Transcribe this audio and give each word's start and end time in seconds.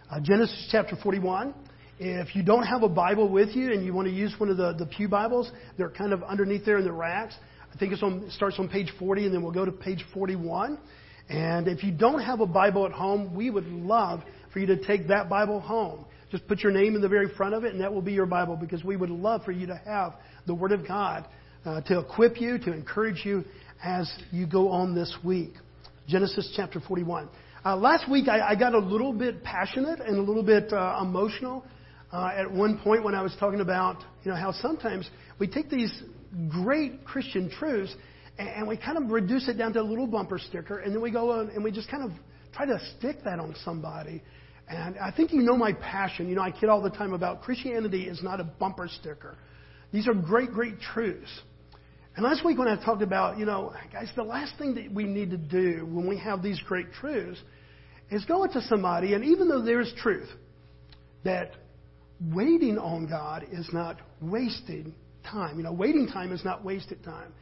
Uh, 0.10 0.20
Genesis 0.22 0.70
chapter 0.72 0.96
41. 1.04 1.54
If 2.00 2.36
you 2.36 2.42
don't 2.42 2.64
have 2.64 2.82
a 2.82 2.90
Bible 2.90 3.30
with 3.30 3.56
you 3.56 3.72
and 3.72 3.86
you 3.86 3.94
want 3.94 4.08
to 4.08 4.14
use 4.14 4.34
one 4.40 4.50
of 4.50 4.58
the, 4.58 4.74
the 4.74 4.88
Pew 4.88 5.08
Bibles, 5.08 5.52
they're 5.78 5.92
kind 5.92 6.14
of 6.14 6.24
underneath 6.24 6.66
there 6.66 6.80
in 6.80 6.84
the 6.84 6.92
racks. 6.92 7.36
I 7.72 7.78
think 7.78 7.94
on, 8.02 8.24
it 8.24 8.32
starts 8.32 8.58
on 8.58 8.70
page 8.70 8.92
40 8.98 9.26
and 9.26 9.36
then 9.36 9.44
we'll 9.44 9.52
go 9.52 9.66
to 9.66 9.72
page 9.72 10.04
41. 10.16 10.80
And 11.30 11.68
if 11.68 11.84
you 11.84 11.92
don't 11.92 12.22
have 12.22 12.40
a 12.40 12.46
Bible 12.46 12.86
at 12.86 12.92
home, 12.92 13.34
we 13.36 13.50
would 13.52 13.68
love 13.68 14.22
for 14.56 14.60
you 14.60 14.68
to 14.68 14.78
take 14.88 15.10
that 15.10 15.28
Bible 15.28 15.60
home. 15.60 16.06
Just 16.32 16.48
put 16.48 16.62
your 16.62 16.72
name 16.72 16.96
in 16.96 17.02
the 17.02 17.10
very 17.10 17.28
front 17.36 17.54
of 17.54 17.66
it, 17.66 17.74
and 17.74 17.82
that 17.82 17.94
will 17.94 18.02
be 18.02 18.14
your 18.14 18.26
Bible 18.26 18.56
because 18.56 18.86
we 18.86 18.96
would 18.96 19.10
love 19.10 19.44
for 19.44 19.52
you 19.52 19.68
to 19.68 19.76
have 19.84 20.14
the 20.48 20.56
Word 20.56 20.72
of 20.72 20.88
God 20.88 21.28
uh, 21.66 21.82
to 21.82 22.00
equip 22.00 22.40
you, 22.40 22.58
to 22.60 22.72
encourage 22.72 23.26
you 23.26 23.44
as 23.84 24.10
you 24.32 24.48
go 24.48 24.70
on 24.70 24.96
this 24.96 25.14
week. 25.26 25.56
Genesis 26.08 26.54
chapter 26.56 26.80
41. 26.80 27.28
Uh, 27.66 27.76
last 27.76 28.10
week, 28.10 28.30
I, 28.30 28.52
I, 28.52 28.56
got 28.56 28.74
a 28.74 28.80
little 28.80 29.12
bit 29.12 29.44
passionate 29.44 30.00
and 30.00 30.18
a 30.18 30.22
little 30.22 30.42
bit 30.42 30.72
uh, 30.72 31.00
emotional 31.02 31.66
uh, 32.14 32.30
at 32.38 32.50
one 32.50 32.80
point 32.80 33.04
when 33.04 33.14
I 33.14 33.24
was 33.24 33.36
talking 33.38 33.60
about 33.60 33.98
you 34.24 34.32
know 34.32 34.38
how 34.38 34.54
sometimes 34.54 35.10
we 35.38 35.48
take 35.48 35.70
these 35.70 35.92
great 36.48 37.04
Christian 37.04 37.50
truths 37.50 37.94
and, 38.38 38.48
and 38.48 38.68
we 38.70 38.78
kind 38.78 38.98
of 38.98 39.12
reduce 39.12 39.50
it 39.50 39.58
down 39.58 39.74
to 39.74 39.82
a 39.82 39.84
little 39.84 40.08
bumper 40.08 40.40
sticker, 40.40 40.80
and 40.80 40.96
then 40.96 41.02
we 41.02 41.12
go 41.12 41.42
and 41.42 41.62
we 41.62 41.74
just 41.74 41.92
kind 41.92 42.10
of 42.10 42.12
try 42.54 42.66
to 42.66 42.80
stick 42.98 43.18
that 43.26 43.38
on 43.38 43.54
somebody 43.66 44.24
and 44.68 44.98
I 44.98 45.12
think 45.12 45.32
you 45.32 45.42
know 45.42 45.56
my 45.56 45.74
passion. 45.74 46.28
You 46.28 46.36
know, 46.36 46.42
I 46.42 46.52
kid 46.52 46.70
all 46.70 46.82
the 46.82 46.90
time 46.90 47.14
about 47.14 47.44
Christianity 47.44 48.08
is 48.08 48.24
not 48.24 48.40
a 48.40 48.44
bumper 48.44 48.88
sticker. 48.88 49.36
These 49.92 50.08
are 50.08 50.14
great, 50.14 50.52
great 50.52 50.80
truths. 50.80 51.30
And 52.16 52.24
last 52.24 52.46
week 52.46 52.58
when 52.58 52.68
I 52.68 52.82
talked 52.84 53.02
about, 53.02 53.38
you 53.38 53.46
know, 53.46 53.74
guys, 53.92 54.10
the 54.16 54.24
last 54.24 54.58
thing 54.58 54.74
that 54.76 54.92
we 54.92 55.04
need 55.04 55.32
to 55.32 55.38
do 55.38 55.86
when 55.86 56.08
we 56.08 56.18
have 56.18 56.42
these 56.42 56.60
great 56.62 56.92
truths 56.94 57.40
is 58.10 58.24
go 58.26 58.44
into 58.44 58.62
somebody, 58.62 59.14
and 59.14 59.24
even 59.26 59.48
though 59.48 59.62
there 59.62 59.82
is 59.82 59.92
truth, 60.02 60.30
that 61.24 61.52
waiting 62.34 62.78
on 62.78 63.08
God 63.08 63.46
is 63.52 63.68
not 63.74 64.00
wasted 64.22 64.94
time. 65.24 65.58
You 65.58 65.64
know, 65.64 65.74
waiting 65.74 66.08
time 66.08 66.32
is 66.32 66.44
not 66.46 66.64
wasted 66.64 67.04
time. 67.04 67.34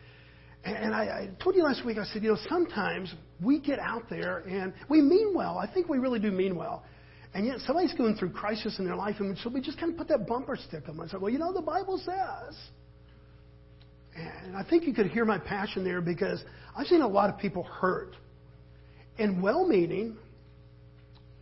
And 0.66 0.95
I, 0.95 1.01
I 1.03 1.29
told 1.44 1.55
you 1.55 1.63
last 1.63 1.85
week, 1.85 1.97
I 1.97 2.05
said, 2.05 2.23
you 2.23 2.31
know, 2.31 2.38
sometimes 2.47 3.13
we 3.41 3.59
get 3.59 3.79
out 3.79 4.03
there 4.09 4.39
and 4.39 4.73
we 4.89 5.01
mean 5.01 5.33
well. 5.35 5.57
I 5.57 5.71
think 5.71 5.89
we 5.89 5.97
really 5.97 6.19
do 6.19 6.31
mean 6.31 6.55
well. 6.55 6.85
And 7.33 7.45
yet 7.47 7.59
somebody's 7.61 7.93
going 7.93 8.15
through 8.15 8.31
crisis 8.31 8.77
in 8.77 8.85
their 8.85 8.95
life, 8.95 9.15
and 9.19 9.37
so 9.39 9.49
we 9.49 9.59
just 9.59 9.79
kind 9.79 9.91
of 9.91 9.97
put 9.97 10.07
that 10.09 10.27
bumper 10.27 10.55
sticker 10.55 10.91
on 10.91 10.99
and 10.99 11.09
say, 11.09 11.17
well, 11.17 11.31
you 11.31 11.39
know, 11.39 11.51
the 11.51 11.61
Bible 11.61 11.97
says. 11.97 12.55
And 14.15 14.55
I 14.55 14.63
think 14.63 14.85
you 14.85 14.93
could 14.93 15.07
hear 15.07 15.25
my 15.25 15.39
passion 15.39 15.83
there 15.83 15.99
because 15.99 16.43
I've 16.77 16.85
seen 16.85 17.01
a 17.01 17.07
lot 17.07 17.31
of 17.31 17.39
people 17.39 17.63
hurt 17.63 18.15
in 19.17 19.41
well 19.41 19.67
meaning, 19.67 20.15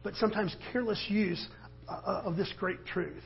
but 0.03 0.15
sometimes 0.15 0.55
careless 0.71 1.03
use 1.09 1.45
uh, 1.89 2.21
of 2.23 2.37
this 2.37 2.51
great 2.57 2.85
truth. 2.85 3.23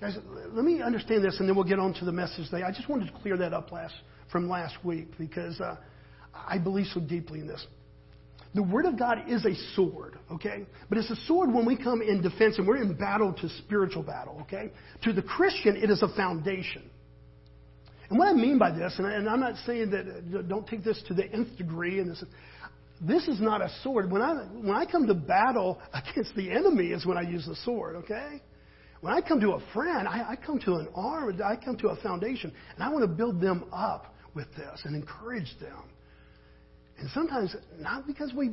Guys, 0.00 0.16
let 0.50 0.64
me 0.64 0.80
understand 0.82 1.24
this, 1.24 1.38
and 1.40 1.48
then 1.48 1.56
we'll 1.56 1.64
get 1.64 1.78
on 1.78 1.92
to 1.94 2.04
the 2.04 2.12
message 2.12 2.48
today. 2.50 2.62
I 2.62 2.70
just 2.70 2.88
wanted 2.88 3.06
to 3.06 3.20
clear 3.20 3.36
that 3.36 3.52
up 3.52 3.72
last, 3.72 3.94
from 4.30 4.48
last 4.48 4.76
week 4.84 5.08
because 5.18 5.60
uh, 5.60 5.76
I 6.34 6.58
believe 6.58 6.86
so 6.92 7.00
deeply 7.00 7.40
in 7.40 7.48
this. 7.48 7.64
The 8.58 8.64
Word 8.64 8.86
of 8.86 8.98
God 8.98 9.18
is 9.28 9.44
a 9.44 9.54
sword, 9.76 10.18
okay? 10.32 10.66
But 10.88 10.98
it's 10.98 11.10
a 11.10 11.26
sword 11.26 11.54
when 11.54 11.64
we 11.64 11.76
come 11.76 12.02
in 12.02 12.20
defense 12.20 12.58
and 12.58 12.66
we're 12.66 12.82
in 12.82 12.92
battle 12.92 13.32
to 13.34 13.48
spiritual 13.50 14.02
battle, 14.02 14.38
okay? 14.42 14.72
To 15.04 15.12
the 15.12 15.22
Christian, 15.22 15.76
it 15.76 15.90
is 15.90 16.02
a 16.02 16.08
foundation. 16.16 16.82
And 18.10 18.18
what 18.18 18.26
I 18.26 18.32
mean 18.32 18.58
by 18.58 18.72
this, 18.72 18.96
and, 18.98 19.06
I, 19.06 19.32
am 19.32 19.38
not 19.38 19.54
saying 19.64 19.90
that, 19.90 20.40
uh, 20.40 20.42
don't 20.42 20.66
take 20.66 20.82
this 20.82 21.00
to 21.06 21.14
the 21.14 21.32
nth 21.32 21.56
degree, 21.56 22.00
and 22.00 22.10
this, 22.10 22.24
this 23.00 23.28
is 23.28 23.40
not 23.40 23.62
a 23.62 23.70
sword. 23.84 24.10
When 24.10 24.22
I, 24.22 24.34
when 24.34 24.74
I 24.74 24.86
come 24.86 25.06
to 25.06 25.14
battle 25.14 25.78
against 25.94 26.34
the 26.34 26.50
enemy 26.50 26.88
is 26.88 27.06
when 27.06 27.16
I 27.16 27.22
use 27.22 27.46
the 27.46 27.54
sword, 27.64 27.94
okay? 27.94 28.42
When 29.02 29.14
I 29.14 29.20
come 29.20 29.38
to 29.38 29.52
a 29.52 29.60
friend, 29.72 30.08
I, 30.08 30.30
I 30.30 30.34
come 30.34 30.58
to 30.64 30.74
an 30.74 30.88
arm, 30.96 31.40
I 31.44 31.54
come 31.54 31.76
to 31.76 31.90
a 31.90 31.96
foundation, 32.02 32.52
and 32.74 32.82
I 32.82 32.88
want 32.88 33.02
to 33.02 33.08
build 33.08 33.40
them 33.40 33.66
up 33.72 34.16
with 34.34 34.48
this 34.56 34.80
and 34.82 34.96
encourage 34.96 35.56
them. 35.60 35.84
And 36.98 37.08
sometimes, 37.10 37.54
not 37.78 38.06
because 38.06 38.32
we, 38.34 38.50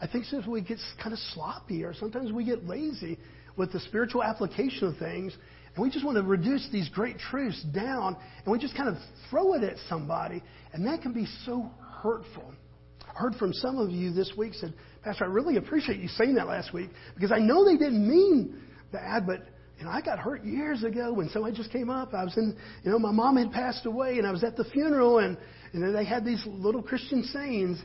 I 0.00 0.06
think 0.06 0.24
sometimes 0.24 0.50
we 0.50 0.62
get 0.62 0.78
kind 1.02 1.12
of 1.12 1.18
sloppy 1.34 1.84
or 1.84 1.94
sometimes 1.94 2.32
we 2.32 2.44
get 2.44 2.66
lazy 2.66 3.18
with 3.56 3.72
the 3.72 3.80
spiritual 3.80 4.22
application 4.22 4.88
of 4.88 4.96
things. 4.96 5.36
And 5.74 5.82
we 5.82 5.90
just 5.90 6.04
want 6.04 6.16
to 6.16 6.22
reduce 6.22 6.68
these 6.72 6.88
great 6.88 7.18
truths 7.18 7.62
down 7.74 8.16
and 8.44 8.52
we 8.52 8.58
just 8.58 8.76
kind 8.76 8.88
of 8.88 8.96
throw 9.28 9.54
it 9.54 9.62
at 9.62 9.76
somebody. 9.88 10.42
And 10.72 10.86
that 10.86 11.02
can 11.02 11.12
be 11.12 11.26
so 11.44 11.70
hurtful. 12.02 12.54
I 13.02 13.18
heard 13.18 13.34
from 13.34 13.52
some 13.52 13.78
of 13.78 13.90
you 13.90 14.12
this 14.12 14.32
week 14.36 14.54
said, 14.54 14.72
Pastor, 15.02 15.24
I 15.24 15.28
really 15.28 15.56
appreciate 15.56 16.00
you 16.00 16.08
saying 16.08 16.34
that 16.34 16.46
last 16.46 16.72
week 16.72 16.90
because 17.14 17.32
I 17.32 17.38
know 17.38 17.64
they 17.64 17.76
didn't 17.76 18.08
mean 18.08 18.60
bad, 18.90 19.26
but 19.26 19.46
you 19.78 19.84
know, 19.84 19.90
I 19.90 20.00
got 20.00 20.18
hurt 20.18 20.44
years 20.44 20.84
ago 20.84 21.12
when 21.12 21.28
somebody 21.30 21.56
just 21.56 21.72
came 21.72 21.90
up. 21.90 22.14
I 22.14 22.24
was 22.24 22.36
in, 22.36 22.56
you 22.84 22.90
know, 22.90 22.98
my 22.98 23.10
mom 23.10 23.36
had 23.36 23.50
passed 23.50 23.86
away 23.86 24.18
and 24.18 24.26
I 24.26 24.30
was 24.30 24.44
at 24.44 24.56
the 24.56 24.64
funeral 24.64 25.18
and 25.18 25.36
and 25.74 25.82
then 25.82 25.92
they 25.92 26.04
had 26.04 26.24
these 26.24 26.42
little 26.46 26.82
Christian 26.82 27.24
sayings. 27.24 27.82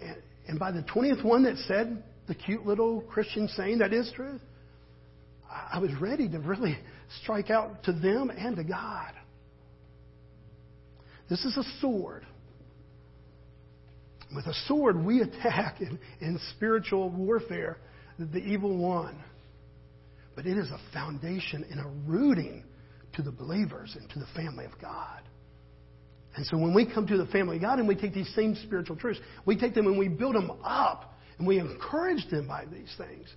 And, 0.00 0.16
and 0.46 0.58
by 0.58 0.70
the 0.70 0.82
20th 0.82 1.24
one 1.24 1.44
that 1.44 1.56
said 1.66 2.04
the 2.28 2.34
cute 2.34 2.66
little 2.66 3.00
Christian 3.00 3.48
saying 3.48 3.78
that 3.78 3.94
is 3.94 4.12
truth, 4.14 4.42
I, 5.50 5.76
I 5.76 5.78
was 5.78 5.90
ready 6.00 6.28
to 6.28 6.38
really 6.38 6.78
strike 7.22 7.50
out 7.50 7.82
to 7.84 7.92
them 7.92 8.30
and 8.30 8.56
to 8.56 8.64
God. 8.64 9.12
This 11.30 11.44
is 11.46 11.56
a 11.56 11.64
sword. 11.80 12.26
With 14.34 14.46
a 14.46 14.54
sword, 14.66 15.02
we 15.02 15.22
attack 15.22 15.80
in, 15.80 15.98
in 16.20 16.38
spiritual 16.56 17.08
warfare 17.08 17.78
the 18.18 18.38
evil 18.38 18.76
one. 18.76 19.18
But 20.36 20.46
it 20.46 20.58
is 20.58 20.68
a 20.68 20.80
foundation 20.92 21.64
and 21.70 21.80
a 21.80 21.88
rooting 22.06 22.64
to 23.14 23.22
the 23.22 23.32
believers 23.32 23.96
and 23.98 24.08
to 24.10 24.18
the 24.18 24.26
family 24.36 24.66
of 24.66 24.72
God. 24.80 25.22
And 26.36 26.46
so 26.46 26.56
when 26.56 26.74
we 26.74 26.86
come 26.86 27.06
to 27.06 27.16
the 27.16 27.26
family 27.26 27.56
of 27.56 27.62
God 27.62 27.78
and 27.78 27.88
we 27.88 27.96
take 27.96 28.14
these 28.14 28.32
same 28.34 28.54
spiritual 28.54 28.96
truths, 28.96 29.20
we 29.44 29.56
take 29.56 29.74
them 29.74 29.86
and 29.86 29.98
we 29.98 30.08
build 30.08 30.34
them 30.34 30.52
up 30.62 31.14
and 31.38 31.46
we 31.46 31.58
encourage 31.58 32.28
them 32.30 32.46
by 32.46 32.66
these 32.66 32.94
things. 32.96 33.28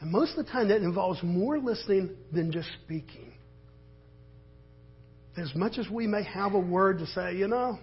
And 0.00 0.10
most 0.10 0.36
of 0.36 0.44
the 0.44 0.50
time 0.50 0.68
that 0.68 0.82
involves 0.82 1.22
more 1.22 1.58
listening 1.58 2.10
than 2.32 2.52
just 2.52 2.68
speaking. 2.84 3.32
As 5.36 5.54
much 5.54 5.78
as 5.78 5.88
we 5.88 6.06
may 6.06 6.24
have 6.24 6.54
a 6.54 6.58
word 6.58 6.98
to 6.98 7.06
say, 7.06 7.36
you 7.36 7.48
know, 7.48 7.78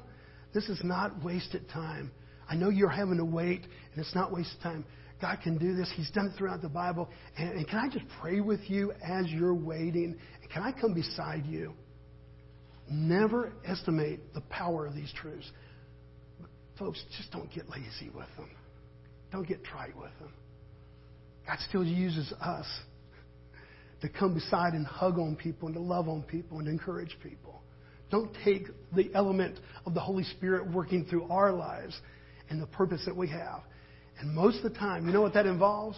this 0.53 0.69
is 0.69 0.81
not 0.83 1.23
wasted 1.23 1.67
time. 1.69 2.11
I 2.49 2.55
know 2.55 2.69
you're 2.69 2.89
having 2.89 3.17
to 3.17 3.25
wait 3.25 3.61
and 3.61 4.05
it's 4.05 4.15
not 4.15 4.31
wasted 4.31 4.61
time. 4.61 4.85
God 5.21 5.39
can 5.43 5.57
do 5.57 5.75
this. 5.75 5.91
He's 5.95 6.11
done 6.11 6.27
it 6.27 6.37
throughout 6.37 6.61
the 6.61 6.69
Bible. 6.69 7.09
And, 7.37 7.49
and 7.51 7.67
can 7.67 7.79
I 7.79 7.89
just 7.89 8.05
pray 8.21 8.39
with 8.39 8.69
you 8.69 8.91
as 9.03 9.27
you're 9.27 9.55
waiting? 9.55 10.17
And 10.41 10.51
can 10.51 10.61
I 10.61 10.71
come 10.71 10.93
beside 10.93 11.45
you? 11.45 11.73
Never 12.89 13.51
estimate 13.65 14.33
the 14.33 14.41
power 14.41 14.85
of 14.85 14.95
these 14.95 15.11
truths. 15.13 15.49
But 16.39 16.49
folks, 16.79 17.03
just 17.17 17.31
don't 17.31 17.51
get 17.53 17.69
lazy 17.69 18.09
with 18.13 18.27
them. 18.37 18.49
Don't 19.31 19.47
get 19.47 19.63
trite 19.63 19.95
with 19.95 20.11
them. 20.19 20.31
God 21.45 21.57
still 21.67 21.83
uses 21.83 22.31
us 22.41 22.65
to 24.01 24.09
come 24.09 24.33
beside 24.33 24.73
and 24.73 24.85
hug 24.85 25.17
on 25.17 25.35
people 25.35 25.67
and 25.67 25.75
to 25.75 25.81
love 25.81 26.07
on 26.07 26.23
people 26.23 26.59
and 26.59 26.67
encourage 26.67 27.17
people. 27.21 27.61
Don't 28.09 28.31
take 28.45 28.67
the 28.95 29.09
element 29.13 29.59
of 29.85 29.93
the 29.93 29.99
Holy 29.99 30.23
Spirit 30.23 30.71
working 30.71 31.05
through 31.05 31.23
our 31.29 31.51
lives 31.51 31.99
and 32.49 32.61
the 32.61 32.67
purpose 32.67 33.03
that 33.05 33.15
we 33.15 33.27
have. 33.27 33.61
And 34.19 34.33
most 34.33 34.57
of 34.57 34.71
the 34.71 34.77
time, 34.77 35.05
you 35.05 35.13
know 35.13 35.21
what 35.21 35.33
that 35.33 35.45
involves? 35.45 35.97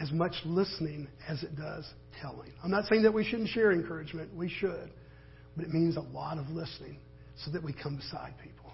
As 0.00 0.10
much 0.10 0.34
listening 0.44 1.08
as 1.28 1.42
it 1.42 1.56
does 1.56 1.88
telling. 2.20 2.52
I'm 2.62 2.70
not 2.70 2.84
saying 2.86 3.02
that 3.02 3.14
we 3.14 3.24
shouldn't 3.24 3.48
share 3.50 3.72
encouragement. 3.72 4.34
We 4.34 4.48
should 4.48 4.90
but 5.56 5.64
it 5.64 5.72
means 5.72 5.96
a 5.96 6.00
lot 6.00 6.38
of 6.38 6.48
listening 6.50 6.98
so 7.44 7.50
that 7.50 7.62
we 7.62 7.72
come 7.72 7.96
beside 7.96 8.34
people. 8.42 8.72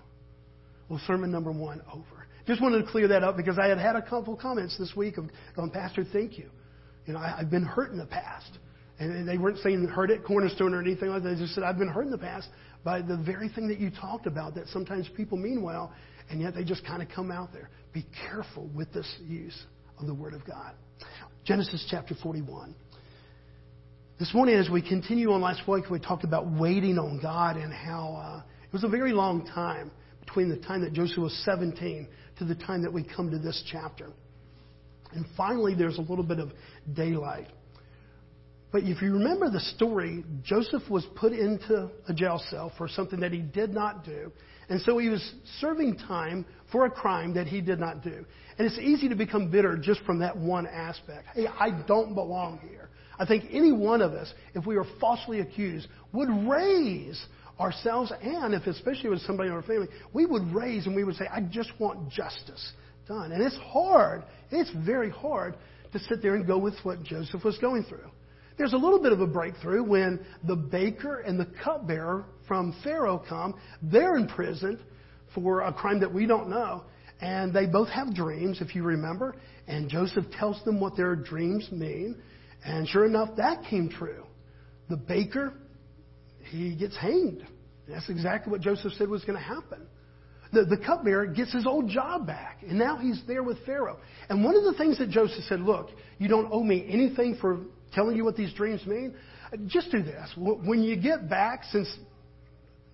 Well, 0.89 1.01
sermon 1.07 1.31
number 1.31 1.53
one 1.53 1.83
over. 1.93 2.27
Just 2.47 2.63
wanted 2.63 2.85
to 2.85 2.91
clear 2.91 3.09
that 3.09 3.23
up 3.23 3.37
because 3.37 3.59
I 3.59 3.67
had 3.67 3.79
had 3.79 3.95
a 3.95 4.03
couple 4.03 4.35
comments 4.37 4.77
this 4.79 4.95
week 4.97 5.19
of 5.19 5.27
going, 5.55 5.71
Pastor, 5.71 6.05
thank 6.13 6.39
you. 6.39 6.51
You 7.07 7.13
know, 7.13 7.19
I, 7.19 7.37
have 7.39 7.51
been 7.51 7.65
hurt 7.65 7.91
in 7.93 7.99
the 7.99 8.07
past. 8.07 8.59
And 8.99 9.29
they 9.29 9.39
weren't 9.39 9.59
saying 9.59 9.87
hurt 9.87 10.11
at 10.11 10.25
Cornerstone 10.25 10.75
or 10.75 10.81
anything 10.81 11.11
like 11.11 11.23
that. 11.23 11.35
They 11.35 11.41
just 11.41 11.55
said, 11.55 11.63
I've 11.63 11.79
been 11.79 11.89
hurt 11.89 12.07
in 12.07 12.11
the 12.11 12.19
past 12.19 12.49
by 12.85 13.01
the 13.01 13.17
very 13.17 13.49
thing 13.49 13.69
that 13.69 13.79
you 13.79 13.91
talked 13.91 14.27
about 14.27 14.55
that 14.57 14.67
sometimes 14.69 15.09
people 15.17 15.39
mean 15.39 15.63
well, 15.63 15.93
and 16.31 16.41
yet 16.41 16.55
they 16.55 16.65
just 16.65 16.85
kind 16.85 17.03
of 17.03 17.09
come 17.09 17.31
out 17.31 17.53
there. 17.53 17.71
Be 17.93 18.05
careful 18.29 18.69
with 18.75 18.93
this 18.93 19.07
use 19.23 19.57
of 20.01 20.07
the 20.07 20.15
Word 20.15 20.35
of 20.35 20.45
God. 20.45 20.75
Genesis 21.45 21.87
chapter 21.91 22.15
41. 22.21 22.75
This 24.19 24.35
morning, 24.35 24.56
as 24.56 24.69
we 24.69 24.82
continue 24.82 25.31
on 25.31 25.43
last 25.43 25.69
week, 25.69 25.91
we 25.91 26.00
talked 26.00 26.25
about 26.25 26.50
waiting 26.50 26.99
on 26.99 27.20
God 27.23 27.56
and 27.56 27.73
how 27.73 28.17
uh, 28.20 28.43
it 28.65 28.73
was 28.73 28.82
a 28.82 28.88
very 28.88 29.12
long 29.12 29.47
time 29.47 29.93
between 30.19 30.49
the 30.49 30.56
time 30.56 30.81
that 30.81 30.93
Joseph 30.93 31.19
was 31.19 31.43
17 31.44 32.09
to 32.38 32.44
the 32.44 32.56
time 32.56 32.82
that 32.82 32.93
we 32.93 33.05
come 33.05 33.31
to 33.31 33.38
this 33.38 33.62
chapter. 33.70 34.11
And 35.12 35.25
finally, 35.37 35.76
there's 35.76 35.99
a 35.99 36.00
little 36.00 36.25
bit 36.25 36.41
of 36.41 36.50
daylight. 36.94 37.47
But 38.73 38.82
if 38.82 39.00
you 39.00 39.12
remember 39.12 39.50
the 39.50 39.61
story, 39.61 40.25
Joseph 40.43 40.82
was 40.91 41.06
put 41.15 41.32
into 41.32 41.88
a 42.09 42.12
jail 42.12 42.43
cell 42.50 42.73
for 42.76 42.88
something 42.88 43.20
that 43.20 43.31
he 43.31 43.38
did 43.38 43.73
not 43.73 44.05
do. 44.05 44.32
And 44.69 44.81
so 44.82 44.99
he 44.99 45.11
was 45.11 45.32
serving 45.61 45.97
time 45.97 46.44
for 46.73 46.87
a 46.87 46.91
crime 46.91 47.35
that 47.35 47.47
he 47.47 47.61
did 47.61 47.79
not 47.79 48.03
do. 48.03 48.26
And 48.59 48.67
it's 48.67 48.81
easy 48.81 49.09
to 49.11 49.15
become 49.15 49.49
bitter 49.49 49.76
just 49.76 50.00
from 50.00 50.19
that 50.19 50.37
one 50.37 50.67
aspect. 50.67 51.29
Hey, 51.35 51.47
I 51.47 51.70
don't 51.87 52.15
belong 52.15 52.59
here. 52.69 52.88
I 53.19 53.26
think 53.26 53.44
any 53.50 53.73
one 53.73 54.00
of 54.00 54.12
us, 54.12 54.32
if 54.55 54.67
we 54.67 54.76
were 54.76 54.87
falsely 55.00 55.41
accused, 55.41 55.88
would 56.12 56.29
raise 56.49 57.20
ourselves 57.59 58.12
and 58.23 58.55
if 58.55 58.67
especially 58.67 59.11
with 59.11 59.20
somebody 59.23 59.49
in 59.49 59.55
our 59.55 59.62
family, 59.62 59.88
we 60.12 60.26
would 60.26 60.55
raise 60.55 60.87
and 60.87 60.94
we 60.94 61.05
would 61.05 61.17
say, 61.17 61.26
I 61.26 61.41
just 61.41 61.73
want 61.79 62.11
justice 62.11 62.73
done. 63.09 63.32
And 63.32 63.43
it's 63.43 63.56
hard. 63.56 64.23
It's 64.50 64.70
very 64.87 65.11
hard 65.11 65.55
to 65.93 65.99
sit 65.99 66.23
there 66.23 66.35
and 66.35 66.47
go 66.47 66.59
with 66.59 66.75
what 66.82 67.03
Joseph 67.03 67.44
was 67.44 67.59
going 67.59 67.85
through. 67.85 68.11
There's 68.59 68.73
a 68.73 68.76
little 68.76 69.00
bit 69.00 69.12
of 69.12 69.20
a 69.20 69.26
breakthrough 69.26 69.82
when 69.85 70.20
the 70.44 70.56
baker 70.56 71.20
and 71.20 71.38
the 71.38 71.49
cupbearer 71.65 72.26
from 72.47 72.75
Pharaoh 72.82 73.23
come. 73.29 73.55
They're 73.82 74.17
imprisoned 74.17 74.81
for 75.35 75.62
a 75.62 75.73
crime 75.73 76.00
that 76.00 76.12
we 76.12 76.26
don't 76.26 76.49
know. 76.49 76.85
And 77.20 77.53
they 77.53 77.67
both 77.67 77.88
have 77.88 78.15
dreams, 78.15 78.61
if 78.61 78.75
you 78.75 78.82
remember. 78.82 79.37
And 79.67 79.88
Joseph 79.88 80.25
tells 80.32 80.62
them 80.65 80.81
what 80.81 80.97
their 80.97 81.17
dreams 81.17 81.69
mean. 81.70 82.20
And 82.64 82.88
sure 82.88 83.05
enough, 83.05 83.37
that 83.37 83.64
came 83.69 83.88
true. 83.88 84.25
The 84.88 84.96
baker, 84.96 85.55
he 86.50 86.75
gets 86.75 86.96
hanged. 86.96 87.46
That's 87.88 88.08
exactly 88.08 88.50
what 88.50 88.60
Joseph 88.60 88.93
said 88.94 89.08
was 89.08 89.25
going 89.25 89.38
to 89.38 89.44
happen. 89.44 89.87
The, 90.52 90.64
the 90.64 90.78
cupbearer 90.78 91.26
gets 91.26 91.52
his 91.52 91.66
old 91.66 91.88
job 91.88 92.26
back, 92.26 92.62
and 92.66 92.78
now 92.78 92.96
he's 92.96 93.22
there 93.26 93.43
with 93.43 93.64
Pharaoh. 93.66 93.99
And 94.28 94.43
one 94.43 94.56
of 94.56 94.64
the 94.64 94.75
things 94.75 94.99
that 94.99 95.10
Joseph 95.10 95.44
said, 95.44 95.60
Look, 95.60 95.90
you 96.19 96.28
don't 96.28 96.49
owe 96.50 96.62
me 96.62 96.87
anything 96.88 97.37
for 97.40 97.60
telling 97.93 98.16
you 98.16 98.25
what 98.25 98.37
these 98.37 98.52
dreams 98.55 98.84
mean. 98.87 99.14
Just 99.66 99.90
do 99.90 100.02
this. 100.02 100.31
When 100.37 100.82
you 100.82 100.96
get 100.96 101.28
back, 101.28 101.64
since 101.70 101.88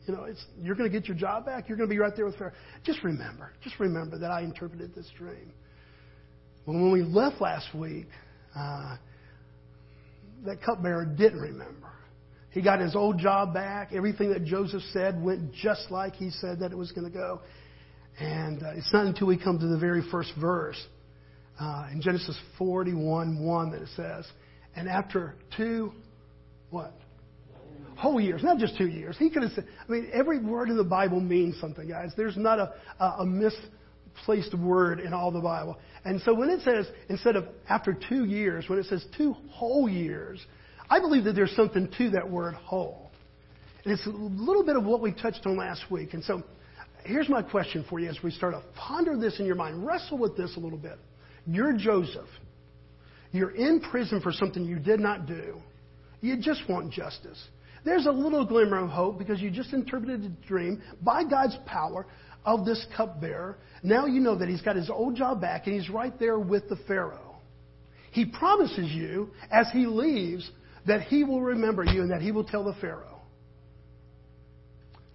you 0.06 0.14
know 0.14 0.24
it's, 0.24 0.44
you're 0.60 0.74
going 0.74 0.90
to 0.90 0.98
get 0.98 1.08
your 1.08 1.16
job 1.16 1.46
back, 1.46 1.68
you're 1.68 1.78
going 1.78 1.88
to 1.88 1.94
be 1.94 1.98
right 1.98 2.14
there 2.14 2.26
with 2.26 2.36
Pharaoh. 2.36 2.52
Just 2.82 3.02
remember, 3.04 3.52
just 3.62 3.78
remember 3.78 4.18
that 4.18 4.30
I 4.30 4.42
interpreted 4.42 4.94
this 4.94 5.10
dream. 5.16 5.52
Well, 6.66 6.76
when 6.76 6.92
we 6.92 7.02
left 7.02 7.40
last 7.40 7.74
week, 7.74 8.06
uh, 8.56 8.96
that 10.44 10.62
cupbearer 10.62 11.04
didn't 11.04 11.40
remember. 11.40 11.90
He 12.50 12.62
got 12.62 12.80
his 12.80 12.94
old 12.94 13.18
job 13.18 13.52
back. 13.52 13.92
Everything 13.92 14.30
that 14.32 14.44
Joseph 14.44 14.82
said 14.92 15.20
went 15.20 15.52
just 15.52 15.90
like 15.90 16.14
he 16.14 16.30
said 16.30 16.60
that 16.60 16.70
it 16.70 16.78
was 16.78 16.92
going 16.92 17.10
to 17.10 17.16
go. 17.16 17.40
And 18.20 18.62
uh, 18.62 18.72
it's 18.76 18.92
not 18.92 19.06
until 19.06 19.26
we 19.26 19.36
come 19.36 19.58
to 19.58 19.66
the 19.66 19.78
very 19.78 20.02
first 20.10 20.32
verse 20.40 20.80
uh, 21.60 21.88
in 21.92 22.00
Genesis 22.00 22.38
41 22.58 23.44
1 23.44 23.70
that 23.72 23.82
it 23.82 23.88
says, 23.96 24.24
and 24.76 24.88
after 24.88 25.34
two, 25.56 25.92
what? 26.70 26.94
Whole 27.96 28.20
years, 28.20 28.42
not 28.42 28.58
just 28.58 28.76
two 28.76 28.88
years. 28.88 29.16
He 29.18 29.30
could 29.30 29.42
have 29.42 29.52
said, 29.52 29.66
I 29.88 29.90
mean, 29.90 30.10
every 30.12 30.38
word 30.38 30.68
in 30.68 30.76
the 30.76 30.84
Bible 30.84 31.20
means 31.20 31.58
something, 31.60 31.88
guys. 31.88 32.12
There's 32.16 32.36
not 32.36 32.58
a, 32.58 32.74
a 33.00 33.26
misplaced 34.14 34.54
word 34.54 35.00
in 35.00 35.12
all 35.12 35.30
the 35.30 35.40
Bible. 35.40 35.78
And 36.04 36.20
so 36.22 36.34
when 36.34 36.50
it 36.50 36.60
says, 36.62 36.86
instead 37.08 37.36
of 37.36 37.46
after 37.68 37.96
two 38.08 38.24
years, 38.24 38.68
when 38.68 38.78
it 38.78 38.86
says 38.86 39.04
two 39.16 39.34
whole 39.50 39.88
years, 39.88 40.44
I 40.88 41.00
believe 41.00 41.24
that 41.24 41.34
there's 41.34 41.54
something 41.56 41.90
to 41.98 42.10
that 42.10 42.28
word 42.28 42.54
whole. 42.54 43.10
And 43.84 43.92
it's 43.92 44.06
a 44.06 44.10
little 44.10 44.64
bit 44.64 44.76
of 44.76 44.84
what 44.84 45.00
we 45.00 45.12
touched 45.12 45.46
on 45.46 45.56
last 45.56 45.90
week. 45.90 46.14
And 46.14 46.22
so 46.24 46.42
here's 47.04 47.28
my 47.28 47.42
question 47.42 47.84
for 47.88 48.00
you 48.00 48.08
as 48.08 48.18
we 48.22 48.30
start 48.30 48.54
to 48.54 48.62
ponder 48.74 49.16
this 49.16 49.38
in 49.40 49.46
your 49.46 49.56
mind. 49.56 49.86
Wrestle 49.86 50.18
with 50.18 50.36
this 50.36 50.56
a 50.56 50.60
little 50.60 50.78
bit. 50.78 50.98
You're 51.46 51.76
Joseph. 51.76 52.28
You're 53.32 53.50
in 53.50 53.80
prison 53.80 54.20
for 54.20 54.32
something 54.32 54.64
you 54.64 54.78
did 54.78 55.00
not 55.00 55.26
do. 55.26 55.60
You 56.20 56.36
just 56.40 56.62
want 56.68 56.92
justice. 56.92 57.42
There's 57.84 58.06
a 58.06 58.10
little 58.10 58.46
glimmer 58.46 58.78
of 58.78 58.88
hope 58.88 59.18
because 59.18 59.40
you 59.40 59.50
just 59.50 59.74
interpreted 59.74 60.24
a 60.24 60.46
dream 60.46 60.82
by 61.02 61.24
God's 61.24 61.56
power 61.66 62.06
of 62.44 62.64
this 62.64 62.84
cupbearer. 62.96 63.58
Now 63.82 64.06
you 64.06 64.20
know 64.20 64.36
that 64.36 64.48
he's 64.48 64.62
got 64.62 64.76
his 64.76 64.90
old 64.90 65.16
job 65.16 65.40
back 65.40 65.66
and 65.66 65.78
he's 65.78 65.90
right 65.90 66.18
there 66.18 66.38
with 66.38 66.68
the 66.68 66.76
Pharaoh. 66.88 67.36
He 68.12 68.24
promises 68.24 68.90
you 68.92 69.30
as 69.50 69.66
he 69.72 69.86
leaves 69.86 70.50
that 70.86 71.02
he 71.02 71.24
will 71.24 71.42
remember 71.42 71.84
you 71.84 72.02
and 72.02 72.10
that 72.10 72.22
he 72.22 72.32
will 72.32 72.44
tell 72.44 72.64
the 72.64 72.74
Pharaoh. 72.80 73.22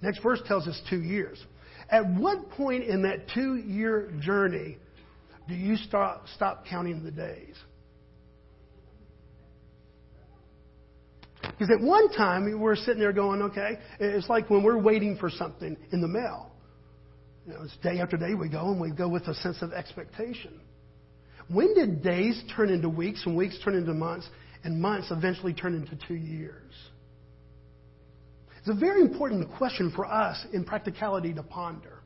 Next 0.01 0.21
verse 0.21 0.41
tells 0.47 0.67
us 0.67 0.79
two 0.89 1.01
years. 1.01 1.43
At 1.89 2.09
what 2.15 2.49
point 2.51 2.83
in 2.83 3.01
that 3.03 3.29
two 3.33 3.55
year 3.55 4.11
journey 4.19 4.77
do 5.47 5.55
you 5.55 5.75
stop, 5.77 6.25
stop 6.35 6.65
counting 6.69 7.03
the 7.03 7.11
days? 7.11 7.55
Because 11.41 11.75
at 11.75 11.81
one 11.81 12.09
time, 12.09 12.59
we're 12.59 12.75
sitting 12.75 12.99
there 12.99 13.11
going, 13.11 13.41
okay, 13.41 13.79
it's 13.99 14.29
like 14.29 14.49
when 14.49 14.63
we're 14.63 14.77
waiting 14.77 15.17
for 15.17 15.29
something 15.29 15.75
in 15.91 15.99
the 16.01 16.07
mail. 16.07 16.51
You 17.49 17.55
know, 17.55 17.63
it's 17.63 17.75
day 17.77 17.99
after 17.99 18.15
day 18.15 18.35
we 18.35 18.47
go 18.47 18.69
and 18.69 18.79
we 18.79 18.91
go 18.91 19.07
with 19.07 19.27
a 19.27 19.33
sense 19.33 19.63
of 19.63 19.73
expectation. 19.73 20.61
When 21.47 21.73
did 21.73 22.03
days 22.03 22.43
turn 22.55 22.69
into 22.69 22.89
weeks 22.89 23.25
and 23.25 23.35
weeks 23.35 23.57
turn 23.63 23.73
into 23.73 23.95
months 23.95 24.29
and 24.63 24.79
months 24.79 25.09
eventually 25.09 25.53
turn 25.55 25.73
into 25.73 25.97
two 26.07 26.13
years? 26.13 26.71
It's 28.59 28.69
a 28.69 28.75
very 28.75 29.01
important 29.01 29.51
question 29.57 29.91
for 29.95 30.05
us 30.05 30.45
in 30.53 30.63
practicality 30.63 31.33
to 31.33 31.41
ponder. 31.41 31.98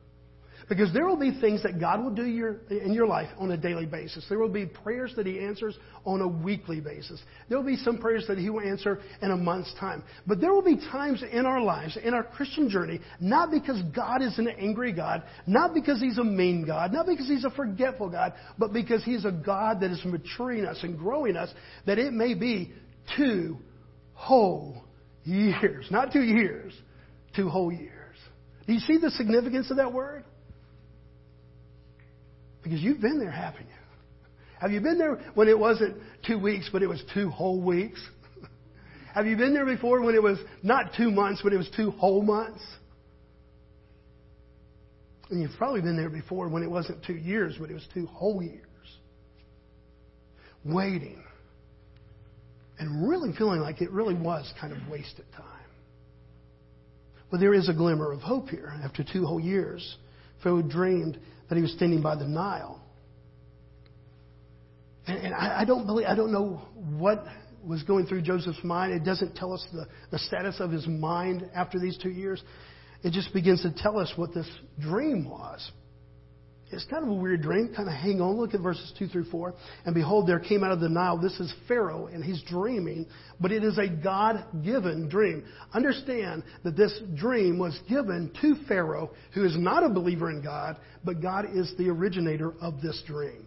Because 0.68 0.92
there 0.94 1.06
will 1.06 1.18
be 1.18 1.38
things 1.40 1.62
that 1.62 1.78
God 1.78 2.02
will 2.02 2.10
do 2.10 2.24
your, 2.24 2.56
in 2.70 2.94
your 2.94 3.06
life 3.06 3.28
on 3.38 3.50
a 3.50 3.56
daily 3.56 3.84
basis. 3.84 4.24
There 4.28 4.38
will 4.38 4.48
be 4.48 4.64
prayers 4.64 5.12
that 5.16 5.26
He 5.26 5.38
answers 5.38 5.76
on 6.06 6.22
a 6.22 6.28
weekly 6.28 6.80
basis. 6.80 7.20
There 7.48 7.58
will 7.58 7.66
be 7.66 7.76
some 7.76 7.98
prayers 7.98 8.24
that 8.28 8.38
He 8.38 8.48
will 8.48 8.62
answer 8.62 9.00
in 9.20 9.30
a 9.30 9.36
month's 9.36 9.74
time. 9.74 10.02
But 10.26 10.40
there 10.40 10.54
will 10.54 10.62
be 10.62 10.76
times 10.76 11.22
in 11.30 11.44
our 11.44 11.60
lives, 11.60 11.98
in 12.02 12.14
our 12.14 12.24
Christian 12.24 12.70
journey, 12.70 13.00
not 13.20 13.50
because 13.50 13.82
God 13.94 14.22
is 14.22 14.38
an 14.38 14.48
angry 14.48 14.92
God, 14.92 15.22
not 15.46 15.74
because 15.74 16.00
He's 16.00 16.18
a 16.18 16.24
mean 16.24 16.64
God, 16.66 16.92
not 16.92 17.06
because 17.06 17.28
He's 17.28 17.44
a 17.44 17.50
forgetful 17.50 18.08
God, 18.08 18.32
but 18.58 18.72
because 18.72 19.04
He's 19.04 19.26
a 19.26 19.32
God 19.32 19.80
that 19.80 19.90
is 19.90 20.00
maturing 20.04 20.64
us 20.64 20.78
and 20.82 20.98
growing 20.98 21.36
us, 21.36 21.52
that 21.84 21.98
it 21.98 22.14
may 22.14 22.32
be 22.32 22.72
two 23.18 23.58
whole 24.14 24.82
years. 25.24 25.86
Not 25.90 26.10
two 26.12 26.22
years, 26.22 26.72
two 27.36 27.50
whole 27.50 27.70
years. 27.70 28.16
Do 28.66 28.72
you 28.72 28.80
see 28.80 28.96
the 28.96 29.10
significance 29.10 29.70
of 29.70 29.76
that 29.76 29.92
word? 29.92 30.24
Because 32.64 32.80
you've 32.80 33.00
been 33.00 33.20
there, 33.20 33.30
haven't 33.30 33.66
you? 33.66 33.74
Have 34.58 34.72
you 34.72 34.80
been 34.80 34.98
there 34.98 35.20
when 35.34 35.48
it 35.48 35.58
wasn't 35.58 35.98
two 36.26 36.38
weeks, 36.38 36.70
but 36.72 36.82
it 36.82 36.88
was 36.88 37.02
two 37.12 37.28
whole 37.28 37.60
weeks? 37.60 38.00
Have 39.14 39.26
you 39.26 39.36
been 39.36 39.52
there 39.52 39.66
before 39.66 40.00
when 40.00 40.14
it 40.14 40.22
was 40.22 40.38
not 40.62 40.92
two 40.96 41.10
months, 41.10 41.42
but 41.44 41.52
it 41.52 41.58
was 41.58 41.68
two 41.76 41.90
whole 41.92 42.22
months? 42.22 42.64
And 45.30 45.42
you've 45.42 45.56
probably 45.58 45.82
been 45.82 45.96
there 45.96 46.08
before 46.08 46.48
when 46.48 46.62
it 46.62 46.70
wasn't 46.70 47.04
two 47.04 47.14
years, 47.14 47.56
but 47.60 47.70
it 47.70 47.74
was 47.74 47.86
two 47.92 48.06
whole 48.06 48.42
years. 48.42 48.64
Waiting. 50.64 51.22
And 52.78 53.06
really 53.06 53.32
feeling 53.36 53.60
like 53.60 53.82
it 53.82 53.90
really 53.90 54.14
was 54.14 54.50
kind 54.58 54.72
of 54.72 54.78
wasted 54.90 55.26
time. 55.36 55.44
But 57.30 57.40
there 57.40 57.52
is 57.52 57.68
a 57.68 57.74
glimmer 57.74 58.12
of 58.12 58.20
hope 58.20 58.48
here. 58.48 58.72
After 58.82 59.04
two 59.04 59.26
whole 59.26 59.40
years, 59.40 59.96
Pharaoh 60.42 60.62
dreamed 60.62 61.18
that 61.54 61.58
he 61.58 61.62
was 61.62 61.72
standing 61.74 62.02
by 62.02 62.16
the 62.16 62.26
Nile. 62.26 62.80
And, 65.06 65.18
and 65.18 65.34
I, 65.34 65.60
I, 65.60 65.64
don't 65.64 65.86
believe, 65.86 66.06
I 66.08 66.16
don't 66.16 66.32
know 66.32 66.62
what 66.74 67.24
was 67.64 67.84
going 67.84 68.06
through 68.06 68.22
Joseph's 68.22 68.64
mind. 68.64 68.92
It 68.92 69.04
doesn't 69.04 69.36
tell 69.36 69.52
us 69.52 69.64
the, 69.72 69.86
the 70.10 70.18
status 70.18 70.56
of 70.58 70.72
his 70.72 70.84
mind 70.88 71.48
after 71.54 71.78
these 71.78 71.96
two 71.96 72.10
years. 72.10 72.42
It 73.04 73.12
just 73.12 73.32
begins 73.32 73.62
to 73.62 73.72
tell 73.72 74.00
us 74.00 74.12
what 74.16 74.34
this 74.34 74.50
dream 74.80 75.30
was. 75.30 75.70
It's 76.70 76.84
kind 76.86 77.04
of 77.04 77.10
a 77.10 77.14
weird 77.14 77.42
dream. 77.42 77.72
Kind 77.74 77.88
of 77.88 77.94
hang 77.94 78.20
on. 78.20 78.36
Look 78.36 78.54
at 78.54 78.60
verses 78.60 78.92
2 78.98 79.08
through 79.08 79.26
4. 79.26 79.54
And 79.84 79.94
behold, 79.94 80.26
there 80.26 80.40
came 80.40 80.64
out 80.64 80.72
of 80.72 80.80
the 80.80 80.88
Nile. 80.88 81.18
This 81.18 81.38
is 81.38 81.52
Pharaoh, 81.68 82.06
and 82.06 82.24
he's 82.24 82.42
dreaming, 82.42 83.06
but 83.38 83.52
it 83.52 83.62
is 83.62 83.78
a 83.78 83.88
God 83.88 84.44
given 84.64 85.08
dream. 85.08 85.44
Understand 85.72 86.42
that 86.64 86.76
this 86.76 86.98
dream 87.14 87.58
was 87.58 87.78
given 87.88 88.32
to 88.40 88.56
Pharaoh, 88.66 89.10
who 89.34 89.44
is 89.44 89.56
not 89.56 89.84
a 89.84 89.88
believer 89.88 90.30
in 90.30 90.42
God, 90.42 90.78
but 91.04 91.20
God 91.20 91.46
is 91.54 91.72
the 91.76 91.90
originator 91.90 92.52
of 92.60 92.80
this 92.80 93.00
dream. 93.06 93.46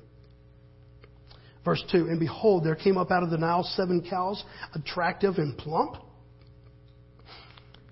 Verse 1.65 1.83
2 1.91 2.07
And 2.07 2.19
behold, 2.19 2.63
there 2.63 2.75
came 2.75 2.97
up 2.97 3.11
out 3.11 3.23
of 3.23 3.29
the 3.29 3.37
Nile 3.37 3.63
seven 3.75 4.05
cows, 4.09 4.41
attractive 4.73 5.35
and 5.37 5.57
plump, 5.57 5.97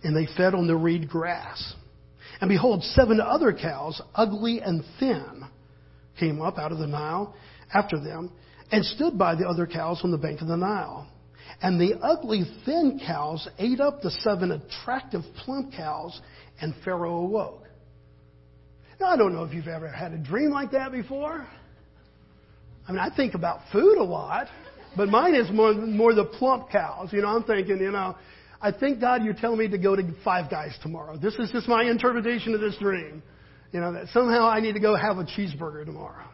and 0.04 0.16
they 0.16 0.32
fed 0.38 0.54
on 0.54 0.68
the 0.68 0.76
reed 0.78 1.10
grass. 1.10 1.74
And 2.42 2.50
behold, 2.50 2.84
seven 2.84 3.22
other 3.22 3.54
cows, 3.54 4.02
ugly 4.14 4.62
and 4.62 4.84
thin, 5.00 5.44
came 6.20 6.42
up 6.42 6.58
out 6.58 6.72
of 6.72 6.80
the 6.80 6.88
Nile 6.88 7.36
after 7.74 8.00
them 8.00 8.32
and 8.72 8.84
stood 8.86 9.18
by 9.18 9.36
the 9.36 9.48
other 9.48 9.68
cows 9.68 10.02
on 10.04 10.12
the 10.12 10.18
bank 10.18 10.42
of 10.42 10.48
the 10.48 10.58
Nile. 10.58 11.08
And 11.62 11.80
the 11.80 12.00
ugly, 12.02 12.44
thin 12.66 13.00
cows 13.06 13.48
ate 13.60 13.80
up 13.80 14.02
the 14.02 14.12
seven 14.12 14.52
attractive, 14.52 15.22
plump 15.44 15.74
cows, 15.74 16.20
and 16.60 16.74
Pharaoh 16.84 17.18
awoke. 17.18 17.64
Now, 19.00 19.08
I 19.08 19.18
don't 19.18 19.34
know 19.34 19.44
if 19.44 19.54
you've 19.54 19.68
ever 19.68 19.90
had 19.90 20.14
a 20.14 20.18
dream 20.18 20.52
like 20.52 20.72
that 20.72 20.92
before. 20.92 21.48
I 22.88 22.92
mean, 22.92 23.00
I 23.00 23.14
think 23.16 23.34
about 23.34 23.60
food 23.72 23.98
a 23.98 24.04
lot, 24.04 24.48
but 24.96 25.10
mine 25.10 25.36
is 25.36 25.50
more, 25.52 25.74
more 25.74 26.14
the 26.14 26.26
plump 26.26 26.70
cows. 26.70 27.10
You 27.12 27.22
know, 27.22 27.30
I'm 27.30 27.44
thinking, 27.44 27.80
you 27.80 27.92
know, 27.92 28.16
I 28.66 28.72
think, 28.72 29.00
God, 29.00 29.24
you're 29.24 29.36
telling 29.36 29.60
me 29.60 29.68
to 29.68 29.78
go 29.78 29.96
to 29.96 30.02
Five 30.24 30.50
Guys 30.50 30.76
tomorrow. 30.82 31.18
This 31.18 31.36
is 31.36 31.52
just 31.52 31.68
my 31.68 31.84
interpretation 31.84 32.56
of 32.56 32.62
this 32.62 32.76
dream. 32.80 33.22
You 33.72 33.80
know, 33.80 33.94
that 33.94 34.08
somehow 34.08 34.50
I 34.50 34.60
need 34.60 34.74
to 34.74 34.80
go 34.80 34.96
have 34.96 35.20
a 35.20 35.24
cheeseburger 35.24 35.86
tomorrow. 35.86 36.26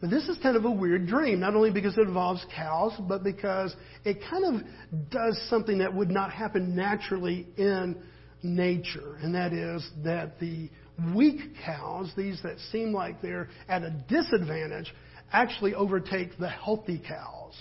But 0.00 0.08
this 0.08 0.28
is 0.28 0.38
kind 0.42 0.56
of 0.56 0.64
a 0.64 0.70
weird 0.70 1.06
dream, 1.06 1.40
not 1.40 1.54
only 1.54 1.70
because 1.70 1.98
it 1.98 2.08
involves 2.08 2.42
cows, 2.56 2.94
but 3.06 3.22
because 3.22 3.76
it 4.06 4.20
kind 4.30 4.44
of 4.46 5.10
does 5.10 5.38
something 5.50 5.76
that 5.78 5.92
would 5.92 6.08
not 6.08 6.32
happen 6.32 6.74
naturally 6.74 7.46
in 7.58 8.02
nature. 8.42 9.18
And 9.20 9.34
that 9.34 9.52
is 9.52 9.86
that 10.04 10.40
the 10.40 10.70
weak 11.14 11.40
cows, 11.66 12.10
these 12.16 12.40
that 12.44 12.58
seem 12.72 12.94
like 12.94 13.20
they're 13.20 13.50
at 13.68 13.82
a 13.82 13.90
disadvantage, 14.08 14.90
actually 15.32 15.74
overtake 15.74 16.38
the 16.38 16.48
healthy 16.48 16.98
cows. 17.06 17.54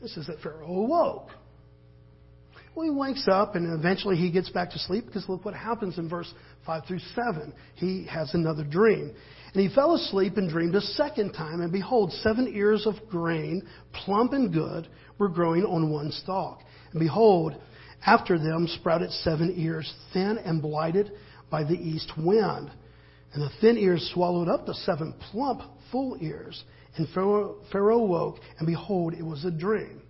This 0.00 0.16
is 0.16 0.28
that 0.28 0.40
Pharaoh 0.40 0.66
awoke. 0.66 1.28
Well, 2.74 2.84
he 2.84 2.90
wakes 2.90 3.26
up 3.30 3.56
and 3.56 3.78
eventually 3.78 4.16
he 4.16 4.30
gets 4.30 4.48
back 4.50 4.70
to 4.70 4.78
sleep 4.78 5.06
because 5.06 5.28
look 5.28 5.44
what 5.44 5.54
happens 5.54 5.98
in 5.98 6.08
verse 6.08 6.32
5 6.66 6.86
through 6.86 7.00
7. 7.14 7.52
He 7.74 8.06
has 8.06 8.32
another 8.34 8.64
dream. 8.64 9.12
And 9.52 9.68
he 9.68 9.74
fell 9.74 9.94
asleep 9.94 10.36
and 10.36 10.48
dreamed 10.48 10.76
a 10.76 10.80
second 10.80 11.32
time, 11.32 11.60
and 11.60 11.72
behold, 11.72 12.12
seven 12.12 12.52
ears 12.54 12.86
of 12.86 12.94
grain, 13.08 13.66
plump 13.92 14.32
and 14.32 14.52
good, 14.52 14.86
were 15.18 15.28
growing 15.28 15.64
on 15.64 15.90
one 15.90 16.12
stalk. 16.12 16.60
And 16.92 17.00
behold, 17.00 17.60
after 18.06 18.38
them 18.38 18.68
sprouted 18.68 19.10
seven 19.10 19.52
ears, 19.56 19.92
thin 20.12 20.38
and 20.38 20.62
blighted 20.62 21.10
by 21.50 21.64
the 21.64 21.74
east 21.74 22.12
wind. 22.16 22.70
And 23.32 23.42
the 23.42 23.50
thin 23.60 23.76
ears 23.76 24.08
swallowed 24.14 24.48
up 24.48 24.66
the 24.66 24.74
seven 24.74 25.14
plump, 25.32 25.62
full 25.90 26.16
ears. 26.20 26.62
And 26.96 27.08
Pharaoh, 27.08 27.56
Pharaoh 27.72 28.04
woke, 28.04 28.38
and 28.58 28.66
behold, 28.66 29.14
it 29.14 29.24
was 29.24 29.44
a 29.44 29.50
dream. 29.50 30.02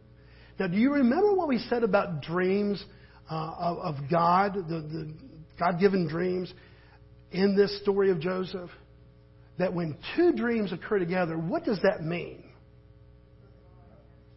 Now, 0.61 0.67
do 0.67 0.77
you 0.77 0.93
remember 0.93 1.33
what 1.33 1.49
we 1.49 1.57
said 1.71 1.83
about 1.85 2.21
dreams 2.21 2.85
uh, 3.31 3.55
of, 3.59 3.79
of 3.79 4.11
God, 4.11 4.55
the, 4.55 4.61
the 4.61 5.15
God 5.59 5.81
given 5.81 6.07
dreams 6.07 6.53
in 7.33 7.57
this 7.57 7.81
story 7.81 8.11
of 8.11 8.21
Joseph? 8.21 8.69
That 9.59 9.73
when 9.73 9.97
two 10.15 10.35
dreams 10.35 10.71
occur 10.71 10.99
together, 10.99 11.39
what 11.39 11.65
does 11.65 11.81
that 11.83 12.03
mean? 12.03 12.45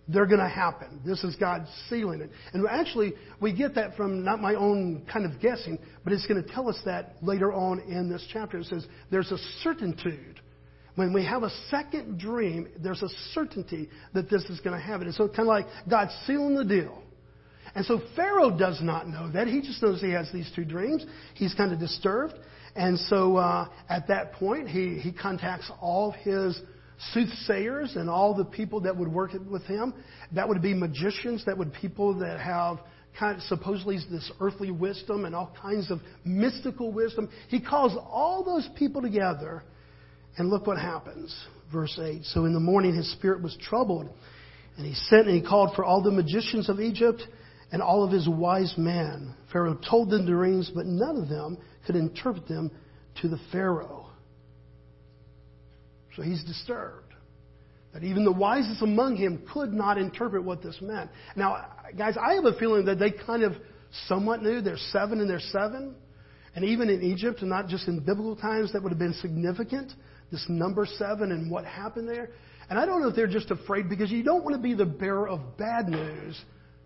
They're 0.08 0.26
going 0.26 0.40
to 0.40 0.48
happen. 0.48 1.02
This 1.06 1.22
is 1.26 1.36
God 1.36 1.66
sealing 1.90 2.22
it. 2.22 2.30
And 2.54 2.66
actually, 2.70 3.16
we 3.42 3.52
get 3.52 3.76
that 3.76 3.98
from 3.98 4.24
not 4.24 4.40
my 4.40 4.56
own 4.56 5.06
kind 5.12 5.26
of 5.26 5.42
guessing, 5.42 5.78
but 6.06 6.14
it's 6.14 6.26
going 6.26 6.42
to 6.42 6.50
tell 6.54 6.70
us 6.70 6.80
that 6.86 7.18
later 7.22 7.52
on 7.52 7.82
in 7.82 8.10
this 8.10 8.26
chapter. 8.32 8.60
It 8.60 8.68
says 8.68 8.86
there's 9.12 9.32
a 9.32 9.38
certitude 9.62 10.40
when 10.96 11.14
we 11.14 11.26
have 11.26 11.44
a 11.44 11.50
second 11.70 12.20
dream, 12.20 12.68
there's 12.82 13.02
a 13.02 13.10
certainty 13.34 13.90
that 14.14 14.30
this 14.30 14.44
is 14.46 14.60
going 14.60 14.80
to 14.80 14.84
happen. 14.84 15.08
And 15.08 15.16
so 15.16 15.28
kind 15.28 15.42
of 15.42 15.48
like 15.48 15.66
God 15.90 16.10
sealing 16.26 16.56
the 16.56 16.66
deal. 16.66 17.02
And 17.76 17.86
so 17.86 18.02
Pharaoh 18.16 18.56
does 18.56 18.80
not 18.82 19.08
know 19.08 19.32
that. 19.32 19.48
He 19.48 19.62
just 19.62 19.82
knows 19.82 20.00
he 20.02 20.12
has 20.12 20.32
these 20.32 20.52
two 20.56 20.66
dreams. 20.66 21.06
He's 21.34 21.54
kind 21.56 21.74
of 21.74 21.80
disturbed. 21.80 22.36
And 22.76 23.00
so 23.00 23.38
uh, 23.38 23.68
at 23.90 24.08
that 24.08 24.34
point, 24.34 24.68
he, 24.68 25.00
he 25.00 25.12
contacts 25.12 25.72
all 25.82 26.12
his 26.12 26.60
soothsayers 27.14 27.96
and 27.96 28.10
all 28.10 28.36
the 28.36 28.46
people 28.46 28.82
that 28.82 28.96
would 28.96 29.08
work 29.08 29.32
with 29.50 29.64
him. 29.64 29.94
That 30.34 30.48
would 30.48 30.62
be 30.62 30.76
magicians. 30.76 31.44
That 31.46 31.58
would 31.58 31.74
people 31.74 32.20
that 32.20 32.40
have 32.40 32.78
kind 33.18 33.38
of 33.38 33.44
supposedly 33.44 33.98
this 34.10 34.32
earthly 34.40 34.72
wisdom 34.72 35.26
and 35.26 35.36
all 35.36 35.56
kinds 35.60 35.90
of 35.90 36.00
mystical 36.24 36.92
wisdom. 36.92 37.30
He 37.48 37.60
calls 37.60 37.98
all 38.10 38.44
those 38.44 38.68
people 38.78 39.02
together 39.02 39.64
and 40.38 40.50
look 40.50 40.68
what 40.68 40.78
happens. 40.78 41.36
Verse 41.72 41.98
8. 42.02 42.24
So 42.26 42.46
in 42.46 42.54
the 42.54 42.60
morning 42.60 42.96
his 42.96 43.12
spirit 43.12 43.42
was 43.42 43.58
troubled, 43.62 44.10
and 44.78 44.86
he 44.86 44.94
sent 44.94 45.28
and 45.28 45.42
he 45.42 45.48
called 45.48 45.76
for 45.76 45.84
all 45.84 46.02
the 46.02 46.12
magicians 46.12 46.70
of 46.70 46.80
Egypt 46.80 47.22
and 47.72 47.82
all 47.82 48.04
of 48.04 48.12
his 48.12 48.28
wise 48.28 48.74
men. 48.78 49.36
Pharaoh 49.52 49.78
told 49.90 50.10
them 50.10 50.26
the 50.26 50.32
dreams, 50.32 50.72
but 50.74 50.86
none 50.86 51.18
of 51.18 51.30
them 51.30 51.58
could 51.86 51.96
interpret 51.96 52.48
them 52.48 52.72
to 53.22 53.28
the 53.28 53.40
Pharaoh. 53.52 54.08
So 56.16 56.22
he's 56.22 56.44
disturbed. 56.44 57.14
That 57.94 58.04
even 58.04 58.26
the 58.26 58.32
wisest 58.32 58.82
among 58.82 59.18
him 59.18 59.44
could 59.54 59.72
not 59.72 59.98
interpret 59.98 60.44
what 60.44 60.64
this 60.64 60.78
meant. 60.82 61.12
Now, 61.36 61.66
guys, 61.96 62.16
I 62.18 62.34
have 62.34 62.46
a 62.46 62.58
feeling 62.58 62.86
that 62.86 62.98
they 62.98 63.12
kind 63.12 63.44
of 63.44 63.54
somewhat 64.08 64.42
knew. 64.42 64.62
There's 64.62 64.82
seven 64.92 65.20
and 65.22 65.30
there's 65.30 65.48
seven. 65.52 65.96
And 66.56 66.66
even 66.66 66.90
in 66.90 67.04
Egypt, 67.04 67.42
and 67.42 67.50
not 67.50 67.68
just 67.68 67.88
in 67.88 68.00
biblical 68.00 68.36
times, 68.36 68.74
that 68.74 68.82
would 68.82 68.92
have 68.92 69.00
been 69.00 69.14
significant 69.16 69.92
this 70.32 70.46
number 70.50 70.86
seven 70.86 71.32
and 71.32 71.50
what 71.50 71.66
happened 71.66 72.08
there. 72.08 72.30
And 72.70 72.80
I 72.80 72.86
don't 72.86 73.02
know 73.02 73.10
if 73.10 73.16
they're 73.16 73.28
just 73.28 73.52
afraid 73.52 73.90
because 73.90 74.12
you 74.12 74.24
don't 74.24 74.44
want 74.44 74.56
to 74.56 74.62
be 74.62 74.74
the 74.74 74.86
bearer 74.86 75.28
of 75.28 75.58
bad 75.58 75.90
news 75.90 76.42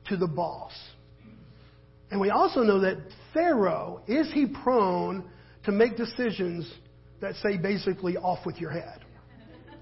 to 0.09 0.17
the 0.17 0.27
boss. 0.27 0.73
And 2.09 2.19
we 2.19 2.29
also 2.29 2.61
know 2.61 2.81
that 2.81 2.97
Pharaoh, 3.33 4.01
is 4.07 4.31
he 4.33 4.45
prone 4.45 5.29
to 5.65 5.71
make 5.71 5.97
decisions 5.97 6.71
that 7.21 7.35
say 7.35 7.57
basically 7.57 8.17
off 8.17 8.45
with 8.45 8.57
your 8.57 8.71
head? 8.71 9.01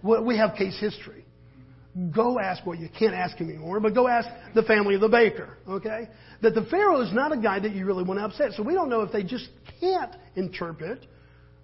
We 0.04 0.38
have 0.38 0.56
case 0.56 0.78
history. 0.80 1.26
Go 2.14 2.40
ask, 2.40 2.66
well, 2.66 2.76
you 2.78 2.90
can't 3.00 3.14
ask 3.14 3.38
him 3.38 3.50
anymore, 3.50 3.80
but 3.80 3.96
go 3.96 4.08
ask 4.08 4.28
the 4.54 4.64
family 4.64 4.96
of 4.96 5.02
the 5.02 5.08
baker, 5.08 5.58
okay? 5.68 6.10
That 6.42 6.54
the 6.54 6.66
Pharaoh 6.66 7.00
is 7.02 7.14
not 7.14 7.32
a 7.32 7.38
guy 7.38 7.60
that 7.60 7.74
you 7.74 7.86
really 7.86 8.04
want 8.04 8.20
to 8.20 8.26
upset. 8.26 8.52
So 8.58 8.64
we 8.64 8.74
don't 8.74 8.90
know 8.90 9.02
if 9.02 9.14
they 9.14 9.24
just 9.24 9.48
can't 9.80 10.14
interpret 10.36 11.06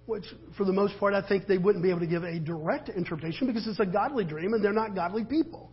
which 0.06 0.24
for 0.56 0.64
the 0.64 0.72
most 0.72 0.98
part 0.98 1.14
I 1.14 1.26
think 1.26 1.46
they 1.46 1.58
wouldn't 1.58 1.82
be 1.82 1.90
able 1.90 2.00
to 2.00 2.06
give 2.06 2.24
a 2.24 2.38
direct 2.38 2.88
interpretation 2.88 3.46
because 3.46 3.66
it's 3.66 3.80
a 3.80 3.86
godly 3.86 4.24
dream 4.24 4.54
and 4.54 4.64
they're 4.64 4.72
not 4.72 4.94
godly 4.94 5.24
people. 5.24 5.70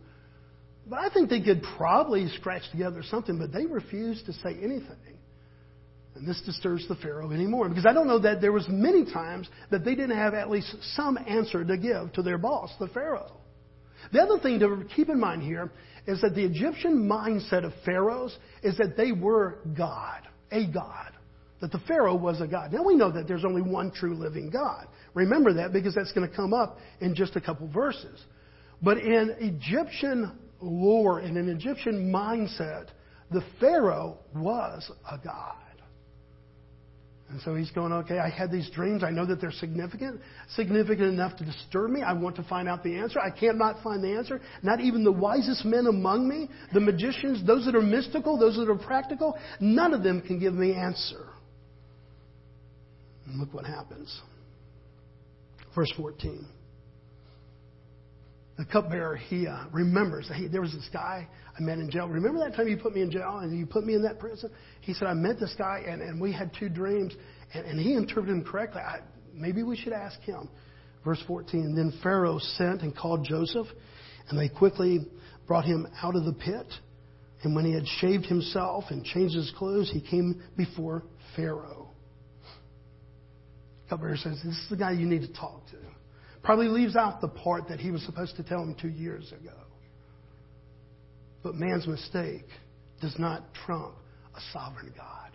But 0.86 1.00
I 1.00 1.10
think 1.10 1.30
they 1.30 1.40
could 1.40 1.62
probably 1.76 2.28
scratch 2.36 2.62
together 2.70 3.02
something, 3.02 3.38
but 3.38 3.52
they 3.52 3.66
refuse 3.66 4.22
to 4.24 4.32
say 4.32 4.56
anything. 4.62 5.18
And 6.14 6.26
this 6.26 6.40
disturbs 6.44 6.86
the 6.88 6.96
Pharaoh 6.96 7.30
anymore 7.30 7.68
because 7.68 7.86
I 7.86 7.92
don't 7.92 8.06
know 8.06 8.18
that 8.20 8.40
there 8.40 8.52
was 8.52 8.66
many 8.68 9.04
times 9.04 9.48
that 9.70 9.84
they 9.84 9.94
didn't 9.94 10.16
have 10.16 10.34
at 10.34 10.50
least 10.50 10.74
some 10.94 11.18
answer 11.26 11.64
to 11.64 11.76
give 11.76 12.12
to 12.14 12.22
their 12.22 12.38
boss, 12.38 12.70
the 12.78 12.88
Pharaoh. 12.88 13.36
The 14.12 14.20
other 14.20 14.38
thing 14.38 14.58
to 14.60 14.84
keep 14.96 15.08
in 15.08 15.20
mind 15.20 15.42
here 15.42 15.70
is 16.06 16.20
that 16.22 16.34
the 16.34 16.44
Egyptian 16.44 17.08
mindset 17.08 17.64
of 17.64 17.72
pharaohs 17.84 18.36
is 18.62 18.76
that 18.78 18.96
they 18.96 19.12
were 19.12 19.58
God, 19.76 20.22
a 20.50 20.66
God 20.66 21.12
that 21.60 21.72
the 21.72 21.78
Pharaoh 21.80 22.14
was 22.14 22.40
a 22.40 22.46
god. 22.46 22.72
Now 22.72 22.82
we 22.82 22.94
know 22.94 23.10
that 23.10 23.28
there's 23.28 23.44
only 23.44 23.62
one 23.62 23.90
true 23.90 24.14
living 24.14 24.50
God. 24.50 24.86
Remember 25.14 25.52
that 25.54 25.72
because 25.72 25.94
that's 25.94 26.12
going 26.12 26.28
to 26.28 26.34
come 26.34 26.54
up 26.54 26.78
in 27.00 27.14
just 27.14 27.36
a 27.36 27.40
couple 27.40 27.68
verses. 27.68 28.24
But 28.82 28.98
in 28.98 29.34
Egyptian 29.38 30.38
lore, 30.60 31.20
in 31.20 31.36
an 31.36 31.48
Egyptian 31.48 32.10
mindset, 32.12 32.86
the 33.30 33.42
Pharaoh 33.60 34.18
was 34.34 34.90
a 35.10 35.18
god. 35.18 35.56
And 37.30 37.40
so 37.42 37.54
he's 37.54 37.70
going, 37.70 37.92
okay, 37.92 38.18
I 38.18 38.28
had 38.28 38.50
these 38.50 38.68
dreams. 38.70 39.04
I 39.04 39.10
know 39.10 39.24
that 39.24 39.40
they're 39.40 39.52
significant, 39.52 40.20
significant 40.56 41.08
enough 41.08 41.36
to 41.36 41.44
disturb 41.44 41.90
me. 41.90 42.02
I 42.02 42.12
want 42.12 42.34
to 42.36 42.42
find 42.42 42.68
out 42.68 42.82
the 42.82 42.96
answer. 42.96 43.20
I 43.20 43.30
cannot 43.30 43.80
find 43.84 44.02
the 44.02 44.16
answer. 44.16 44.40
Not 44.64 44.80
even 44.80 45.04
the 45.04 45.12
wisest 45.12 45.64
men 45.64 45.86
among 45.86 46.28
me, 46.28 46.48
the 46.74 46.80
magicians, 46.80 47.46
those 47.46 47.64
that 47.66 47.76
are 47.76 47.82
mystical, 47.82 48.36
those 48.36 48.56
that 48.56 48.68
are 48.68 48.76
practical, 48.76 49.38
none 49.60 49.94
of 49.94 50.02
them 50.02 50.22
can 50.22 50.40
give 50.40 50.54
me 50.54 50.74
answer. 50.74 51.29
And 53.30 53.38
look 53.38 53.54
what 53.54 53.64
happens. 53.64 54.20
Verse 55.74 55.92
14. 55.96 56.46
The 58.58 58.64
cupbearer, 58.64 59.16
he 59.16 59.46
uh, 59.46 59.66
remembers. 59.72 60.28
Hey, 60.34 60.48
there 60.48 60.60
was 60.60 60.72
this 60.72 60.88
guy 60.92 61.28
I 61.56 61.62
met 61.62 61.78
in 61.78 61.90
jail. 61.90 62.08
Remember 62.08 62.40
that 62.40 62.56
time 62.56 62.68
you 62.68 62.76
put 62.76 62.92
me 62.92 63.02
in 63.02 63.10
jail 63.10 63.38
and 63.38 63.56
you 63.56 63.66
put 63.66 63.84
me 63.86 63.94
in 63.94 64.02
that 64.02 64.18
prison? 64.18 64.50
He 64.80 64.92
said, 64.92 65.06
I 65.06 65.14
met 65.14 65.38
this 65.38 65.54
guy 65.56 65.84
and, 65.86 66.02
and 66.02 66.20
we 66.20 66.32
had 66.32 66.50
two 66.58 66.68
dreams 66.68 67.14
and, 67.54 67.64
and 67.64 67.80
he 67.80 67.94
interpreted 67.94 68.34
them 68.34 68.44
correctly. 68.44 68.80
I, 68.80 68.98
maybe 69.32 69.62
we 69.62 69.76
should 69.76 69.92
ask 69.92 70.20
him. 70.20 70.48
Verse 71.04 71.22
14. 71.26 71.74
Then 71.74 71.98
Pharaoh 72.02 72.38
sent 72.38 72.82
and 72.82 72.94
called 72.94 73.24
Joseph, 73.24 73.68
and 74.28 74.38
they 74.38 74.48
quickly 74.48 75.06
brought 75.46 75.64
him 75.64 75.86
out 76.02 76.16
of 76.16 76.24
the 76.24 76.34
pit. 76.34 76.66
And 77.42 77.54
when 77.54 77.64
he 77.64 77.72
had 77.72 77.86
shaved 77.86 78.26
himself 78.26 78.84
and 78.90 79.04
changed 79.04 79.34
his 79.34 79.50
clothes, 79.56 79.90
he 79.90 80.00
came 80.00 80.42
before 80.56 81.04
Pharaoh. 81.36 81.79
Cupbearer 83.90 84.16
says, 84.16 84.40
This 84.44 84.54
is 84.54 84.66
the 84.70 84.76
guy 84.76 84.92
you 84.92 85.04
need 85.04 85.22
to 85.22 85.32
talk 85.32 85.66
to. 85.72 85.76
Probably 86.42 86.68
leaves 86.68 86.96
out 86.96 87.20
the 87.20 87.28
part 87.28 87.68
that 87.68 87.80
he 87.80 87.90
was 87.90 88.02
supposed 88.06 88.36
to 88.36 88.44
tell 88.44 88.62
him 88.62 88.76
two 88.80 88.88
years 88.88 89.30
ago. 89.32 89.52
But 91.42 91.56
man's 91.56 91.86
mistake 91.86 92.46
does 93.02 93.14
not 93.18 93.52
trump 93.66 93.94
a 94.34 94.40
sovereign 94.52 94.94
God. 94.96 95.30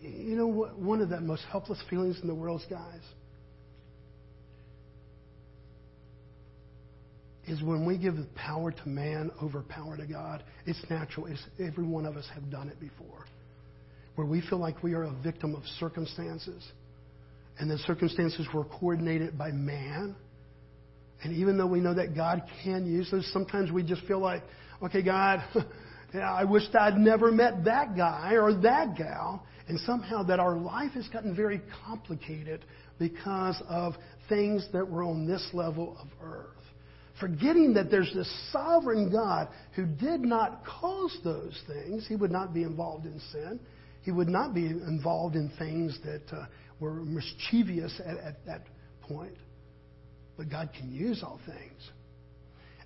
You 0.00 0.36
know 0.36 0.46
what? 0.46 0.78
One 0.78 1.00
of 1.02 1.10
the 1.10 1.20
most 1.20 1.42
helpless 1.50 1.80
feelings 1.88 2.18
in 2.22 2.28
the 2.28 2.34
world, 2.34 2.62
guys, 2.68 3.00
is 7.46 7.62
when 7.62 7.84
we 7.84 7.98
give 7.98 8.14
power 8.34 8.70
to 8.72 8.88
man 8.88 9.30
over 9.40 9.62
power 9.62 9.96
to 9.96 10.06
God. 10.06 10.42
It's 10.66 10.82
natural. 10.88 11.26
It's, 11.26 11.42
every 11.58 11.84
one 11.84 12.06
of 12.06 12.16
us 12.16 12.26
have 12.34 12.50
done 12.50 12.68
it 12.68 12.80
before 12.80 13.26
where 14.20 14.28
we 14.28 14.42
feel 14.42 14.58
like 14.58 14.82
we 14.82 14.92
are 14.92 15.04
a 15.04 15.12
victim 15.22 15.54
of 15.54 15.62
circumstances 15.78 16.62
and 17.58 17.70
the 17.70 17.78
circumstances 17.78 18.46
were 18.52 18.66
coordinated 18.66 19.38
by 19.38 19.50
man. 19.50 20.14
And 21.22 21.34
even 21.36 21.56
though 21.56 21.66
we 21.66 21.80
know 21.80 21.94
that 21.94 22.14
God 22.14 22.42
can 22.62 22.84
use 22.84 23.10
those, 23.10 23.26
sometimes 23.32 23.72
we 23.72 23.82
just 23.82 24.04
feel 24.04 24.18
like, 24.18 24.42
okay, 24.82 25.00
God, 25.00 25.42
yeah, 26.14 26.30
I 26.30 26.44
wished 26.44 26.74
I'd 26.74 26.98
never 26.98 27.32
met 27.32 27.64
that 27.64 27.96
guy 27.96 28.32
or 28.34 28.52
that 28.60 28.94
gal. 28.94 29.46
And 29.68 29.80
somehow 29.80 30.22
that 30.24 30.38
our 30.38 30.58
life 30.58 30.92
has 30.92 31.08
gotten 31.08 31.34
very 31.34 31.62
complicated 31.86 32.62
because 32.98 33.62
of 33.70 33.94
things 34.28 34.68
that 34.74 34.86
were 34.86 35.02
on 35.02 35.26
this 35.26 35.48
level 35.54 35.96
of 35.98 36.08
earth. 36.22 36.46
Forgetting 37.20 37.72
that 37.74 37.90
there's 37.90 38.12
this 38.14 38.30
sovereign 38.52 39.10
God 39.10 39.48
who 39.76 39.86
did 39.86 40.20
not 40.20 40.62
cause 40.66 41.16
those 41.24 41.58
things. 41.66 42.06
He 42.06 42.16
would 42.16 42.30
not 42.30 42.52
be 42.52 42.64
involved 42.64 43.06
in 43.06 43.18
sin. 43.32 43.60
He 44.02 44.10
would 44.10 44.28
not 44.28 44.54
be 44.54 44.66
involved 44.66 45.36
in 45.36 45.50
things 45.58 45.98
that 46.04 46.22
uh, 46.32 46.46
were 46.78 46.94
mischievous 46.94 48.00
at, 48.04 48.16
at 48.18 48.46
that 48.46 48.62
point. 49.02 49.36
But 50.36 50.50
God 50.50 50.70
can 50.76 50.92
use 50.92 51.22
all 51.22 51.40
things. 51.46 51.90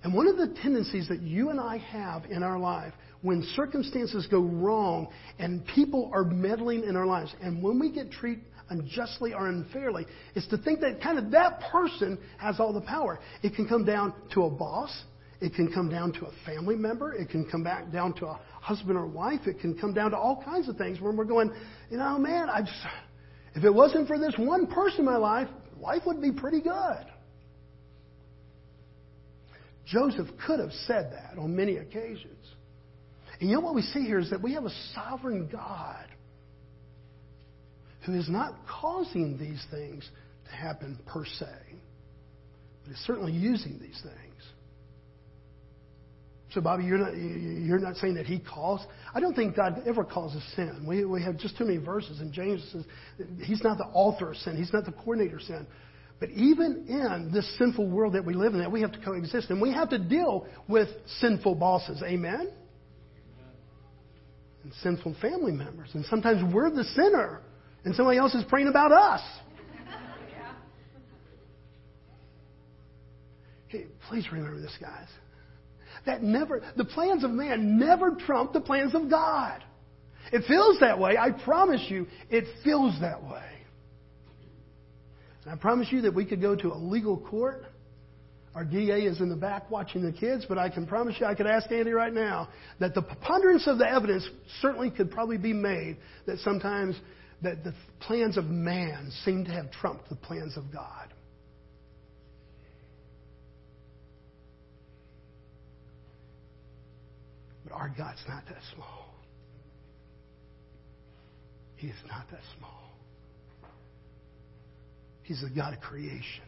And 0.03 0.13
one 0.13 0.27
of 0.27 0.37
the 0.37 0.53
tendencies 0.61 1.07
that 1.07 1.21
you 1.21 1.49
and 1.49 1.59
I 1.59 1.77
have 1.77 2.25
in 2.25 2.43
our 2.43 2.59
life 2.59 2.93
when 3.21 3.41
circumstances 3.55 4.27
go 4.29 4.39
wrong 4.39 5.07
and 5.39 5.65
people 5.65 6.11
are 6.13 6.23
meddling 6.23 6.83
in 6.83 6.95
our 6.95 7.07
lives, 7.07 7.33
and 7.41 7.63
when 7.63 7.79
we 7.79 7.91
get 7.91 8.11
treated 8.11 8.43
unjustly 8.69 9.33
or 9.33 9.47
unfairly, 9.47 10.05
is 10.35 10.45
to 10.47 10.57
think 10.57 10.81
that 10.81 11.01
kind 11.01 11.17
of 11.17 11.31
that 11.31 11.59
person 11.71 12.19
has 12.37 12.59
all 12.59 12.73
the 12.73 12.81
power. 12.81 13.19
It 13.41 13.55
can 13.55 13.67
come 13.67 13.85
down 13.85 14.13
to 14.33 14.43
a 14.43 14.49
boss. 14.49 14.95
It 15.41 15.53
can 15.53 15.71
come 15.71 15.89
down 15.89 16.13
to 16.13 16.25
a 16.25 16.31
family 16.45 16.75
member. 16.75 17.13
It 17.13 17.29
can 17.29 17.45
come 17.45 17.63
back 17.63 17.91
down 17.91 18.13
to 18.15 18.27
a 18.27 18.39
husband 18.61 18.97
or 18.97 19.05
wife. 19.05 19.41
It 19.45 19.59
can 19.59 19.77
come 19.77 19.93
down 19.93 20.11
to 20.11 20.17
all 20.17 20.41
kinds 20.43 20.69
of 20.69 20.77
things 20.77 21.01
when 21.01 21.17
we're 21.17 21.25
going, 21.25 21.51
you 21.89 21.97
know, 21.97 22.17
man, 22.17 22.49
I 22.49 22.61
just, 22.61 22.73
if 23.53 23.63
it 23.63 23.73
wasn't 23.73 24.07
for 24.07 24.17
this 24.17 24.33
one 24.37 24.67
person 24.67 24.99
in 24.99 25.05
my 25.05 25.17
life, 25.17 25.47
life 25.79 26.03
would 26.05 26.21
be 26.21 26.31
pretty 26.31 26.61
good. 26.61 27.05
Joseph 29.85 30.27
could 30.47 30.59
have 30.59 30.71
said 30.87 31.11
that 31.11 31.37
on 31.37 31.55
many 31.55 31.77
occasions. 31.77 32.43
And 33.39 33.49
you 33.49 33.55
know 33.55 33.61
what 33.61 33.75
we 33.75 33.81
see 33.81 34.01
here 34.01 34.19
is 34.19 34.29
that 34.29 34.41
we 34.41 34.53
have 34.53 34.63
a 34.63 34.73
sovereign 34.93 35.49
God 35.51 36.05
who 38.05 38.13
is 38.13 38.29
not 38.29 38.55
causing 38.67 39.37
these 39.37 39.63
things 39.69 40.09
to 40.45 40.55
happen 40.55 40.97
per 41.05 41.25
se, 41.25 41.47
but 42.83 42.93
is 42.93 42.99
certainly 43.05 43.33
using 43.33 43.79
these 43.79 43.99
things. 44.01 44.43
So, 46.55 46.61
Bobby, 46.61 46.85
you're 46.85 46.97
not, 46.97 47.17
you're 47.17 47.79
not 47.79 47.97
saying 47.97 48.13
that 48.15 48.25
he 48.25 48.39
caused. 48.39 48.85
I 49.13 49.19
don't 49.19 49.35
think 49.35 49.57
God 49.57 49.83
ever 49.85 50.05
causes 50.05 50.41
sin. 50.55 50.85
We, 50.87 51.03
we 51.03 51.21
have 51.21 51.37
just 51.37 51.57
too 51.57 51.65
many 51.65 51.79
verses, 51.79 52.21
and 52.21 52.31
James 52.31 52.65
says 52.71 52.85
he's 53.43 53.61
not 53.61 53.77
the 53.77 53.83
author 53.83 54.31
of 54.31 54.37
sin, 54.37 54.55
he's 54.55 54.71
not 54.71 54.85
the 54.85 54.93
coordinator 54.93 55.35
of 55.35 55.41
sin. 55.41 55.67
But 56.17 56.29
even 56.29 56.85
in 56.87 57.29
this 57.33 57.45
sinful 57.57 57.89
world 57.89 58.13
that 58.13 58.23
we 58.23 58.33
live 58.33 58.53
in, 58.53 58.59
that 58.61 58.71
we 58.71 58.79
have 58.79 58.93
to 58.93 58.99
coexist, 58.99 59.49
and 59.49 59.61
we 59.61 59.73
have 59.73 59.89
to 59.89 59.99
deal 59.99 60.47
with 60.69 60.87
sinful 61.19 61.55
bosses. 61.55 62.01
Amen? 62.01 62.49
And 64.63 64.73
sinful 64.81 65.17
family 65.21 65.51
members. 65.51 65.89
And 65.93 66.05
sometimes 66.05 66.41
we're 66.53 66.69
the 66.69 66.85
sinner, 66.85 67.41
and 67.83 67.93
somebody 67.95 68.17
else 68.17 68.33
is 68.33 68.45
praying 68.47 68.69
about 68.69 68.93
us. 68.93 69.21
Hey, 73.67 73.87
please 74.07 74.25
remember 74.31 74.61
this, 74.61 74.77
guys. 74.79 75.07
That 76.05 76.21
never, 76.21 76.61
the 76.77 76.85
plans 76.85 77.23
of 77.23 77.31
man 77.31 77.79
never 77.79 78.11
trump 78.11 78.53
the 78.53 78.61
plans 78.61 78.93
of 78.93 79.09
God. 79.09 79.63
It 80.31 80.43
feels 80.47 80.79
that 80.79 80.99
way. 80.99 81.17
I 81.17 81.31
promise 81.31 81.81
you, 81.89 82.07
it 82.29 82.45
feels 82.63 82.99
that 83.01 83.23
way. 83.23 83.43
And 85.43 85.53
I 85.53 85.55
promise 85.55 85.87
you 85.91 86.01
that 86.01 86.13
we 86.13 86.25
could 86.25 86.41
go 86.41 86.55
to 86.55 86.73
a 86.73 86.77
legal 86.77 87.17
court. 87.17 87.63
Our 88.55 88.63
DA 88.63 89.01
is 89.01 89.19
in 89.19 89.29
the 89.29 89.35
back 89.35 89.69
watching 89.69 90.01
the 90.01 90.13
kids, 90.13 90.45
but 90.47 90.57
I 90.57 90.69
can 90.69 90.87
promise 90.87 91.15
you, 91.19 91.25
I 91.25 91.35
could 91.35 91.45
ask 91.45 91.69
Andy 91.71 91.91
right 91.91 92.13
now 92.13 92.49
that 92.79 92.95
the 92.95 93.01
preponderance 93.01 93.67
of 93.67 93.77
the 93.77 93.87
evidence 93.87 94.27
certainly 94.61 94.89
could 94.89 95.11
probably 95.11 95.37
be 95.37 95.53
made 95.53 95.97
that 96.25 96.39
sometimes 96.39 96.95
that 97.41 97.63
the 97.63 97.73
plans 97.99 98.37
of 98.37 98.45
man 98.45 99.11
seem 99.25 99.43
to 99.45 99.51
have 99.51 99.71
trumped 99.71 100.09
the 100.09 100.15
plans 100.15 100.55
of 100.55 100.71
God. 100.71 101.13
Our 107.75 107.89
God's 107.89 108.23
not 108.27 108.43
that 108.47 108.61
small. 108.73 109.05
He 111.75 111.87
is 111.87 111.95
not 112.07 112.25
that 112.31 112.41
small. 112.57 112.91
He's 115.23 115.41
the 115.41 115.49
God 115.49 115.73
of 115.73 115.81
creation. 115.81 116.43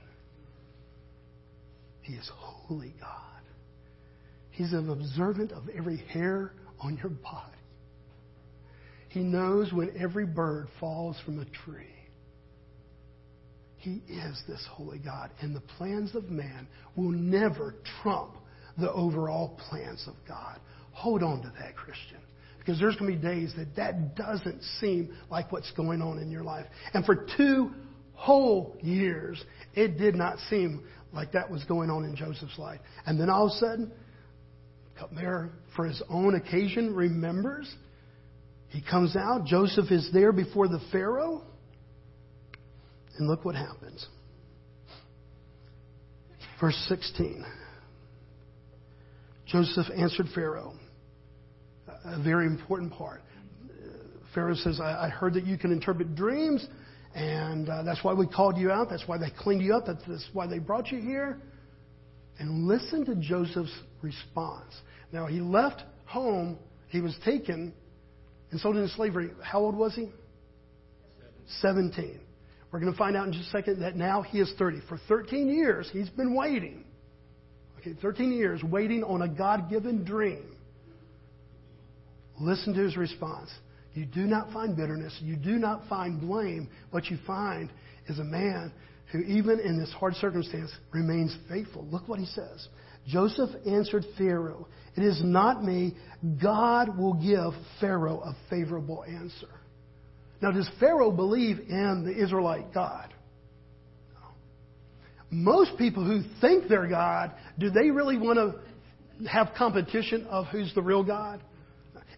He 2.02 2.14
is 2.14 2.30
holy 2.36 2.94
God. 3.00 3.42
He's 4.52 4.72
an 4.72 4.90
observant 4.90 5.52
of 5.52 5.64
every 5.76 5.98
hair 5.98 6.54
on 6.80 6.98
your 6.98 7.12
body. 7.12 7.58
He 9.10 9.20
knows 9.20 9.74
when 9.74 9.92
every 10.00 10.26
bird 10.26 10.68
falls 10.80 11.18
from 11.26 11.40
a 11.40 11.46
tree. 11.46 11.86
He 13.78 14.02
is 14.10 14.42
this 14.48 14.66
holy 14.72 15.00
God, 15.00 15.32
and 15.42 15.56
the 15.56 15.62
plans 15.62 16.16
of 16.16 16.30
man 16.30 16.68
will 16.96 17.12
never 17.12 17.76
trump 18.02 18.36
the 18.78 18.92
overall 18.92 19.60
plans 19.70 20.04
of 20.08 20.14
God. 20.28 20.60
Hold 20.98 21.22
on 21.22 21.44
to 21.44 21.54
that, 21.60 21.76
Christian. 21.76 22.18
Because 22.58 22.80
there's 22.80 22.96
going 22.96 23.12
to 23.12 23.18
be 23.20 23.24
days 23.24 23.54
that 23.56 23.76
that 23.76 24.16
doesn't 24.16 24.64
seem 24.80 25.16
like 25.30 25.52
what's 25.52 25.70
going 25.74 26.02
on 26.02 26.18
in 26.18 26.32
your 26.32 26.44
life. 26.44 26.66
And 26.96 27.06
for 27.06 27.28
two 27.38 27.70
whole 28.14 28.76
years, 28.82 29.42
it 29.76 30.00
did 30.00 30.16
not 30.16 30.40
seem 30.50 30.88
like 31.14 31.34
that 31.34 31.52
was 31.52 31.64
going 31.66 31.92
on 31.92 32.04
in 32.04 32.16
Joseph's 32.16 32.58
life. 32.58 32.80
And 33.06 33.20
then 33.20 33.30
all 33.30 33.46
of 33.46 33.52
a 33.52 33.56
sudden, 33.58 33.92
there 35.16 35.52
for 35.76 35.86
his 35.86 36.02
own 36.10 36.34
occasion 36.34 36.96
remembers. 36.96 37.72
He 38.70 38.82
comes 38.82 39.16
out. 39.16 39.46
Joseph 39.46 39.92
is 39.92 40.10
there 40.12 40.32
before 40.32 40.68
the 40.68 40.82
Pharaoh. 40.92 41.44
And 43.20 43.28
look 43.28 43.46
what 43.46 43.54
happens. 43.54 44.04
Verse 46.60 46.76
16. 46.90 47.46
Joseph 49.46 49.86
answered 49.96 50.26
Pharaoh. 50.34 50.74
A 52.08 52.22
very 52.24 52.46
important 52.46 52.94
part. 52.94 53.22
Pharaoh 54.34 54.56
says, 54.56 54.80
I 54.80 55.10
heard 55.10 55.34
that 55.34 55.46
you 55.46 55.58
can 55.58 55.72
interpret 55.72 56.16
dreams. 56.16 56.66
And 57.16 57.68
uh, 57.68 57.82
that's 57.84 58.04
why 58.04 58.14
we 58.14 58.28
called 58.28 58.58
you 58.58 58.70
out. 58.72 58.90
That's 58.90 59.08
why 59.08 59.18
they 59.18 59.32
cleaned 59.40 59.64
you 59.64 59.74
up. 59.74 59.86
That's, 59.88 60.04
that's 60.08 60.30
why 60.34 60.46
they 60.46 60.60
brought 60.60 60.92
you 60.92 61.00
here. 61.00 61.40
And 62.38 62.68
listen 62.68 63.06
to 63.06 63.16
Joseph's 63.16 63.74
response. 64.04 64.72
Now, 65.12 65.26
he 65.26 65.40
left 65.40 65.82
home. 66.06 66.60
He 66.90 67.02
was 67.02 67.18
taken 67.26 67.74
and 68.52 68.60
sold 68.60 68.76
into 68.76 68.90
slavery. 68.94 69.32
How 69.42 69.60
old 69.60 69.76
was 69.76 69.96
he? 69.96 70.12
17. 71.62 72.20
We're 72.72 72.80
going 72.80 72.92
to 72.92 72.98
find 72.98 73.18
out 73.18 73.26
in 73.26 73.34
just 73.34 73.48
a 73.48 73.52
second 73.52 73.82
that 73.82 73.96
now 73.96 74.22
he 74.22 74.40
is 74.40 74.54
30. 74.60 74.82
For 74.88 75.00
13 75.08 75.50
years, 75.50 75.90
he's 75.92 76.10
been 76.10 76.36
waiting. 76.36 76.84
Okay, 77.80 77.96
13 78.02 78.32
years 78.32 78.62
waiting 78.62 79.04
on 79.04 79.24
a 79.24 79.28
God 79.28 79.70
given 79.70 80.04
dream. 80.04 80.57
Listen 82.40 82.74
to 82.74 82.82
his 82.82 82.98
response. 82.98 83.50
You 83.94 84.06
do 84.06 84.22
not 84.22 84.52
find 84.52 84.76
bitterness. 84.76 85.18
You 85.22 85.36
do 85.36 85.54
not 85.54 85.88
find 85.90 86.22
blame. 86.22 86.70
What 86.92 87.08
you 87.08 87.18
find 87.26 87.72
is 88.08 88.20
a 88.20 88.24
man 88.24 88.72
who, 89.12 89.20
even 89.20 89.60
in 89.60 89.80
this 89.80 89.92
hard 89.94 90.16
circumstance, 90.16 90.72
remains 90.92 91.36
faithful. 91.50 91.86
Look 91.90 92.08
what 92.08 92.20
he 92.20 92.26
says. 92.26 92.68
Joseph 93.08 93.50
answered 93.66 94.04
Pharaoh, 94.18 94.68
It 94.96 95.04
is 95.04 95.20
not 95.24 95.64
me. 95.64 95.96
God 96.42 96.98
will 96.98 97.14
give 97.14 97.60
Pharaoh 97.80 98.20
a 98.20 98.36
favorable 98.50 99.04
answer. 99.04 99.48
Now, 100.42 100.52
does 100.52 100.70
Pharaoh 100.80 101.12
believe 101.12 101.58
in 101.58 102.04
the 102.06 102.24
Israelite 102.24 102.74
God? 102.74 103.14
No. 104.14 104.28
Most 105.32 105.78
people 105.78 106.06
who 106.06 106.22
think 106.42 106.68
they're 106.68 106.88
God, 106.88 107.32
do 107.58 107.72
they 107.72 107.90
really 107.90 108.18
want 108.18 108.38
to 108.38 109.28
have 109.28 109.54
competition 109.58 110.28
of 110.30 110.46
who's 110.48 110.72
the 110.76 110.82
real 110.82 111.04
God? 111.04 111.42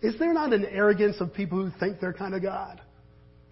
Is 0.01 0.17
there 0.17 0.33
not 0.33 0.53
an 0.53 0.65
arrogance 0.65 1.17
of 1.19 1.33
people 1.33 1.63
who 1.63 1.71
think 1.79 1.99
they're 1.99 2.13
kind 2.13 2.33
of 2.33 2.41
God? 2.41 2.81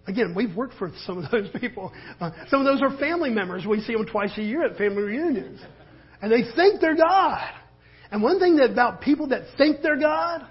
Again, 0.06 0.34
we've 0.34 0.54
worked 0.56 0.74
for 0.74 0.90
some 1.04 1.22
of 1.22 1.30
those 1.30 1.48
people. 1.60 1.92
Uh, 2.18 2.30
some 2.48 2.60
of 2.60 2.66
those 2.66 2.80
are 2.82 2.96
family 2.98 3.30
members. 3.30 3.66
We 3.66 3.80
see 3.80 3.92
them 3.92 4.06
twice 4.06 4.36
a 4.38 4.42
year 4.42 4.64
at 4.64 4.78
family 4.78 5.02
reunions. 5.02 5.60
And 6.22 6.32
they 6.32 6.50
think 6.56 6.80
they're 6.80 6.96
God. 6.96 7.46
And 8.10 8.22
one 8.22 8.40
thing 8.40 8.56
that, 8.56 8.70
about 8.70 9.02
people 9.02 9.28
that 9.28 9.42
think 9.58 9.82
they're 9.82 10.00
God 10.00 10.46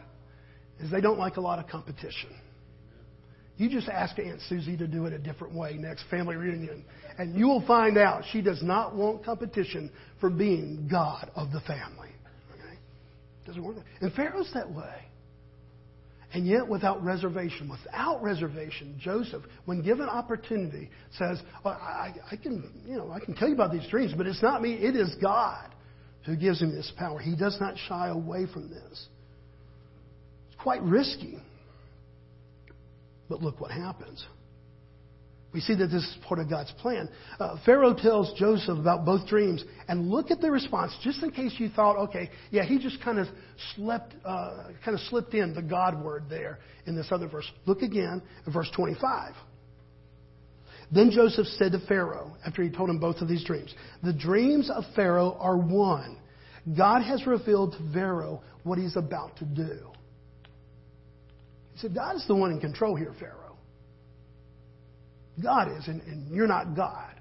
is 0.79 0.91
they 0.91 1.01
don't 1.01 1.17
like 1.17 1.37
a 1.37 1.41
lot 1.41 1.57
of 1.57 1.67
competition. 1.67 2.29
You 3.57 3.69
just 3.69 3.89
ask 3.89 4.17
Aunt 4.19 4.39
Susie 4.47 4.77
to 4.77 4.85
do 4.85 5.07
it 5.07 5.13
a 5.13 5.17
different 5.17 5.55
way 5.55 5.73
next 5.73 6.03
family 6.11 6.35
reunion, 6.35 6.85
and 7.17 7.35
you 7.35 7.47
will 7.47 7.65
find 7.65 7.97
out 7.97 8.23
she 8.31 8.41
does 8.41 8.61
not 8.61 8.95
want 8.95 9.25
competition 9.25 9.89
for 10.19 10.29
being 10.29 10.87
God 10.89 11.31
of 11.35 11.51
the 11.51 11.61
family. 11.61 12.09
Okay? 12.53 12.77
Doesn't 13.47 13.63
work. 13.63 13.77
And 14.01 14.13
Pharaoh's 14.13 14.51
that 14.53 14.71
way. 14.71 15.07
And 16.37 16.45
yet, 16.45 16.67
without 16.67 17.03
reservation, 17.03 17.67
without 17.67 18.21
reservation, 18.21 18.95
Joseph, 18.99 19.41
when 19.65 19.81
given 19.81 20.07
opportunity, 20.07 20.91
says, 21.17 21.41
well, 21.65 21.73
I, 21.73 22.13
I, 22.31 22.35
can, 22.35 22.83
you 22.85 22.95
know, 22.95 23.09
I 23.09 23.19
can 23.19 23.33
tell 23.33 23.47
you 23.47 23.55
about 23.55 23.71
these 23.71 23.87
dreams, 23.89 24.13
but 24.15 24.27
it's 24.27 24.43
not 24.43 24.61
me, 24.61 24.73
it 24.75 24.95
is 24.95 25.15
God 25.19 25.67
who 26.27 26.35
gives 26.35 26.61
him 26.61 26.69
this 26.75 26.93
power. 26.95 27.17
He 27.17 27.35
does 27.35 27.57
not 27.59 27.73
shy 27.87 28.09
away 28.09 28.45
from 28.53 28.69
this. 28.69 29.07
It's 30.49 30.61
quite 30.61 30.83
risky. 30.83 31.39
But 33.29 33.41
look 33.41 33.59
what 33.59 33.71
happens. 33.71 34.23
We 35.57 35.61
see 35.61 35.73
that 35.73 35.87
this 35.87 36.03
is 36.03 36.17
part 36.27 36.39
of 36.39 36.51
God's 36.51 36.71
plan. 36.73 37.09
Uh, 37.39 37.57
Pharaoh 37.65 37.95
tells 37.95 38.31
Joseph 38.37 38.77
about 38.77 39.05
both 39.05 39.27
dreams, 39.27 39.63
and 39.87 40.07
look 40.07 40.29
at 40.29 40.39
the 40.39 40.51
response, 40.51 40.95
just 41.03 41.23
in 41.23 41.31
case 41.31 41.51
you 41.57 41.69
thought, 41.69 41.97
okay, 41.97 42.29
yeah, 42.51 42.63
he 42.63 42.77
just 42.77 43.01
kind 43.01 43.17
of 43.17 43.25
slept, 43.73 44.13
uh, 44.23 44.65
kind 44.85 44.93
of 44.93 44.99
slipped 45.09 45.33
in 45.33 45.55
the 45.55 45.63
God 45.63 45.99
word 45.99 46.25
there 46.29 46.59
in 46.85 46.95
this 46.95 47.07
other 47.09 47.27
verse. 47.27 47.51
Look 47.65 47.81
again 47.81 48.21
at 48.45 48.53
verse 48.53 48.69
25. 48.75 49.33
Then 50.91 51.09
Joseph 51.09 51.47
said 51.47 51.71
to 51.71 51.79
Pharaoh, 51.87 52.37
after 52.45 52.61
he 52.61 52.69
told 52.69 52.91
him 52.91 52.99
both 52.99 53.17
of 53.21 53.27
these 53.27 53.43
dreams, 53.43 53.73
The 54.03 54.13
dreams 54.13 54.69
of 54.69 54.83
Pharaoh 54.95 55.37
are 55.39 55.57
one. 55.57 56.19
God 56.77 57.01
has 57.01 57.25
revealed 57.25 57.71
to 57.71 57.93
Pharaoh 57.93 58.43
what 58.61 58.77
he's 58.77 58.95
about 58.95 59.35
to 59.37 59.45
do. 59.45 59.89
He 61.73 61.79
said, 61.79 61.95
God 61.95 62.15
is 62.15 62.27
the 62.27 62.35
one 62.35 62.51
in 62.51 62.59
control 62.59 62.95
here, 62.95 63.15
Pharaoh. 63.19 63.46
God 65.41 65.69
is, 65.77 65.87
and, 65.87 66.01
and 66.01 66.35
you're 66.35 66.47
not 66.47 66.75
God. 66.75 67.13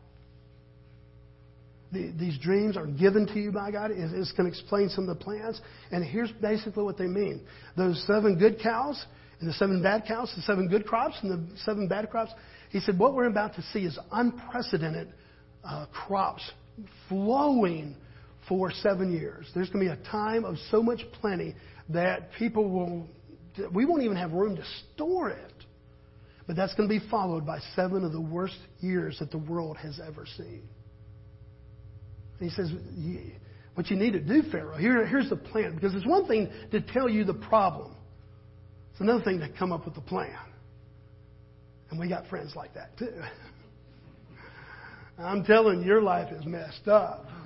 The, 1.92 2.12
these 2.18 2.38
dreams 2.38 2.76
are 2.76 2.86
given 2.86 3.26
to 3.26 3.38
you 3.38 3.52
by 3.52 3.70
God. 3.70 3.90
It, 3.90 3.98
it's 3.98 4.32
going 4.32 4.50
to 4.50 4.58
explain 4.58 4.88
some 4.88 5.08
of 5.08 5.18
the 5.18 5.24
plans. 5.24 5.60
And 5.92 6.04
here's 6.04 6.32
basically 6.32 6.82
what 6.82 6.98
they 6.98 7.06
mean. 7.06 7.46
Those 7.76 8.02
seven 8.06 8.38
good 8.38 8.58
cows 8.60 9.04
and 9.40 9.48
the 9.48 9.54
seven 9.54 9.82
bad 9.82 10.04
cows, 10.08 10.32
the 10.34 10.42
seven 10.42 10.68
good 10.68 10.86
crops 10.86 11.16
and 11.22 11.30
the 11.30 11.56
seven 11.58 11.88
bad 11.88 12.10
crops. 12.10 12.32
He 12.70 12.80
said, 12.80 12.98
what 12.98 13.14
we're 13.14 13.26
about 13.26 13.54
to 13.54 13.62
see 13.72 13.80
is 13.80 13.98
unprecedented 14.10 15.12
uh, 15.62 15.86
crops 15.92 16.50
flowing 17.08 17.96
for 18.48 18.70
seven 18.70 19.12
years. 19.12 19.46
There's 19.54 19.68
going 19.70 19.86
to 19.86 19.94
be 19.94 20.00
a 20.00 20.10
time 20.10 20.44
of 20.44 20.56
so 20.70 20.82
much 20.82 21.00
plenty 21.20 21.54
that 21.90 22.30
people 22.38 22.68
will, 22.68 23.06
we 23.72 23.84
won't 23.84 24.02
even 24.02 24.16
have 24.16 24.32
room 24.32 24.56
to 24.56 24.64
store 24.94 25.30
it. 25.30 25.52
But 26.46 26.54
that's 26.54 26.74
going 26.74 26.88
to 26.88 27.00
be 27.00 27.04
followed 27.10 27.44
by 27.44 27.58
seven 27.74 28.04
of 28.04 28.12
the 28.12 28.20
worst 28.20 28.56
years 28.80 29.18
that 29.18 29.30
the 29.30 29.38
world 29.38 29.76
has 29.78 30.00
ever 30.06 30.26
seen. 30.36 30.62
And 32.38 32.50
he 32.50 32.54
says, 32.54 32.70
What 33.74 33.90
you 33.90 33.96
need 33.96 34.12
to 34.12 34.20
do, 34.20 34.42
Pharaoh, 34.50 34.76
here, 34.76 35.04
here's 35.06 35.28
the 35.28 35.36
plan. 35.36 35.74
Because 35.74 35.94
it's 35.94 36.06
one 36.06 36.26
thing 36.26 36.50
to 36.70 36.80
tell 36.80 37.08
you 37.08 37.24
the 37.24 37.34
problem, 37.34 37.96
it's 38.92 39.00
another 39.00 39.24
thing 39.24 39.40
to 39.40 39.48
come 39.58 39.72
up 39.72 39.84
with 39.84 39.94
the 39.94 40.00
plan. 40.02 40.36
And 41.90 41.98
we 41.98 42.08
got 42.08 42.26
friends 42.28 42.54
like 42.54 42.74
that, 42.74 42.96
too. 42.98 43.12
I'm 45.18 45.44
telling 45.44 45.80
you, 45.80 45.86
your 45.86 46.02
life 46.02 46.32
is 46.32 46.44
messed 46.46 46.88
up. 46.88 47.26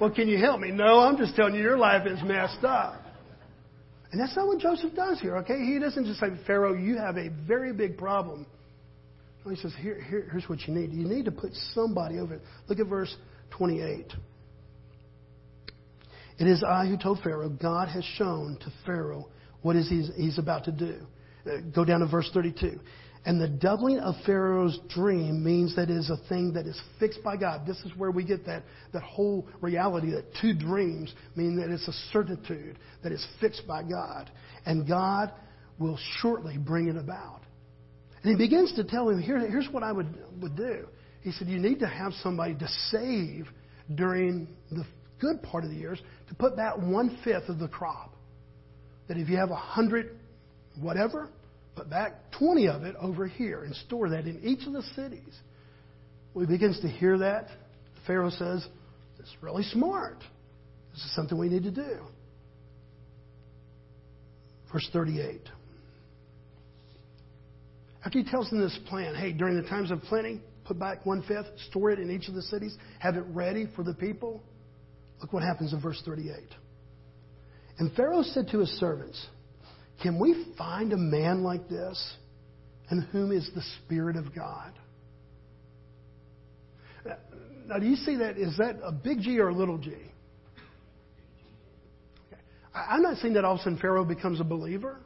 Well, 0.00 0.10
can 0.10 0.28
you 0.28 0.38
help 0.38 0.60
me? 0.60 0.70
No, 0.70 0.98
I'm 0.98 1.16
just 1.16 1.36
telling 1.36 1.54
you, 1.54 1.60
your 1.60 1.76
life 1.76 2.06
is 2.06 2.18
messed 2.24 2.64
up. 2.64 3.02
And 4.12 4.20
that's 4.20 4.34
not 4.34 4.46
what 4.46 4.58
Joseph 4.58 4.94
does 4.94 5.20
here, 5.20 5.36
okay? 5.38 5.58
He 5.64 5.78
doesn't 5.78 6.04
just 6.04 6.18
say, 6.18 6.26
Pharaoh, 6.46 6.74
you 6.74 6.96
have 6.96 7.16
a 7.16 7.28
very 7.46 7.72
big 7.72 7.96
problem. 7.96 8.46
No, 9.44 9.50
he 9.52 9.56
says, 9.56 9.72
here, 9.78 10.00
here, 10.02 10.28
here's 10.30 10.48
what 10.48 10.66
you 10.66 10.74
need. 10.74 10.92
You 10.92 11.06
need 11.06 11.26
to 11.26 11.30
put 11.30 11.52
somebody 11.74 12.18
over 12.18 12.34
it. 12.34 12.42
Look 12.68 12.80
at 12.80 12.86
verse 12.86 13.14
28. 13.50 14.12
It 16.38 16.46
is 16.46 16.64
I 16.64 16.86
who 16.86 16.96
told 16.96 17.20
Pharaoh, 17.22 17.50
God 17.50 17.88
has 17.88 18.04
shown 18.16 18.58
to 18.60 18.72
Pharaoh 18.84 19.28
what 19.62 19.76
is 19.76 19.88
he's, 19.88 20.10
he's 20.16 20.38
about 20.38 20.64
to 20.64 20.72
do. 20.72 20.96
Uh, 21.46 21.60
go 21.74 21.84
down 21.84 22.00
to 22.00 22.06
verse 22.06 22.30
32. 22.32 22.80
And 23.26 23.38
the 23.38 23.48
doubling 23.48 23.98
of 23.98 24.14
Pharaoh's 24.24 24.78
dream 24.88 25.44
means 25.44 25.76
that 25.76 25.90
it 25.90 25.96
is 25.96 26.08
a 26.08 26.16
thing 26.28 26.54
that 26.54 26.66
is 26.66 26.80
fixed 26.98 27.22
by 27.22 27.36
God. 27.36 27.66
This 27.66 27.78
is 27.80 27.92
where 27.96 28.10
we 28.10 28.24
get 28.24 28.46
that, 28.46 28.62
that 28.92 29.02
whole 29.02 29.46
reality 29.60 30.10
that 30.12 30.24
two 30.40 30.54
dreams 30.54 31.12
mean 31.36 31.56
that 31.56 31.68
it's 31.68 31.86
a 31.86 31.92
certitude 32.12 32.78
that 33.02 33.12
is 33.12 33.24
fixed 33.38 33.66
by 33.68 33.82
God. 33.82 34.30
And 34.64 34.88
God 34.88 35.32
will 35.78 35.98
shortly 36.20 36.56
bring 36.56 36.88
it 36.88 36.96
about. 36.96 37.42
And 38.22 38.38
he 38.38 38.42
begins 38.42 38.74
to 38.76 38.84
tell 38.84 39.08
him, 39.10 39.20
Here, 39.20 39.38
here's 39.38 39.68
what 39.68 39.82
I 39.82 39.92
would, 39.92 40.14
would 40.40 40.56
do. 40.56 40.86
He 41.20 41.32
said, 41.32 41.48
You 41.48 41.58
need 41.58 41.80
to 41.80 41.86
have 41.86 42.12
somebody 42.22 42.54
to 42.54 42.68
save 42.90 43.48
during 43.94 44.48
the 44.70 44.84
good 45.20 45.42
part 45.42 45.64
of 45.64 45.70
the 45.70 45.76
years 45.76 46.00
to 46.28 46.34
put 46.34 46.56
back 46.56 46.78
one 46.78 47.18
fifth 47.22 47.48
of 47.48 47.58
the 47.58 47.68
crop. 47.68 48.14
That 49.08 49.18
if 49.18 49.28
you 49.28 49.36
have 49.36 49.50
a 49.50 49.56
hundred 49.56 50.16
whatever, 50.80 51.28
put 51.76 51.90
back 51.90 52.30
20 52.38 52.68
of 52.68 52.84
it 52.84 52.96
over 53.00 53.26
here 53.26 53.64
and 53.64 53.74
store 53.74 54.10
that 54.10 54.26
in 54.26 54.40
each 54.42 54.66
of 54.66 54.72
the 54.72 54.82
cities. 54.94 55.38
When 56.32 56.46
he 56.46 56.52
begins 56.52 56.80
to 56.80 56.88
hear 56.88 57.18
that, 57.18 57.48
Pharaoh 58.06 58.30
says, 58.30 58.66
This 59.18 59.26
is 59.26 59.34
really 59.40 59.64
smart. 59.64 60.18
This 60.92 61.04
is 61.04 61.14
something 61.14 61.38
we 61.38 61.48
need 61.48 61.64
to 61.64 61.70
do. 61.70 61.98
Verse 64.72 64.88
38. 64.92 65.40
After 68.04 68.18
he 68.18 68.24
tells 68.24 68.48
them 68.50 68.60
this 68.60 68.78
plan, 68.88 69.14
hey, 69.14 69.32
during 69.32 69.60
the 69.60 69.68
times 69.68 69.90
of 69.90 70.00
plenty, 70.02 70.40
put 70.64 70.78
back 70.78 71.04
one 71.04 71.22
fifth, 71.22 71.48
store 71.68 71.90
it 71.90 71.98
in 71.98 72.10
each 72.10 72.28
of 72.28 72.34
the 72.34 72.42
cities, 72.42 72.76
have 72.98 73.16
it 73.16 73.24
ready 73.28 73.66
for 73.76 73.82
the 73.82 73.94
people. 73.94 74.42
Look 75.20 75.32
what 75.32 75.42
happens 75.42 75.72
in 75.72 75.80
verse 75.80 76.00
38. 76.04 76.34
And 77.78 77.92
Pharaoh 77.94 78.22
said 78.22 78.48
to 78.48 78.58
his 78.58 78.70
servants, 78.78 79.26
can 80.02 80.18
we 80.18 80.46
find 80.56 80.92
a 80.92 80.96
man 80.96 81.42
like 81.42 81.68
this 81.68 82.14
in 82.90 83.02
whom 83.02 83.32
is 83.32 83.48
the 83.54 83.62
Spirit 83.84 84.16
of 84.16 84.34
God? 84.34 84.72
Now, 87.66 87.78
do 87.78 87.86
you 87.86 87.96
see 87.96 88.16
that? 88.16 88.36
Is 88.36 88.56
that 88.56 88.78
a 88.82 88.90
big 88.90 89.20
G 89.20 89.38
or 89.38 89.48
a 89.48 89.54
little 89.54 89.78
G? 89.78 89.92
I'm 92.74 93.02
not 93.02 93.18
saying 93.18 93.34
that 93.34 93.44
all 93.44 93.54
of 93.54 93.60
a 93.60 93.62
sudden 93.62 93.78
Pharaoh 93.78 94.04
becomes 94.04 94.40
a 94.40 94.44
believer, 94.44 94.98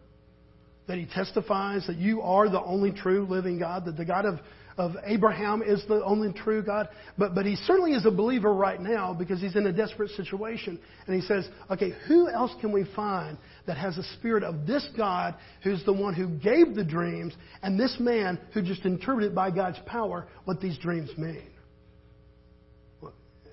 that 0.87 0.99
he 0.99 1.07
testifies 1.07 1.87
that 1.87 1.97
you 1.97 2.23
are 2.23 2.49
the 2.49 2.63
only 2.63 2.93
true 2.93 3.27
living 3.29 3.59
God, 3.59 3.87
that 3.87 3.97
the 3.97 4.05
God 4.05 4.27
of 4.27 4.41
of 4.77 4.97
Abraham 5.05 5.63
is 5.63 5.85
the 5.89 6.03
only 6.05 6.33
true 6.33 6.63
God. 6.63 6.89
But, 7.17 7.35
but 7.35 7.47
he 7.47 7.57
certainly 7.57 7.93
is 7.93 8.07
a 8.07 8.11
believer 8.11 8.53
right 8.53 8.81
now 8.81 9.15
because 9.15 9.41
he's 9.41 9.57
in 9.57 9.67
a 9.67 9.73
desperate 9.73 10.11
situation. 10.11 10.79
And 11.07 11.15
he 11.15 11.27
says, 11.27 11.49
okay, 11.71 11.93
who 12.09 12.29
else 12.29 12.53
can 12.61 12.73
we 12.73 12.85
find 12.97 13.39
that 13.67 13.77
has 13.77 13.97
the 13.97 14.05
spirit 14.19 14.43
of 14.43 14.67
this 14.67 14.87
God 14.97 15.35
who's 15.63 15.85
the 15.85 15.93
one 15.93 16.15
who 16.15 16.29
gave 16.29 16.75
the 16.75 16.85
dreams 16.85 17.35
and 17.63 17.79
this 17.79 17.97
man 18.01 18.39
who 18.53 18.63
just 18.63 18.85
interpreted 18.85 19.35
by 19.35 19.51
God's 19.51 19.79
power 19.87 20.27
what 20.45 20.61
these 20.61 20.79
dreams 20.79 21.11
mean? 21.17 21.51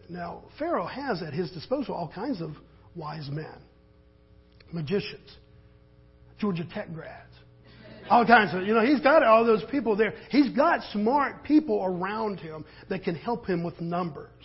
Now, 0.09 0.43
Pharaoh 0.59 0.87
has 0.87 1.21
at 1.21 1.33
his 1.33 1.51
disposal 1.51 1.95
all 1.95 2.11
kinds 2.13 2.41
of 2.41 2.51
wise 2.95 3.29
men, 3.31 3.61
magicians, 4.73 5.37
Georgia 6.41 6.65
Tech 6.73 6.93
grads 6.93 7.31
all 8.11 8.25
kinds 8.25 8.53
of, 8.53 8.63
you 8.63 8.73
know, 8.73 8.85
he's 8.85 8.99
got 8.99 9.23
all 9.23 9.45
those 9.45 9.63
people 9.71 9.95
there. 9.95 10.13
He's 10.29 10.49
got 10.49 10.81
smart 10.91 11.43
people 11.43 11.81
around 11.83 12.41
him 12.41 12.65
that 12.89 13.03
can 13.03 13.15
help 13.15 13.45
him 13.45 13.63
with 13.63 13.79
numbers. 13.79 14.43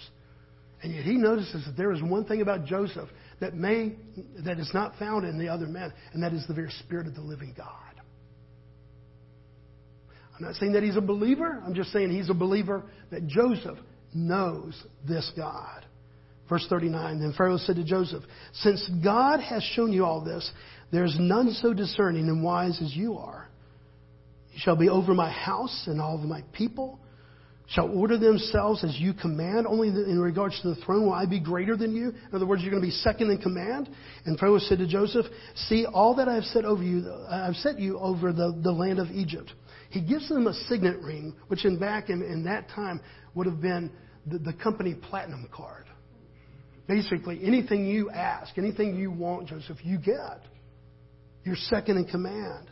And 0.83 0.95
yet 0.95 1.05
he 1.05 1.15
notices 1.17 1.65
that 1.67 1.77
there 1.77 1.91
is 1.93 2.01
one 2.01 2.25
thing 2.27 2.43
about 2.43 2.65
Joseph 2.65 3.09
that 3.41 3.55
may, 3.55 3.97
that 4.45 4.61
is 4.61 4.71
not 4.73 4.97
found 4.99 5.27
in 5.27 5.37
the 5.37 5.49
other 5.49 5.67
men, 5.67 5.93
and 6.13 6.23
that 6.23 6.33
is 6.33 6.47
the 6.47 6.55
very 6.55 6.71
spirit 6.85 7.09
of 7.09 7.17
the 7.17 7.21
living 7.21 7.55
God. 7.57 7.71
I'm 10.37 10.45
not 10.45 10.55
saying 10.57 10.73
that 10.73 10.85
he's 10.85 10.97
a 10.97 11.01
believer. 11.01 11.61
I'm 11.67 11.75
just 11.75 11.91
saying 11.93 12.11
he's 12.11 12.31
a 12.31 12.35
believer 12.35 12.85
that 13.11 13.27
Joseph 13.27 13.79
knows 14.15 14.81
this 15.09 15.33
God. 15.37 15.85
Verse 16.49 16.67
39 16.69 17.21
Then 17.21 17.35
Pharaoh 17.37 17.57
said 17.57 17.77
to 17.77 17.85
Joseph, 17.85 18.23
Since 18.53 18.89
God 19.03 19.41
has 19.41 19.63
shown 19.75 19.93
you 19.93 20.05
all 20.05 20.25
this, 20.25 20.49
there's 20.91 21.17
none 21.19 21.53
so 21.53 21.73
discerning 21.75 22.29
and 22.29 22.43
wise 22.43 22.81
as 22.83 22.95
you 22.95 23.19
are. 23.19 23.49
You 24.53 24.61
shall 24.63 24.77
be 24.77 24.89
over 24.89 25.15
my 25.15 25.31
house, 25.31 25.85
and 25.87 26.01
all 26.01 26.15
of 26.15 26.23
my 26.23 26.43
people 26.53 27.01
shall 27.69 27.89
order 27.91 28.17
themselves 28.17 28.85
as 28.85 28.97
you 28.99 29.13
command. 29.13 29.67
Only 29.67 29.89
in 29.89 30.21
regards 30.21 30.61
to 30.63 30.69
the 30.69 30.77
throne 30.77 31.05
will 31.05 31.13
I 31.13 31.27
be 31.27 31.41
greater 31.41 31.77
than 31.77 31.95
you. 31.95 32.11
In 32.11 32.35
other 32.35 32.47
words, 32.47 32.63
you're 32.63 32.71
going 32.71 32.83
to 32.83 32.87
be 32.87 32.93
second 32.93 33.31
in 33.31 33.39
command. 33.39 33.91
And 34.25 34.39
Pharaoh 34.39 34.59
said 34.59 34.79
to 34.79 34.87
Joseph, 34.87 35.27
See, 35.55 35.85
all 35.85 36.15
that 36.17 36.29
I 36.29 36.35
have 36.35 36.45
set 36.45 36.65
over 36.65 36.83
you, 36.83 37.13
I've 37.29 37.57
set 37.57 37.79
you 37.79 37.99
over 37.99 38.33
the, 38.33 38.59
the 38.63 38.73
land 38.73 38.99
of 38.99 39.11
Egypt. 39.11 39.53
He 39.91 40.01
gives 40.01 40.29
them 40.29 40.47
a 40.47 40.55
signet 40.69 41.01
ring, 41.01 41.35
which 41.49 41.65
in 41.65 41.79
back 41.79 42.09
in, 42.09 42.23
in 42.23 42.45
that 42.45 42.69
time 42.71 43.01
would 43.35 43.47
have 43.47 43.61
been 43.61 43.91
the, 44.27 44.39
the 44.39 44.53
company 44.53 44.95
platinum 44.95 45.49
card. 45.53 45.87
Basically, 46.89 47.41
anything 47.43 47.87
you 47.87 48.11
ask, 48.11 48.57
anything 48.59 48.97
you 48.97 49.11
want, 49.11 49.49
Joseph, 49.49 49.79
you 49.83 49.99
get. 49.99 50.43
You're 51.47 51.55
second 51.57 51.97
in 51.97 52.07
command. 52.07 52.69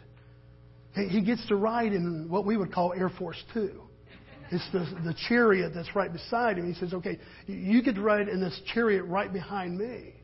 He 0.95 1.23
gets 1.23 1.47
to 1.47 1.55
ride 1.55 1.93
in 1.93 2.27
what 2.29 2.45
we 2.45 2.57
would 2.57 2.73
call 2.73 2.93
Air 2.93 3.09
Force 3.09 3.41
Two. 3.55 3.83
It's 4.51 4.69
the, 4.73 4.81
the 5.05 5.15
chariot 5.29 5.73
that's 5.75 5.95
right 5.95 6.13
beside 6.13 6.59
him. 6.59 6.71
He 6.71 6.79
says, 6.79 6.93
okay, 6.93 7.19
you 7.47 7.83
get 7.83 7.95
to 7.95 8.03
ride 8.03 8.29
in 8.29 8.41
this 8.41 8.61
chariot 8.75 9.05
right 9.05 9.33
behind 9.33 9.79
me. 9.79 10.15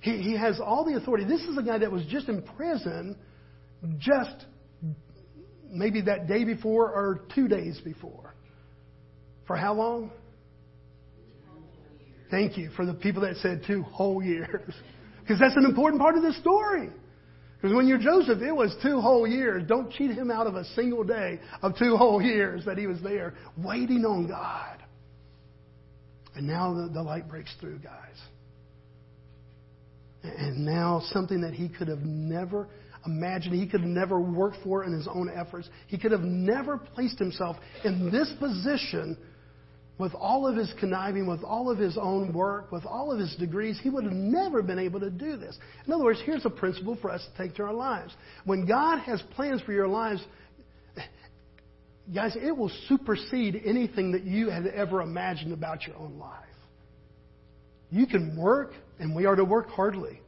He, 0.00 0.16
he 0.22 0.36
has 0.36 0.60
all 0.60 0.84
the 0.84 0.96
authority. 0.96 1.24
This 1.24 1.42
is 1.42 1.56
a 1.56 1.62
guy 1.62 1.78
that 1.78 1.92
was 1.92 2.04
just 2.06 2.28
in 2.28 2.42
prison 2.42 3.16
just 3.98 4.46
maybe 5.70 6.00
that 6.02 6.26
day 6.26 6.44
before 6.44 6.90
or 6.90 7.26
two 7.34 7.48
days 7.48 7.80
before. 7.84 8.34
For 9.46 9.56
how 9.56 9.74
long? 9.74 10.10
Thank 12.30 12.56
you 12.56 12.70
for 12.76 12.86
the 12.86 12.94
people 12.94 13.22
that 13.22 13.36
said 13.36 13.62
two 13.66 13.82
whole 13.82 14.22
years. 14.22 14.72
Because 15.20 15.38
that's 15.38 15.56
an 15.56 15.64
important 15.64 16.02
part 16.02 16.16
of 16.16 16.24
the 16.24 16.32
story. 16.40 16.90
Because 17.60 17.74
when 17.74 17.86
you're 17.86 17.98
Joseph, 17.98 18.40
it 18.40 18.54
was 18.54 18.74
two 18.82 19.00
whole 19.00 19.26
years. 19.26 19.64
Don't 19.68 19.92
cheat 19.92 20.12
him 20.12 20.30
out 20.30 20.46
of 20.46 20.54
a 20.54 20.64
single 20.64 21.04
day 21.04 21.38
of 21.62 21.76
two 21.76 21.96
whole 21.96 22.22
years 22.22 22.64
that 22.64 22.78
he 22.78 22.86
was 22.86 23.00
there 23.02 23.34
waiting 23.58 24.04
on 24.06 24.26
God. 24.26 24.78
And 26.34 26.46
now 26.46 26.72
the, 26.72 26.88
the 26.88 27.02
light 27.02 27.28
breaks 27.28 27.54
through, 27.60 27.80
guys. 27.80 28.16
And 30.22 30.64
now 30.64 31.02
something 31.12 31.42
that 31.42 31.52
he 31.52 31.68
could 31.68 31.88
have 31.88 32.00
never 32.00 32.68
imagined, 33.04 33.54
he 33.54 33.66
could 33.66 33.80
have 33.80 33.90
never 33.90 34.18
worked 34.20 34.58
for 34.62 34.84
in 34.84 34.92
his 34.92 35.08
own 35.08 35.30
efforts, 35.34 35.68
he 35.86 35.98
could 35.98 36.12
have 36.12 36.20
never 36.22 36.78
placed 36.78 37.18
himself 37.18 37.56
in 37.84 38.10
this 38.10 38.32
position 38.38 39.18
with 40.00 40.14
all 40.14 40.46
of 40.46 40.56
his 40.56 40.72
conniving, 40.80 41.26
with 41.26 41.44
all 41.44 41.70
of 41.70 41.76
his 41.76 41.98
own 41.98 42.32
work, 42.32 42.72
with 42.72 42.86
all 42.86 43.12
of 43.12 43.18
his 43.18 43.36
degrees, 43.36 43.78
he 43.82 43.90
would 43.90 44.04
have 44.04 44.14
never 44.14 44.62
been 44.62 44.78
able 44.78 44.98
to 44.98 45.10
do 45.10 45.36
this. 45.36 45.58
In 45.86 45.92
other 45.92 46.02
words, 46.02 46.20
here's 46.24 46.46
a 46.46 46.50
principle 46.50 46.96
for 47.02 47.10
us 47.10 47.22
to 47.22 47.42
take 47.42 47.54
to 47.56 47.64
our 47.64 47.74
lives. 47.74 48.14
When 48.46 48.64
God 48.64 49.00
has 49.00 49.22
plans 49.34 49.60
for 49.60 49.72
your 49.72 49.86
lives, 49.86 50.24
guys, 52.14 52.34
it 52.34 52.56
will 52.56 52.70
supersede 52.88 53.60
anything 53.62 54.12
that 54.12 54.24
you 54.24 54.48
had 54.48 54.66
ever 54.68 55.02
imagined 55.02 55.52
about 55.52 55.86
your 55.86 55.96
own 55.96 56.18
life. 56.18 56.46
You 57.90 58.06
can 58.06 58.36
work, 58.38 58.72
and 58.98 59.14
we 59.14 59.26
are 59.26 59.36
to 59.36 59.44
work 59.44 59.68
hardly. 59.68 60.18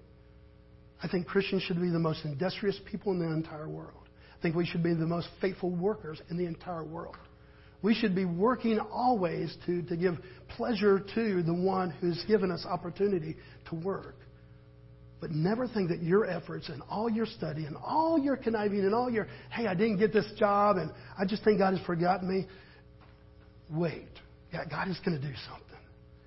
I 1.03 1.09
think 1.09 1.27
Christians 1.27 1.63
should 1.63 1.81
be 1.81 1.89
the 1.89 1.99
most 1.99 2.27
industrious 2.27 2.79
people 2.91 3.13
in 3.13 3.21
the 3.21 3.27
entire 3.27 3.71
world. 3.71 4.09
I 4.39 4.43
think 4.43 4.55
we 4.55 4.67
should 4.67 4.83
be 4.83 4.93
the 4.93 5.07
most 5.07 5.29
faithful 5.41 5.71
workers 5.71 6.21
in 6.29 6.37
the 6.37 6.45
entire 6.45 6.85
world. 6.85 7.17
We 7.83 7.95
should 7.95 8.15
be 8.15 8.25
working 8.25 8.79
always 8.79 9.57
to, 9.67 9.83
to 9.83 9.97
give 9.97 10.15
pleasure 10.49 11.05
to 11.15 11.43
the 11.43 11.55
one 11.55 11.91
who's 11.91 12.23
given 12.29 12.51
us 12.51 12.65
opportunity 12.65 13.37
to 13.71 13.75
work. 13.75 14.15
But 15.21 15.31
never 15.31 15.69
think 15.69 15.91
that 15.91 16.03
your 16.03 16.29
efforts 16.29 16.69
and 16.69 16.83
all 16.91 17.09
your 17.09 17.27
study 17.27 17.65
and 17.65 17.77
all 17.77 18.19
your 18.19 18.37
conniving 18.37 18.81
and 18.81 18.95
all 18.95 19.11
your, 19.11 19.29
hey, 19.51 19.67
I 19.67 19.75
didn't 19.75 19.99
get 19.99 20.13
this 20.13 20.27
job 20.39 20.77
and 20.77 20.91
I 21.19 21.25
just 21.25 21.45
think 21.45 21.59
God 21.59 21.77
has 21.77 21.87
forgotten 21.87 22.29
me. 22.29 22.47
Wait. 23.71 24.09
God 24.53 24.89
is 24.89 24.99
going 25.05 25.21
to 25.21 25.27
do 25.27 25.35
something. 25.49 25.79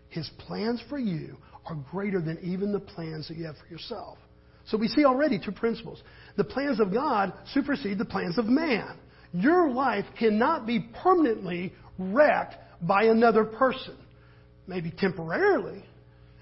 His 0.09 0.29
plans 0.47 0.81
for 0.89 0.97
you 0.97 1.37
are 1.65 1.75
greater 1.91 2.21
than 2.21 2.39
even 2.41 2.71
the 2.71 2.79
plans 2.79 3.27
that 3.27 3.37
you 3.37 3.45
have 3.45 3.55
for 3.57 3.67
yourself. 3.67 4.17
So 4.67 4.77
we 4.77 4.87
see 4.87 5.05
already 5.05 5.39
two 5.43 5.51
principles. 5.51 6.01
The 6.37 6.43
plans 6.43 6.79
of 6.79 6.91
God 6.91 7.33
supersede 7.53 7.97
the 7.97 8.05
plans 8.05 8.37
of 8.37 8.45
man. 8.45 8.97
Your 9.35 9.69
life 9.69 10.05
cannot 10.17 10.65
be 10.65 10.79
permanently 11.03 11.73
wrecked 11.99 12.55
by 12.81 13.03
another 13.03 13.43
person. 13.43 13.97
Maybe 14.65 14.91
temporarily. 14.91 15.83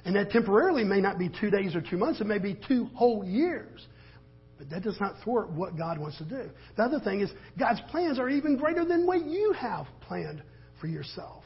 And 0.05 0.15
that 0.15 0.29
temporarily 0.29 0.83
may 0.83 1.01
not 1.01 1.17
be 1.17 1.29
two 1.29 1.49
days 1.49 1.75
or 1.75 1.81
two 1.81 1.97
months, 1.97 2.21
it 2.21 2.27
may 2.27 2.37
be 2.37 2.59
two 2.67 2.89
whole 2.93 3.23
years. 3.23 3.87
But 4.57 4.69
that 4.69 4.83
does 4.83 4.99
not 4.99 5.15
thwart 5.23 5.51
what 5.51 5.77
God 5.77 5.97
wants 5.97 6.17
to 6.19 6.25
do. 6.25 6.49
The 6.77 6.83
other 6.83 6.99
thing 6.99 7.21
is, 7.21 7.31
God's 7.57 7.81
plans 7.89 8.19
are 8.19 8.29
even 8.29 8.57
greater 8.57 8.85
than 8.85 9.07
what 9.07 9.25
you 9.25 9.53
have 9.53 9.87
planned 10.01 10.43
for 10.79 10.87
yourself. 10.87 11.42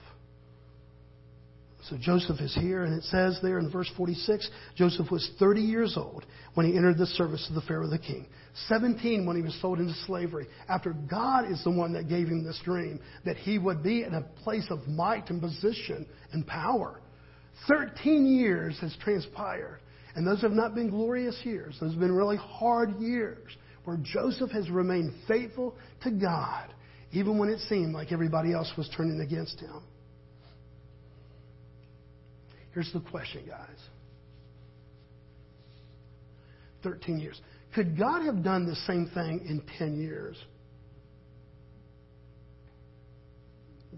So 1.89 1.95
Joseph 1.97 2.41
is 2.41 2.54
here, 2.56 2.84
and 2.84 2.93
it 2.93 3.04
says 3.06 3.39
there 3.41 3.60
in 3.60 3.71
verse 3.71 3.89
46 3.95 4.50
Joseph 4.76 5.10
was 5.10 5.30
30 5.39 5.62
years 5.62 5.95
old 5.95 6.26
when 6.54 6.65
he 6.65 6.76
entered 6.76 6.97
the 6.97 7.06
service 7.06 7.47
of 7.47 7.56
the 7.56 7.62
Pharaoh 7.62 7.88
the 7.88 7.97
king, 7.97 8.28
17 8.67 9.26
when 9.26 9.38
he 9.38 9.41
was 9.41 9.58
sold 9.62 9.80
into 9.80 9.93
slavery, 10.06 10.47
after 10.67 10.93
God 11.10 11.50
is 11.50 11.63
the 11.63 11.71
one 11.71 11.93
that 11.93 12.10
gave 12.10 12.28
him 12.28 12.43
this 12.43 12.60
dream, 12.65 13.00
that 13.23 13.38
he 13.38 13.58
would 13.58 13.84
be 13.84 14.04
in 14.04 14.15
a 14.15 14.21
place 14.43 14.65
of 14.69 14.86
might 14.88 15.30
and 15.30 15.41
position 15.41 16.06
and 16.34 16.45
power. 16.45 17.00
13 17.67 18.26
years 18.26 18.78
has 18.82 18.95
transpired, 19.02 19.80
and 20.15 20.28
those 20.28 20.41
have 20.41 20.52
not 20.52 20.76
been 20.76 20.89
glorious 20.89 21.39
years. 21.43 21.78
Those 21.80 21.91
have 21.91 22.00
been 22.00 22.12
really 22.12 22.38
hard 22.38 23.00
years 23.00 23.50
where 23.86 23.97
Joseph 23.97 24.52
has 24.52 24.69
remained 24.69 25.13
faithful 25.28 25.76
to 26.04 26.12
God, 26.12 26.73
even 27.13 27.38
when 27.38 27.47
it 27.47 27.60
seemed 27.69 27.93
like 27.93 28.12
everybody 28.12 28.52
else 28.52 28.71
was 28.78 28.89
turning 28.97 29.21
against 29.21 29.60
him. 29.62 29.82
Here's 32.78 32.94
the 32.94 33.00
question, 33.00 33.42
guys 33.48 33.80
13 36.84 37.18
years. 37.18 37.42
Could 37.74 37.98
God 37.98 38.24
have 38.24 38.44
done 38.44 38.68
the 38.68 38.76
same 38.76 39.10
thing 39.16 39.44
in 39.50 39.63
10 39.80 40.00
years? 40.00 40.38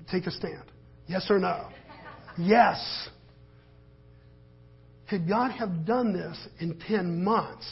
Take 0.09 0.27
a 0.27 0.31
stand. 0.31 0.63
Yes 1.07 1.27
or 1.29 1.39
no? 1.39 1.67
Yes. 2.37 3.09
Could 5.09 5.27
God 5.27 5.51
have 5.51 5.85
done 5.85 6.13
this 6.13 6.37
in 6.61 6.79
10 6.87 7.21
months? 7.21 7.69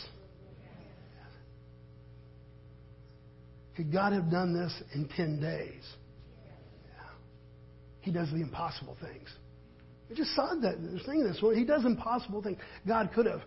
Could 3.78 3.93
God 3.93 4.12
have 4.12 4.30
done 4.30 4.54
this 4.54 4.74
in 4.93 5.08
10 5.08 5.39
days? 5.39 5.84
Yeah. 6.86 7.08
He 8.02 8.12
does 8.12 8.30
the 8.30 8.41
impossible 8.41 8.98
things. 9.00 9.30
We 10.10 10.15
just 10.15 10.34
saw 10.36 10.54
that 10.62 10.78
thing 11.06 11.24
this. 11.24 11.41
He 11.56 11.65
does 11.65 11.86
impossible 11.86 12.41
things. 12.41 12.58
God 12.88 13.12
could 13.13 13.26
have. 13.26 13.41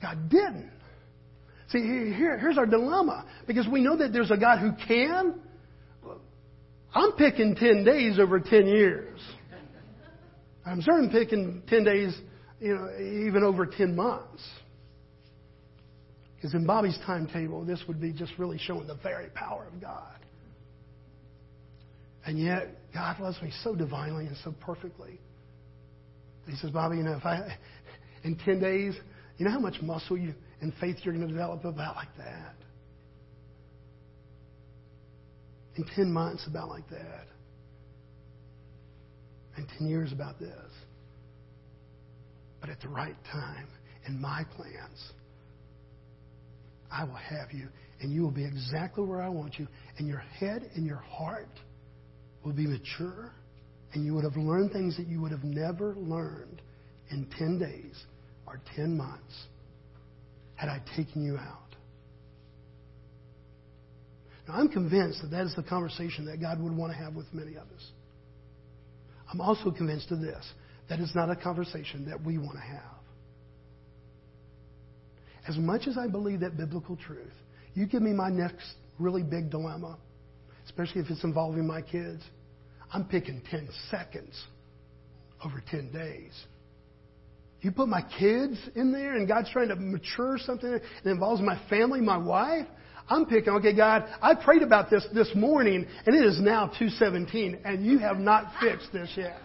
God 0.00 0.28
didn't. 0.28 0.70
See, 1.70 1.80
here, 1.80 2.38
here's 2.38 2.56
our 2.56 2.66
dilemma. 2.66 3.26
Because 3.46 3.66
we 3.66 3.80
know 3.80 3.96
that 3.96 4.12
there's 4.12 4.30
a 4.30 4.36
God 4.36 4.58
who 4.58 4.72
can. 4.86 5.40
I'm 6.94 7.12
picking 7.12 7.54
10 7.54 7.84
days 7.84 8.18
over 8.18 8.40
10 8.40 8.66
years. 8.66 9.20
I'm 10.64 10.80
certain 10.82 11.10
picking 11.10 11.62
10 11.68 11.84
days, 11.84 12.16
you 12.60 12.74
know, 12.74 12.88
even 13.26 13.42
over 13.42 13.66
10 13.66 13.96
months. 13.96 14.42
Because 16.36 16.54
in 16.54 16.66
Bobby's 16.66 16.98
timetable, 17.04 17.64
this 17.64 17.82
would 17.88 18.00
be 18.00 18.12
just 18.12 18.32
really 18.38 18.58
showing 18.58 18.86
the 18.86 18.94
very 19.02 19.28
power 19.30 19.66
of 19.66 19.80
God. 19.80 20.14
And 22.24 22.38
yet, 22.38 22.68
God 22.94 23.18
loves 23.18 23.40
me 23.42 23.50
so 23.64 23.74
divinely 23.74 24.26
and 24.26 24.36
so 24.44 24.54
perfectly 24.60 25.18
he 26.48 26.56
says, 26.56 26.70
Bobby, 26.70 26.96
you 26.96 27.02
know, 27.02 27.16
if 27.16 27.24
I, 27.24 27.56
in 28.24 28.36
10 28.36 28.60
days, 28.60 28.94
you 29.36 29.44
know 29.44 29.52
how 29.52 29.60
much 29.60 29.80
muscle 29.82 30.16
you 30.16 30.34
and 30.60 30.72
faith 30.80 30.96
you're 31.02 31.14
going 31.14 31.26
to 31.26 31.32
develop 31.32 31.64
about 31.64 31.96
like 31.96 32.16
that? 32.16 32.54
In 35.76 35.84
10 35.94 36.12
months, 36.12 36.46
about 36.48 36.68
like 36.68 36.88
that. 36.90 37.26
In 39.56 39.66
10 39.78 39.88
years, 39.88 40.12
about 40.12 40.38
this. 40.40 40.72
But 42.60 42.70
at 42.70 42.80
the 42.80 42.88
right 42.88 43.16
time, 43.30 43.68
in 44.06 44.20
my 44.20 44.44
plans, 44.56 45.12
I 46.90 47.04
will 47.04 47.14
have 47.14 47.52
you, 47.52 47.68
and 48.00 48.12
you 48.12 48.22
will 48.22 48.30
be 48.30 48.44
exactly 48.44 49.04
where 49.04 49.22
I 49.22 49.28
want 49.28 49.58
you, 49.58 49.68
and 49.98 50.08
your 50.08 50.18
head 50.18 50.70
and 50.74 50.86
your 50.86 51.02
heart 51.08 51.50
will 52.44 52.52
be 52.52 52.66
mature 52.66 53.32
and 53.92 54.04
you 54.04 54.14
would 54.14 54.24
have 54.24 54.36
learned 54.36 54.72
things 54.72 54.96
that 54.96 55.06
you 55.06 55.20
would 55.20 55.32
have 55.32 55.44
never 55.44 55.94
learned 55.96 56.60
in 57.10 57.26
10 57.38 57.58
days 57.58 58.04
or 58.46 58.60
10 58.76 58.96
months 58.96 59.46
had 60.54 60.68
I 60.68 60.82
taken 60.96 61.24
you 61.24 61.36
out. 61.36 61.68
Now, 64.46 64.54
I'm 64.54 64.68
convinced 64.68 65.22
that 65.22 65.30
that 65.30 65.44
is 65.44 65.54
the 65.54 65.62
conversation 65.62 66.24
that 66.26 66.40
God 66.40 66.60
would 66.60 66.74
want 66.74 66.92
to 66.92 66.98
have 66.98 67.14
with 67.14 67.26
many 67.32 67.56
of 67.56 67.62
us. 67.62 67.92
I'm 69.30 69.40
also 69.40 69.70
convinced 69.70 70.10
of 70.10 70.20
this 70.20 70.52
that 70.88 71.00
is 71.00 71.12
not 71.14 71.30
a 71.30 71.36
conversation 71.36 72.06
that 72.08 72.24
we 72.24 72.38
want 72.38 72.52
to 72.52 72.60
have. 72.60 72.98
As 75.46 75.56
much 75.56 75.86
as 75.86 75.96
I 75.98 76.08
believe 76.08 76.40
that 76.40 76.56
biblical 76.56 76.96
truth, 76.96 77.32
you 77.74 77.86
give 77.86 78.02
me 78.02 78.12
my 78.12 78.30
next 78.30 78.74
really 78.98 79.22
big 79.22 79.50
dilemma, 79.50 79.98
especially 80.64 81.02
if 81.02 81.10
it's 81.10 81.24
involving 81.24 81.66
my 81.66 81.82
kids. 81.82 82.22
I'm 82.92 83.04
picking 83.04 83.42
10 83.50 83.68
seconds 83.90 84.46
over 85.44 85.62
10 85.70 85.92
days. 85.92 86.32
You 87.60 87.72
put 87.72 87.88
my 87.88 88.02
kids 88.18 88.56
in 88.76 88.92
there 88.92 89.16
and 89.16 89.26
God's 89.26 89.50
trying 89.50 89.68
to 89.68 89.76
mature 89.76 90.38
something 90.38 90.70
that 90.70 91.10
involves 91.10 91.42
my 91.42 91.60
family, 91.68 92.00
my 92.00 92.16
wife. 92.16 92.66
I'm 93.10 93.26
picking, 93.26 93.52
okay, 93.54 93.74
God, 93.74 94.04
I 94.22 94.34
prayed 94.34 94.62
about 94.62 94.90
this 94.90 95.06
this 95.12 95.30
morning 95.34 95.86
and 96.06 96.14
it 96.14 96.24
is 96.24 96.40
now 96.40 96.66
217 96.66 97.58
and 97.64 97.84
you 97.84 97.98
have 97.98 98.18
not 98.18 98.52
fixed 98.60 98.92
this 98.92 99.10
yet. 99.16 99.40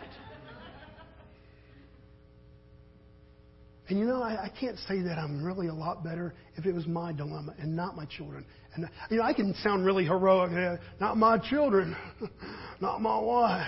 And 3.89 3.99
you 3.99 4.05
know, 4.05 4.23
I, 4.23 4.45
I 4.45 4.51
can't 4.59 4.77
say 4.87 5.01
that 5.01 5.17
I'm 5.17 5.43
really 5.43 5.67
a 5.67 5.73
lot 5.73 6.03
better 6.03 6.33
if 6.55 6.65
it 6.65 6.73
was 6.73 6.87
my 6.87 7.11
dilemma 7.11 7.53
and 7.59 7.75
not 7.75 7.95
my 7.95 8.05
children. 8.05 8.45
And 8.75 8.87
you 9.09 9.17
know, 9.17 9.23
I 9.23 9.33
can 9.33 9.53
sound 9.55 9.85
really 9.85 10.05
heroic. 10.05 10.79
Not 10.99 11.17
my 11.17 11.37
children, 11.37 11.95
not 12.81 13.01
my 13.01 13.19
wife. 13.19 13.67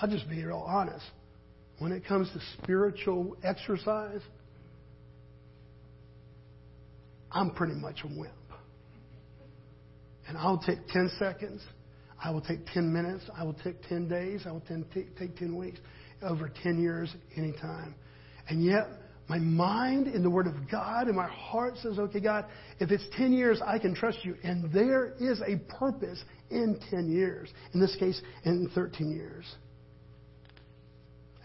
I'll 0.00 0.08
just 0.08 0.28
be 0.28 0.44
real 0.44 0.64
honest. 0.66 1.04
When 1.78 1.90
it 1.92 2.04
comes 2.06 2.28
to 2.32 2.40
spiritual 2.62 3.36
exercise, 3.42 4.20
I'm 7.32 7.50
pretty 7.50 7.74
much 7.74 8.00
a 8.04 8.06
wimp. 8.06 8.32
And 10.28 10.38
I'll 10.38 10.58
take 10.58 10.86
10 10.88 11.10
seconds. 11.18 11.62
I 12.22 12.30
will 12.30 12.40
take 12.40 12.64
10 12.66 12.92
minutes. 12.92 13.24
I 13.36 13.42
will 13.42 13.56
take 13.64 13.82
10 13.88 14.08
days. 14.08 14.42
I 14.46 14.52
will 14.52 14.62
take, 14.94 15.16
take 15.16 15.36
10 15.36 15.56
weeks. 15.56 15.80
Over 16.22 16.50
10 16.62 16.80
years, 16.80 17.14
anytime. 17.36 17.94
And 18.48 18.64
yet, 18.64 18.88
my 19.28 19.38
mind 19.38 20.08
in 20.08 20.22
the 20.22 20.30
Word 20.30 20.46
of 20.46 20.54
God 20.70 21.06
and 21.06 21.16
my 21.16 21.28
heart 21.28 21.74
says, 21.78 21.98
okay, 21.98 22.20
God, 22.20 22.44
if 22.80 22.90
it's 22.90 23.04
10 23.16 23.32
years, 23.32 23.60
I 23.64 23.78
can 23.78 23.94
trust 23.94 24.18
you. 24.24 24.36
And 24.42 24.72
there 24.72 25.14
is 25.20 25.40
a 25.40 25.56
purpose 25.78 26.22
in 26.50 26.78
10 26.90 27.10
years. 27.10 27.48
In 27.72 27.80
this 27.80 27.96
case, 27.96 28.20
in 28.44 28.70
13 28.74 29.10
years. 29.10 29.44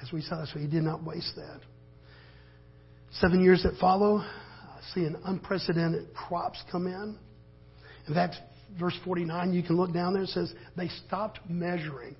As 0.01 0.11
we 0.11 0.21
saw, 0.21 0.45
so 0.45 0.59
he 0.59 0.67
did 0.67 0.83
not 0.83 1.03
waste 1.03 1.33
that. 1.35 1.61
Seven 3.13 3.43
years 3.43 3.63
that 3.63 3.77
follow, 3.79 4.17
I 4.17 4.79
see 4.93 5.05
an 5.05 5.17
unprecedented 5.25 6.13
crops 6.13 6.61
come 6.71 6.87
in. 6.87 7.17
In 8.07 8.13
fact, 8.13 8.35
verse 8.79 8.97
49, 9.05 9.53
you 9.53 9.63
can 9.63 9.77
look 9.77 9.93
down 9.93 10.13
there, 10.13 10.23
it 10.23 10.29
says 10.29 10.53
they 10.75 10.89
stopped 11.05 11.39
measuring. 11.49 12.15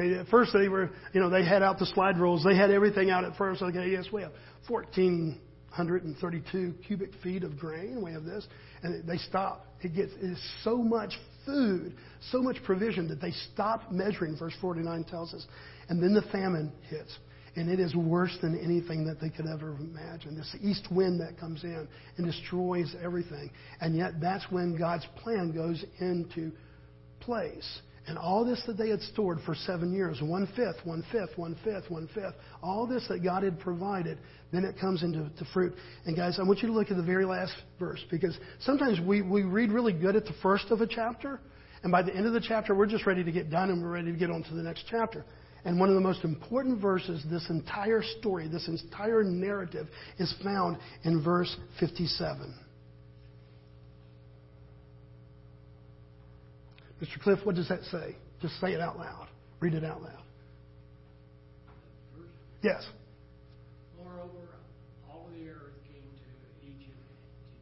Okay, 0.00 0.14
at 0.14 0.28
first 0.28 0.52
they 0.52 0.68
were, 0.68 0.90
you 1.12 1.20
know, 1.20 1.28
they 1.28 1.44
had 1.44 1.62
out 1.62 1.78
the 1.78 1.84
slide 1.86 2.18
rules. 2.18 2.44
They 2.44 2.56
had 2.56 2.70
everything 2.70 3.10
out 3.10 3.24
at 3.24 3.36
first. 3.36 3.60
Okay, 3.62 3.90
yes, 3.90 4.06
we 4.12 4.22
have 4.22 4.32
1,432 4.68 6.74
cubic 6.86 7.10
feet 7.22 7.44
of 7.44 7.58
grain. 7.58 8.02
We 8.02 8.12
have 8.12 8.24
this. 8.24 8.46
And 8.82 9.06
they 9.06 9.18
stop. 9.18 9.66
It 9.82 9.94
gets 9.94 10.12
it 10.14 10.30
is 10.30 10.42
so 10.64 10.78
much 10.78 11.12
food, 11.44 11.92
so 12.30 12.40
much 12.42 12.56
provision 12.64 13.08
that 13.08 13.20
they 13.20 13.32
stop 13.52 13.92
measuring, 13.92 14.38
verse 14.38 14.54
49 14.60 15.04
tells 15.04 15.34
us. 15.34 15.46
And 15.88 16.02
then 16.02 16.14
the 16.14 16.22
famine 16.32 16.72
hits. 16.88 17.18
And 17.56 17.68
it 17.68 17.80
is 17.80 17.96
worse 17.96 18.38
than 18.40 18.56
anything 18.58 19.04
that 19.06 19.20
they 19.20 19.28
could 19.28 19.46
ever 19.46 19.76
imagine. 19.80 20.36
This 20.36 20.54
east 20.62 20.86
wind 20.90 21.20
that 21.20 21.36
comes 21.38 21.64
in 21.64 21.86
and 22.16 22.24
destroys 22.24 22.94
everything. 23.02 23.50
And 23.80 23.96
yet 23.96 24.20
that's 24.20 24.44
when 24.50 24.76
God's 24.78 25.04
plan 25.16 25.50
goes 25.52 25.84
into 26.00 26.52
place. 27.18 27.82
And 28.06 28.16
all 28.18 28.44
this 28.44 28.62
that 28.66 28.78
they 28.78 28.88
had 28.88 29.00
stored 29.02 29.38
for 29.44 29.54
seven 29.54 29.92
years, 29.92 30.20
one 30.22 30.48
fifth, 30.56 30.84
one 30.84 31.04
fifth, 31.12 31.36
one 31.36 31.56
fifth, 31.62 31.90
one 31.90 32.08
fifth, 32.14 32.34
all 32.62 32.86
this 32.86 33.06
that 33.08 33.22
God 33.22 33.42
had 33.42 33.60
provided, 33.60 34.18
then 34.52 34.64
it 34.64 34.78
comes 34.80 35.02
into 35.02 35.30
fruit. 35.52 35.74
And 36.06 36.16
guys, 36.16 36.38
I 36.40 36.42
want 36.42 36.60
you 36.60 36.68
to 36.68 36.74
look 36.74 36.90
at 36.90 36.96
the 36.96 37.02
very 37.02 37.24
last 37.24 37.52
verse 37.78 38.02
because 38.10 38.36
sometimes 38.60 38.98
we, 39.00 39.22
we 39.22 39.42
read 39.42 39.70
really 39.70 39.92
good 39.92 40.16
at 40.16 40.24
the 40.24 40.34
first 40.42 40.70
of 40.70 40.80
a 40.80 40.86
chapter, 40.86 41.40
and 41.82 41.92
by 41.92 42.02
the 42.02 42.14
end 42.14 42.26
of 42.26 42.32
the 42.32 42.40
chapter, 42.40 42.74
we're 42.74 42.86
just 42.86 43.06
ready 43.06 43.24
to 43.24 43.32
get 43.32 43.50
done 43.50 43.70
and 43.70 43.82
we're 43.82 43.90
ready 43.90 44.12
to 44.12 44.18
get 44.18 44.30
on 44.30 44.42
to 44.44 44.54
the 44.54 44.62
next 44.62 44.84
chapter. 44.90 45.24
And 45.64 45.78
one 45.78 45.88
of 45.88 45.94
the 45.94 46.00
most 46.00 46.24
important 46.24 46.80
verses, 46.80 47.22
this 47.30 47.48
entire 47.50 48.02
story, 48.18 48.48
this 48.48 48.66
entire 48.68 49.22
narrative, 49.22 49.88
is 50.18 50.34
found 50.42 50.78
in 51.04 51.22
verse 51.22 51.54
57. 51.78 52.54
Mr. 57.00 57.18
Cliff, 57.22 57.38
what 57.44 57.54
does 57.54 57.68
that 57.68 57.82
say? 57.84 58.14
Just 58.42 58.60
say 58.60 58.72
it 58.72 58.80
out 58.80 58.98
loud. 58.98 59.28
Read 59.60 59.74
it 59.74 59.84
out 59.84 60.02
loud. 60.02 60.22
Yes. 62.62 62.86
Moreover, 63.96 64.52
all 65.08 65.26
of 65.26 65.32
the 65.32 65.48
earth 65.48 65.80
came 65.88 66.04
to 66.04 66.66
Egypt 66.66 67.00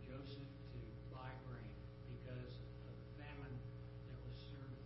to 0.02 0.10
Joseph 0.10 0.42
to 0.74 0.78
buy 1.14 1.30
grain 1.46 1.70
because 2.18 2.50
of 2.50 2.94
the 2.98 3.22
famine 3.22 3.54
that 4.10 4.18
was 4.26 4.34
served, 4.50 4.82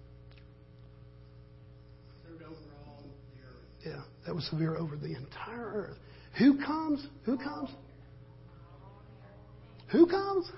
served 2.28 2.42
over 2.42 2.76
all 2.86 3.00
the 3.00 3.40
earth. 3.40 3.64
Yeah, 3.86 4.02
that 4.26 4.34
was 4.34 4.44
severe 4.50 4.76
over 4.76 4.96
the 4.96 5.16
entire 5.16 5.72
earth. 5.72 5.96
Who 6.38 6.58
comes? 6.62 7.06
Who 7.24 7.38
comes? 7.38 7.70
Who 9.92 10.06
comes? 10.06 10.50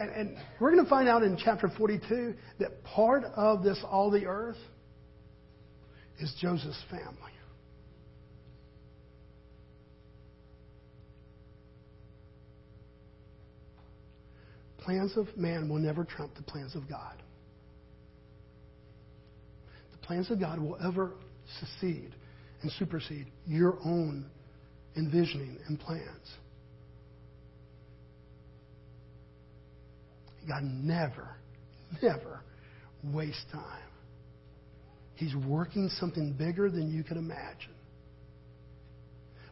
And, 0.00 0.10
and 0.12 0.36
we're 0.58 0.72
going 0.72 0.82
to 0.82 0.88
find 0.88 1.08
out 1.08 1.22
in 1.22 1.36
chapter 1.36 1.70
42 1.76 2.34
that 2.58 2.82
part 2.84 3.24
of 3.36 3.62
this, 3.62 3.78
all 3.88 4.10
the 4.10 4.26
earth, 4.26 4.56
is 6.18 6.34
Joseph's 6.40 6.82
family. 6.90 7.14
Plans 14.78 15.18
of 15.18 15.26
man 15.36 15.68
will 15.68 15.78
never 15.78 16.04
trump 16.04 16.34
the 16.34 16.42
plans 16.42 16.74
of 16.74 16.88
God. 16.88 17.22
The 19.92 19.98
plans 19.98 20.30
of 20.30 20.40
God 20.40 20.58
will 20.58 20.78
ever 20.82 21.12
succeed 21.60 22.14
and 22.62 22.72
supersede 22.72 23.26
your 23.46 23.78
own 23.84 24.30
envisioning 24.96 25.58
and 25.68 25.78
plans. 25.78 26.34
God 30.48 30.62
never, 30.62 31.36
never 32.02 32.42
wastes 33.04 33.44
time. 33.52 33.82
He's 35.14 35.34
working 35.34 35.90
something 35.98 36.32
bigger 36.32 36.70
than 36.70 36.90
you 36.90 37.04
can 37.04 37.18
imagine. 37.18 37.74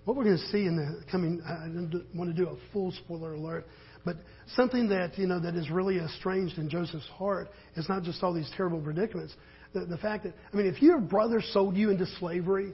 What 0.04 0.16
we're 0.16 0.24
going 0.24 0.38
to 0.38 0.46
see 0.46 0.64
in 0.64 0.76
the 0.76 1.04
coming, 1.10 1.42
I 1.46 1.66
don't 1.66 2.06
want 2.14 2.34
to 2.34 2.36
do 2.36 2.48
a 2.48 2.56
full 2.72 2.92
spoiler 2.92 3.34
alert, 3.34 3.66
but 4.04 4.16
something 4.56 4.88
that, 4.88 5.18
you 5.18 5.26
know, 5.26 5.38
that 5.38 5.54
is 5.54 5.70
really 5.70 5.98
estranged 5.98 6.56
in 6.56 6.70
Joseph's 6.70 7.06
heart 7.08 7.50
is 7.76 7.86
not 7.90 8.04
just 8.04 8.22
all 8.22 8.32
these 8.32 8.50
terrible 8.56 8.80
predicaments. 8.80 9.34
The, 9.74 9.84
the 9.84 9.98
fact 9.98 10.24
that, 10.24 10.32
I 10.50 10.56
mean, 10.56 10.66
if 10.66 10.80
your 10.80 10.98
brother 10.98 11.42
sold 11.52 11.76
you 11.76 11.90
into 11.90 12.06
slavery, 12.18 12.72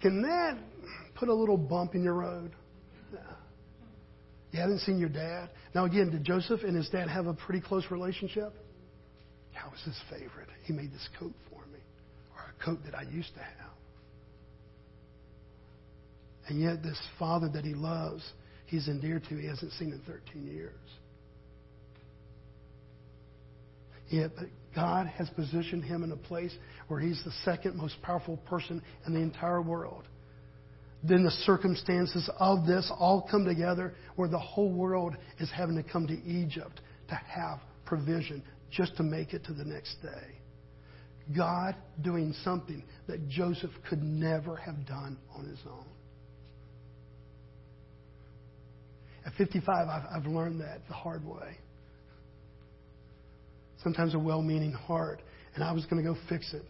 can 0.00 0.22
that 0.22 0.56
put 1.16 1.28
a 1.28 1.34
little 1.34 1.58
bump 1.58 1.94
in 1.94 2.02
your 2.02 2.14
road? 2.14 2.52
You 4.52 4.60
haven't 4.60 4.80
seen 4.80 4.98
your 4.98 5.10
dad. 5.10 5.50
Now, 5.74 5.84
again, 5.84 6.10
did 6.10 6.24
Joseph 6.24 6.62
and 6.62 6.74
his 6.74 6.88
dad 6.88 7.08
have 7.08 7.26
a 7.26 7.34
pretty 7.34 7.60
close 7.60 7.84
relationship? 7.90 8.54
That 9.54 9.70
was 9.70 9.80
his 9.84 10.00
favorite. 10.10 10.48
He 10.64 10.72
made 10.72 10.92
this 10.92 11.08
coat 11.18 11.32
for 11.50 11.60
me, 11.66 11.80
or 12.34 12.42
a 12.42 12.64
coat 12.64 12.78
that 12.84 12.94
I 12.94 13.02
used 13.02 13.34
to 13.34 13.40
have. 13.40 13.68
And 16.48 16.60
yet, 16.60 16.82
this 16.82 16.98
father 17.18 17.48
that 17.50 17.64
he 17.64 17.74
loves, 17.74 18.22
he's 18.66 18.88
endeared 18.88 19.24
to, 19.28 19.36
he 19.36 19.46
hasn't 19.46 19.72
seen 19.72 19.92
in 19.92 20.00
13 20.06 20.46
years. 20.46 20.72
Yet, 24.08 24.30
God 24.74 25.06
has 25.08 25.28
positioned 25.30 25.84
him 25.84 26.02
in 26.02 26.12
a 26.12 26.16
place 26.16 26.54
where 26.86 27.00
he's 27.00 27.22
the 27.24 27.32
second 27.44 27.76
most 27.76 28.00
powerful 28.00 28.38
person 28.48 28.80
in 29.06 29.12
the 29.12 29.20
entire 29.20 29.60
world 29.60 30.04
then 31.02 31.22
the 31.22 31.30
circumstances 31.30 32.28
of 32.38 32.66
this 32.66 32.90
all 32.98 33.26
come 33.30 33.44
together 33.44 33.94
where 34.16 34.28
the 34.28 34.38
whole 34.38 34.72
world 34.72 35.16
is 35.38 35.50
having 35.50 35.76
to 35.76 35.82
come 35.82 36.06
to 36.06 36.20
Egypt 36.24 36.80
to 37.08 37.14
have 37.14 37.60
provision 37.84 38.42
just 38.70 38.96
to 38.96 39.02
make 39.02 39.32
it 39.32 39.44
to 39.44 39.52
the 39.52 39.64
next 39.64 39.96
day. 40.02 40.38
God 41.36 41.76
doing 42.02 42.34
something 42.42 42.82
that 43.06 43.28
Joseph 43.28 43.70
could 43.88 44.02
never 44.02 44.56
have 44.56 44.86
done 44.86 45.18
on 45.36 45.44
his 45.46 45.58
own. 45.66 45.84
At 49.26 49.34
55, 49.34 49.88
I've, 49.88 50.02
I've 50.10 50.26
learned 50.26 50.60
that 50.62 50.80
the 50.88 50.94
hard 50.94 51.24
way. 51.24 51.58
Sometimes 53.82 54.14
a 54.14 54.18
well 54.18 54.42
meaning 54.42 54.72
heart, 54.72 55.20
and 55.54 55.62
I 55.62 55.72
was 55.72 55.84
going 55.86 56.02
to 56.02 56.08
go 56.08 56.18
fix 56.28 56.52
it. 56.54 56.62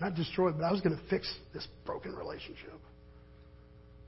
Not 0.00 0.14
destroy 0.14 0.50
it, 0.50 0.56
but 0.58 0.64
I 0.64 0.72
was 0.72 0.80
going 0.80 0.96
to 0.96 1.02
fix 1.08 1.32
this 1.52 1.66
broken 1.84 2.14
relationship. 2.14 2.80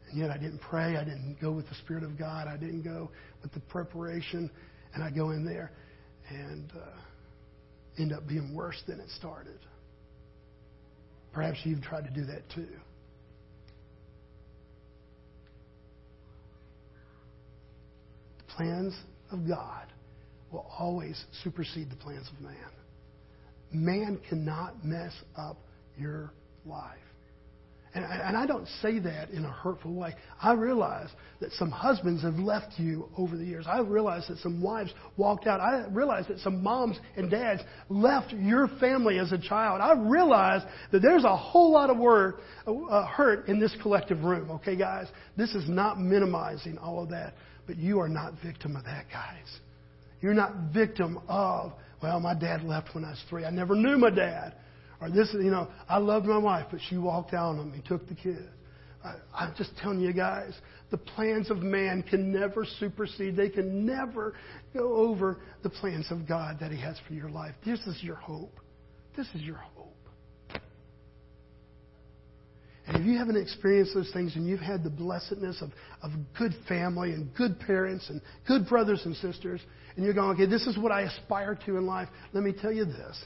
And 0.08 0.18
yet 0.18 0.30
I 0.30 0.38
didn't 0.38 0.60
pray. 0.60 0.96
I 0.96 1.04
didn't 1.04 1.38
go 1.40 1.52
with 1.52 1.68
the 1.68 1.74
Spirit 1.76 2.04
of 2.04 2.18
God. 2.18 2.48
I 2.48 2.56
didn't 2.56 2.82
go 2.82 3.10
with 3.42 3.52
the 3.52 3.60
preparation. 3.60 4.50
And 4.94 5.02
I 5.02 5.10
go 5.10 5.30
in 5.30 5.44
there 5.44 5.72
and 6.28 6.70
uh, 6.74 6.98
end 7.98 8.12
up 8.12 8.26
being 8.26 8.54
worse 8.54 8.80
than 8.86 9.00
it 9.00 9.08
started. 9.10 9.58
Perhaps 11.32 11.58
you've 11.64 11.82
tried 11.82 12.04
to 12.04 12.10
do 12.10 12.24
that 12.26 12.48
too. 12.54 12.68
The 18.38 18.54
plans 18.54 18.94
of 19.30 19.46
God 19.46 19.86
will 20.50 20.66
always 20.78 21.22
supersede 21.44 21.90
the 21.90 21.96
plans 21.96 22.26
of 22.34 22.40
man. 22.42 22.56
Man 23.72 24.20
cannot 24.28 24.84
mess 24.84 25.12
up 25.36 25.58
your 25.98 26.32
life. 26.64 26.96
And, 27.96 28.04
and 28.04 28.36
I 28.36 28.44
don't 28.44 28.68
say 28.82 28.98
that 28.98 29.30
in 29.30 29.46
a 29.46 29.50
hurtful 29.50 29.94
way. 29.94 30.14
I 30.42 30.52
realize 30.52 31.08
that 31.40 31.50
some 31.52 31.70
husbands 31.70 32.22
have 32.22 32.34
left 32.34 32.74
you 32.76 33.08
over 33.16 33.38
the 33.38 33.44
years. 33.44 33.64
I 33.66 33.80
realize 33.80 34.28
that 34.28 34.36
some 34.38 34.60
wives 34.60 34.92
walked 35.16 35.46
out. 35.46 35.60
I 35.60 35.86
realize 35.88 36.26
that 36.28 36.38
some 36.40 36.62
moms 36.62 36.98
and 37.16 37.30
dads 37.30 37.62
left 37.88 38.34
your 38.34 38.68
family 38.80 39.18
as 39.18 39.32
a 39.32 39.38
child. 39.38 39.80
I 39.80 39.94
realize 39.94 40.60
that 40.92 41.00
there's 41.00 41.24
a 41.24 41.34
whole 41.34 41.72
lot 41.72 41.88
of 41.88 41.96
word, 41.96 42.34
uh, 42.66 43.06
hurt 43.06 43.48
in 43.48 43.58
this 43.58 43.74
collective 43.80 44.24
room. 44.24 44.50
Okay, 44.50 44.76
guys? 44.76 45.06
This 45.38 45.54
is 45.54 45.66
not 45.66 45.98
minimizing 45.98 46.76
all 46.76 47.02
of 47.02 47.08
that. 47.10 47.32
But 47.66 47.78
you 47.78 47.98
are 48.00 48.10
not 48.10 48.34
victim 48.44 48.76
of 48.76 48.84
that, 48.84 49.06
guys. 49.10 49.60
You're 50.20 50.34
not 50.34 50.52
victim 50.74 51.18
of, 51.28 51.72
well, 52.02 52.20
my 52.20 52.34
dad 52.34 52.62
left 52.62 52.94
when 52.94 53.06
I 53.06 53.10
was 53.12 53.24
three. 53.30 53.46
I 53.46 53.50
never 53.50 53.74
knew 53.74 53.96
my 53.96 54.10
dad. 54.10 54.54
Or 55.00 55.10
this, 55.10 55.28
you 55.32 55.50
know, 55.50 55.68
I 55.88 55.98
loved 55.98 56.26
my 56.26 56.38
wife, 56.38 56.66
but 56.70 56.80
she 56.88 56.96
walked 56.96 57.34
out 57.34 57.56
on 57.56 57.70
me, 57.70 57.82
took 57.86 58.08
the 58.08 58.14
kids. 58.14 58.48
I'm 59.34 59.54
just 59.56 59.70
telling 59.76 60.00
you 60.00 60.12
guys, 60.12 60.52
the 60.90 60.96
plans 60.96 61.50
of 61.50 61.58
man 61.58 62.02
can 62.02 62.32
never 62.32 62.66
supersede, 62.80 63.36
they 63.36 63.48
can 63.48 63.86
never 63.86 64.34
go 64.74 64.96
over 64.96 65.38
the 65.62 65.70
plans 65.70 66.10
of 66.10 66.26
God 66.26 66.58
that 66.60 66.72
He 66.72 66.80
has 66.80 66.96
for 67.06 67.14
your 67.14 67.28
life. 67.28 67.54
This 67.64 67.80
is 67.86 68.02
your 68.02 68.16
hope. 68.16 68.58
This 69.16 69.28
is 69.34 69.42
your 69.42 69.56
hope. 69.56 69.92
And 72.86 72.96
if 72.96 73.04
you 73.04 73.18
haven't 73.18 73.36
experienced 73.36 73.94
those 73.94 74.10
things 74.12 74.36
and 74.36 74.46
you've 74.46 74.60
had 74.60 74.84
the 74.84 74.90
blessedness 74.90 75.60
of, 75.60 75.70
of 76.02 76.12
good 76.38 76.54
family 76.68 77.12
and 77.12 77.34
good 77.34 77.58
parents 77.58 78.08
and 78.10 78.20
good 78.46 78.68
brothers 78.68 79.02
and 79.04 79.16
sisters, 79.16 79.60
and 79.96 80.04
you're 80.04 80.14
going, 80.14 80.30
okay, 80.36 80.46
this 80.46 80.66
is 80.66 80.78
what 80.78 80.92
I 80.92 81.02
aspire 81.02 81.58
to 81.66 81.76
in 81.76 81.86
life, 81.86 82.08
let 82.32 82.44
me 82.44 82.52
tell 82.52 82.72
you 82.72 82.84
this. 82.84 83.24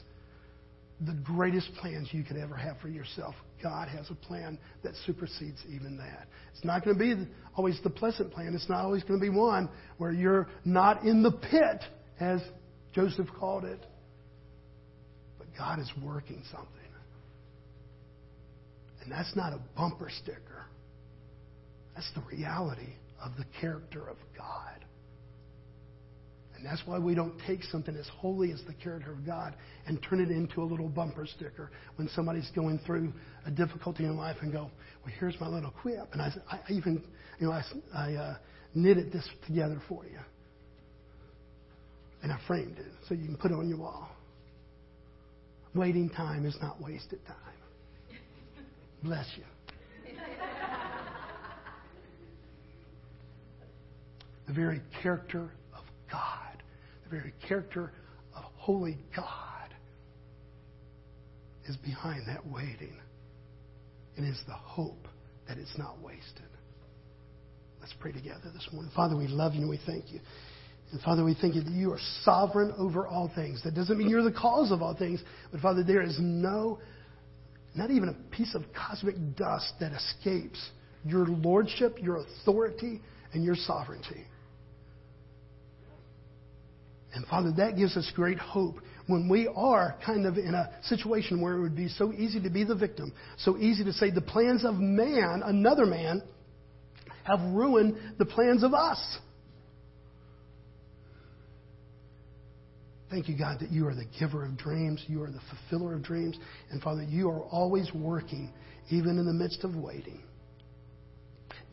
The 1.05 1.13
greatest 1.23 1.73
plans 1.75 2.09
you 2.11 2.23
could 2.23 2.37
ever 2.37 2.55
have 2.55 2.77
for 2.79 2.87
yourself, 2.87 3.33
God 3.63 3.87
has 3.87 4.09
a 4.11 4.15
plan 4.15 4.59
that 4.83 4.93
supersedes 5.05 5.59
even 5.67 5.97
that. 5.97 6.27
It's 6.53 6.63
not 6.63 6.85
going 6.85 6.97
to 6.97 6.99
be 6.99 7.27
always 7.55 7.79
the 7.83 7.89
pleasant 7.89 8.31
plan. 8.31 8.53
It's 8.53 8.69
not 8.69 8.85
always 8.85 9.03
going 9.03 9.19
to 9.19 9.23
be 9.23 9.35
one 9.35 9.69
where 9.97 10.11
you're 10.11 10.47
not 10.63 11.03
in 11.03 11.23
the 11.23 11.31
pit, 11.31 11.83
as 12.19 12.39
Joseph 12.93 13.27
called 13.39 13.65
it. 13.65 13.83
But 15.39 15.47
God 15.57 15.79
is 15.79 15.91
working 16.03 16.43
something. 16.51 16.81
And 19.03 19.11
that's 19.11 19.35
not 19.35 19.53
a 19.53 19.59
bumper 19.75 20.09
sticker. 20.21 20.67
That's 21.95 22.09
the 22.13 22.21
reality 22.35 22.93
of 23.23 23.31
the 23.37 23.45
character 23.59 24.07
of 24.07 24.17
God. 24.37 24.85
And 26.61 26.69
that's 26.69 26.85
why 26.85 26.99
we 26.99 27.15
don't 27.15 27.33
take 27.47 27.63
something 27.63 27.95
as 27.95 28.07
holy 28.17 28.51
as 28.51 28.61
the 28.67 28.73
character 28.75 29.11
of 29.11 29.25
God 29.25 29.55
and 29.87 29.99
turn 30.07 30.21
it 30.21 30.29
into 30.29 30.61
a 30.61 30.63
little 30.63 30.87
bumper 30.87 31.25
sticker 31.25 31.71
when 31.95 32.07
somebody's 32.09 32.51
going 32.53 32.79
through 32.85 33.11
a 33.47 33.51
difficulty 33.51 34.03
in 34.03 34.15
life 34.15 34.37
and 34.41 34.53
go, 34.53 34.69
well, 35.03 35.13
here's 35.19 35.33
my 35.39 35.47
little 35.47 35.71
quip. 35.81 36.07
And 36.13 36.21
I, 36.21 36.31
I 36.51 36.59
even, 36.69 37.03
you 37.39 37.47
know, 37.47 37.53
I, 37.53 37.63
I 37.95 38.13
uh, 38.13 38.37
knitted 38.75 39.11
this 39.11 39.27
together 39.47 39.81
for 39.89 40.05
you. 40.05 40.19
And 42.21 42.31
I 42.31 42.39
framed 42.45 42.77
it 42.77 42.85
so 43.09 43.15
you 43.15 43.25
can 43.25 43.37
put 43.37 43.49
it 43.49 43.55
on 43.55 43.67
your 43.67 43.79
wall. 43.79 44.11
Waiting 45.73 46.11
time 46.11 46.45
is 46.45 46.55
not 46.61 46.79
wasted 46.79 47.25
time. 47.25 47.37
Bless 49.01 49.25
you. 49.35 49.43
the 54.47 54.53
very 54.53 54.79
character 55.01 55.49
of 55.75 55.83
God, 56.11 56.40
very 57.11 57.33
character 57.47 57.91
of 58.35 58.43
holy 58.55 58.97
God 59.15 59.73
is 61.67 61.77
behind 61.77 62.27
that 62.27 62.45
waiting 62.47 62.97
and 64.17 64.27
is 64.27 64.41
the 64.47 64.53
hope 64.53 65.07
that 65.47 65.57
it's 65.57 65.77
not 65.77 66.01
wasted. 66.01 66.47
Let's 67.79 67.93
pray 67.99 68.11
together 68.11 68.51
this 68.53 68.67
morning. 68.71 68.91
Father, 68.95 69.17
we 69.17 69.27
love 69.27 69.53
you 69.53 69.61
and 69.61 69.69
we 69.69 69.79
thank 69.85 70.11
you. 70.11 70.19
And 70.91 71.01
Father, 71.01 71.23
we 71.23 71.35
thank 71.39 71.55
you 71.55 71.61
that 71.61 71.71
you 71.71 71.91
are 71.91 71.99
sovereign 72.23 72.73
over 72.77 73.07
all 73.07 73.31
things. 73.33 73.61
That 73.63 73.75
doesn't 73.75 73.97
mean 73.97 74.09
you're 74.09 74.23
the 74.23 74.31
cause 74.31 74.71
of 74.71 74.81
all 74.81 74.95
things, 74.95 75.21
but 75.51 75.61
Father, 75.61 75.83
there 75.83 76.01
is 76.01 76.17
no 76.19 76.79
not 77.73 77.89
even 77.89 78.09
a 78.09 78.35
piece 78.35 78.53
of 78.53 78.63
cosmic 78.73 79.15
dust 79.37 79.73
that 79.79 79.93
escapes 79.93 80.59
your 81.05 81.25
lordship, 81.25 81.97
your 82.01 82.17
authority, 82.17 83.01
and 83.33 83.43
your 83.43 83.55
sovereignty. 83.55 84.25
And 87.13 87.25
Father, 87.27 87.51
that 87.57 87.75
gives 87.75 87.97
us 87.97 88.09
great 88.15 88.39
hope 88.39 88.75
when 89.07 89.27
we 89.27 89.47
are 89.53 89.97
kind 90.05 90.25
of 90.25 90.37
in 90.37 90.53
a 90.53 90.69
situation 90.83 91.41
where 91.41 91.55
it 91.55 91.61
would 91.61 91.75
be 91.75 91.89
so 91.89 92.13
easy 92.13 92.41
to 92.41 92.49
be 92.49 92.63
the 92.63 92.75
victim, 92.75 93.11
so 93.37 93.57
easy 93.57 93.83
to 93.83 93.93
say 93.93 94.11
the 94.11 94.21
plans 94.21 94.63
of 94.63 94.75
man, 94.75 95.41
another 95.43 95.85
man, 95.85 96.21
have 97.23 97.41
ruined 97.53 97.97
the 98.17 98.25
plans 98.25 98.63
of 98.63 98.73
us. 98.73 99.19
Thank 103.09 103.27
you, 103.27 103.37
God, 103.37 103.59
that 103.59 103.71
you 103.71 103.85
are 103.87 103.93
the 103.93 104.05
giver 104.17 104.45
of 104.45 104.57
dreams. 104.57 105.03
You 105.07 105.21
are 105.23 105.29
the 105.29 105.41
fulfiller 105.49 105.93
of 105.95 106.01
dreams. 106.01 106.37
And 106.69 106.81
Father, 106.81 107.03
you 107.03 107.29
are 107.29 107.41
always 107.41 107.91
working, 107.93 108.53
even 108.89 109.19
in 109.19 109.25
the 109.25 109.33
midst 109.33 109.65
of 109.65 109.75
waiting, 109.75 110.23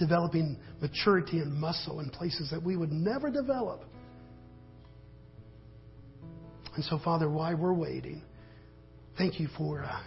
developing 0.00 0.58
maturity 0.80 1.38
and 1.38 1.54
muscle 1.54 2.00
in 2.00 2.10
places 2.10 2.50
that 2.50 2.60
we 2.60 2.76
would 2.76 2.90
never 2.90 3.30
develop. 3.30 3.84
And 6.78 6.84
so, 6.84 7.00
Father, 7.02 7.28
while 7.28 7.56
we're 7.56 7.74
waiting, 7.74 8.22
thank 9.16 9.40
you 9.40 9.48
for 9.58 9.82
uh, 9.82 10.00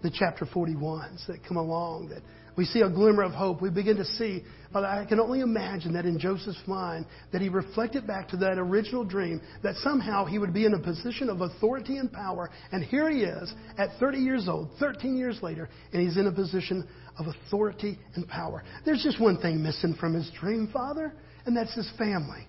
the 0.00 0.12
chapter 0.16 0.44
41s 0.44 1.26
that 1.26 1.38
come 1.44 1.56
along 1.56 2.10
that 2.10 2.22
we 2.56 2.66
see 2.66 2.82
a 2.82 2.88
glimmer 2.88 3.24
of 3.24 3.32
hope. 3.32 3.60
We 3.60 3.68
begin 3.68 3.96
to 3.96 4.04
see, 4.04 4.44
Father, 4.72 4.86
I 4.86 5.06
can 5.06 5.18
only 5.18 5.40
imagine 5.40 5.92
that 5.94 6.04
in 6.04 6.20
Joseph's 6.20 6.62
mind, 6.68 7.06
that 7.32 7.42
he 7.42 7.48
reflected 7.48 8.06
back 8.06 8.28
to 8.28 8.36
that 8.36 8.58
original 8.58 9.04
dream, 9.04 9.40
that 9.64 9.74
somehow 9.82 10.24
he 10.24 10.38
would 10.38 10.54
be 10.54 10.66
in 10.66 10.74
a 10.74 10.78
position 10.78 11.28
of 11.28 11.40
authority 11.40 11.96
and 11.96 12.12
power. 12.12 12.48
And 12.70 12.84
here 12.84 13.10
he 13.10 13.24
is 13.24 13.52
at 13.76 13.88
30 13.98 14.18
years 14.18 14.46
old, 14.48 14.70
13 14.78 15.16
years 15.16 15.40
later, 15.42 15.68
and 15.92 16.00
he's 16.00 16.16
in 16.16 16.28
a 16.28 16.32
position 16.32 16.86
of 17.18 17.26
authority 17.26 17.98
and 18.14 18.28
power. 18.28 18.62
There's 18.84 19.02
just 19.02 19.20
one 19.20 19.38
thing 19.38 19.60
missing 19.60 19.96
from 19.98 20.14
his 20.14 20.30
dream, 20.38 20.70
Father, 20.72 21.12
and 21.44 21.56
that's 21.56 21.74
his 21.74 21.90
family. 21.98 22.46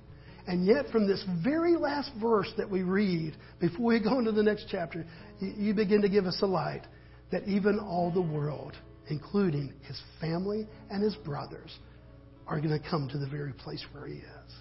And 0.48 0.66
yet, 0.66 0.90
from 0.92 1.08
this 1.08 1.24
very 1.44 1.76
last 1.76 2.12
verse 2.22 2.52
that 2.58 2.70
we 2.70 2.84
read 2.84 3.36
before 3.60 3.88
we 3.88 4.00
go 4.00 4.20
into 4.20 4.32
the 4.32 4.44
next 4.44 4.68
chapter, 4.70 5.06
you 5.40 5.74
begin 5.74 6.02
to 6.02 6.10
give 6.10 6.26
us 6.26 6.40
a 6.42 6.46
light 6.46 6.84
that 7.32 7.48
even 7.48 7.80
all 7.80 8.12
the 8.12 8.22
world 8.22 8.74
including 9.10 9.74
his 9.88 10.02
family 10.20 10.68
and 10.90 11.04
his 11.04 11.16
brothers, 11.18 11.78
are 12.48 12.60
going 12.60 12.80
to 12.80 12.90
come 12.90 13.10
to 13.10 13.18
the 13.18 13.28
very 13.28 13.54
place 13.54 13.84
where 13.92 14.06
he 14.06 14.16
is. 14.16 14.54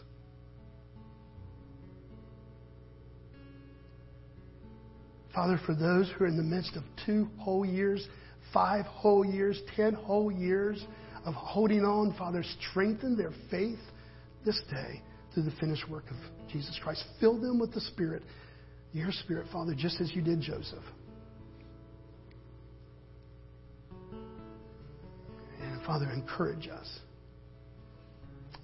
Father, 5.34 5.60
for 5.66 5.74
those 5.74 6.10
who 6.10 6.24
are 6.24 6.28
in 6.28 6.36
the 6.36 6.42
midst 6.42 6.76
of 6.76 6.84
two 7.04 7.28
whole 7.38 7.66
years, 7.66 8.06
five 8.52 8.86
whole 8.86 9.24
years, 9.24 9.60
ten 9.76 9.92
whole 9.92 10.30
years 10.30 10.82
of 11.26 11.34
holding 11.34 11.84
on, 11.84 12.14
Father, 12.16 12.44
strengthen 12.70 13.16
their 13.16 13.32
faith 13.50 13.80
this 14.46 14.60
day 14.70 15.02
through 15.34 15.44
the 15.44 15.52
finished 15.60 15.88
work 15.90 16.04
of 16.10 16.16
Jesus 16.50 16.78
Christ. 16.82 17.04
Fill 17.20 17.40
them 17.40 17.58
with 17.58 17.74
the 17.74 17.80
Spirit, 17.80 18.22
your 18.92 19.10
Spirit, 19.10 19.46
Father, 19.52 19.74
just 19.76 20.00
as 20.00 20.14
you 20.14 20.22
did 20.22 20.40
Joseph. 20.40 20.84
And 25.60 25.84
Father, 25.84 26.10
encourage 26.10 26.68
us. 26.68 26.98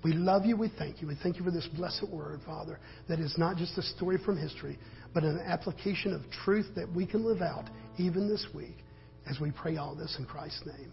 We 0.02 0.12
love 0.14 0.46
you. 0.46 0.56
We 0.56 0.72
thank 0.78 1.02
you. 1.02 1.08
We 1.08 1.16
thank 1.22 1.36
you 1.36 1.44
for 1.44 1.50
this 1.50 1.68
blessed 1.76 2.08
word, 2.10 2.40
Father, 2.46 2.78
that 3.08 3.18
is 3.18 3.34
not 3.36 3.56
just 3.56 3.76
a 3.76 3.82
story 3.82 4.18
from 4.24 4.38
history, 4.38 4.78
but 5.12 5.24
an 5.24 5.40
application 5.44 6.14
of 6.14 6.22
truth 6.44 6.66
that 6.76 6.90
we 6.94 7.04
can 7.06 7.24
live 7.24 7.42
out 7.42 7.68
even 7.98 8.28
this 8.28 8.46
week 8.54 8.76
as 9.28 9.38
we 9.40 9.50
pray 9.50 9.76
all 9.76 9.94
this 9.94 10.16
in 10.18 10.24
Christ's 10.24 10.64
name. 10.64 10.92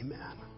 Amen. 0.00 0.57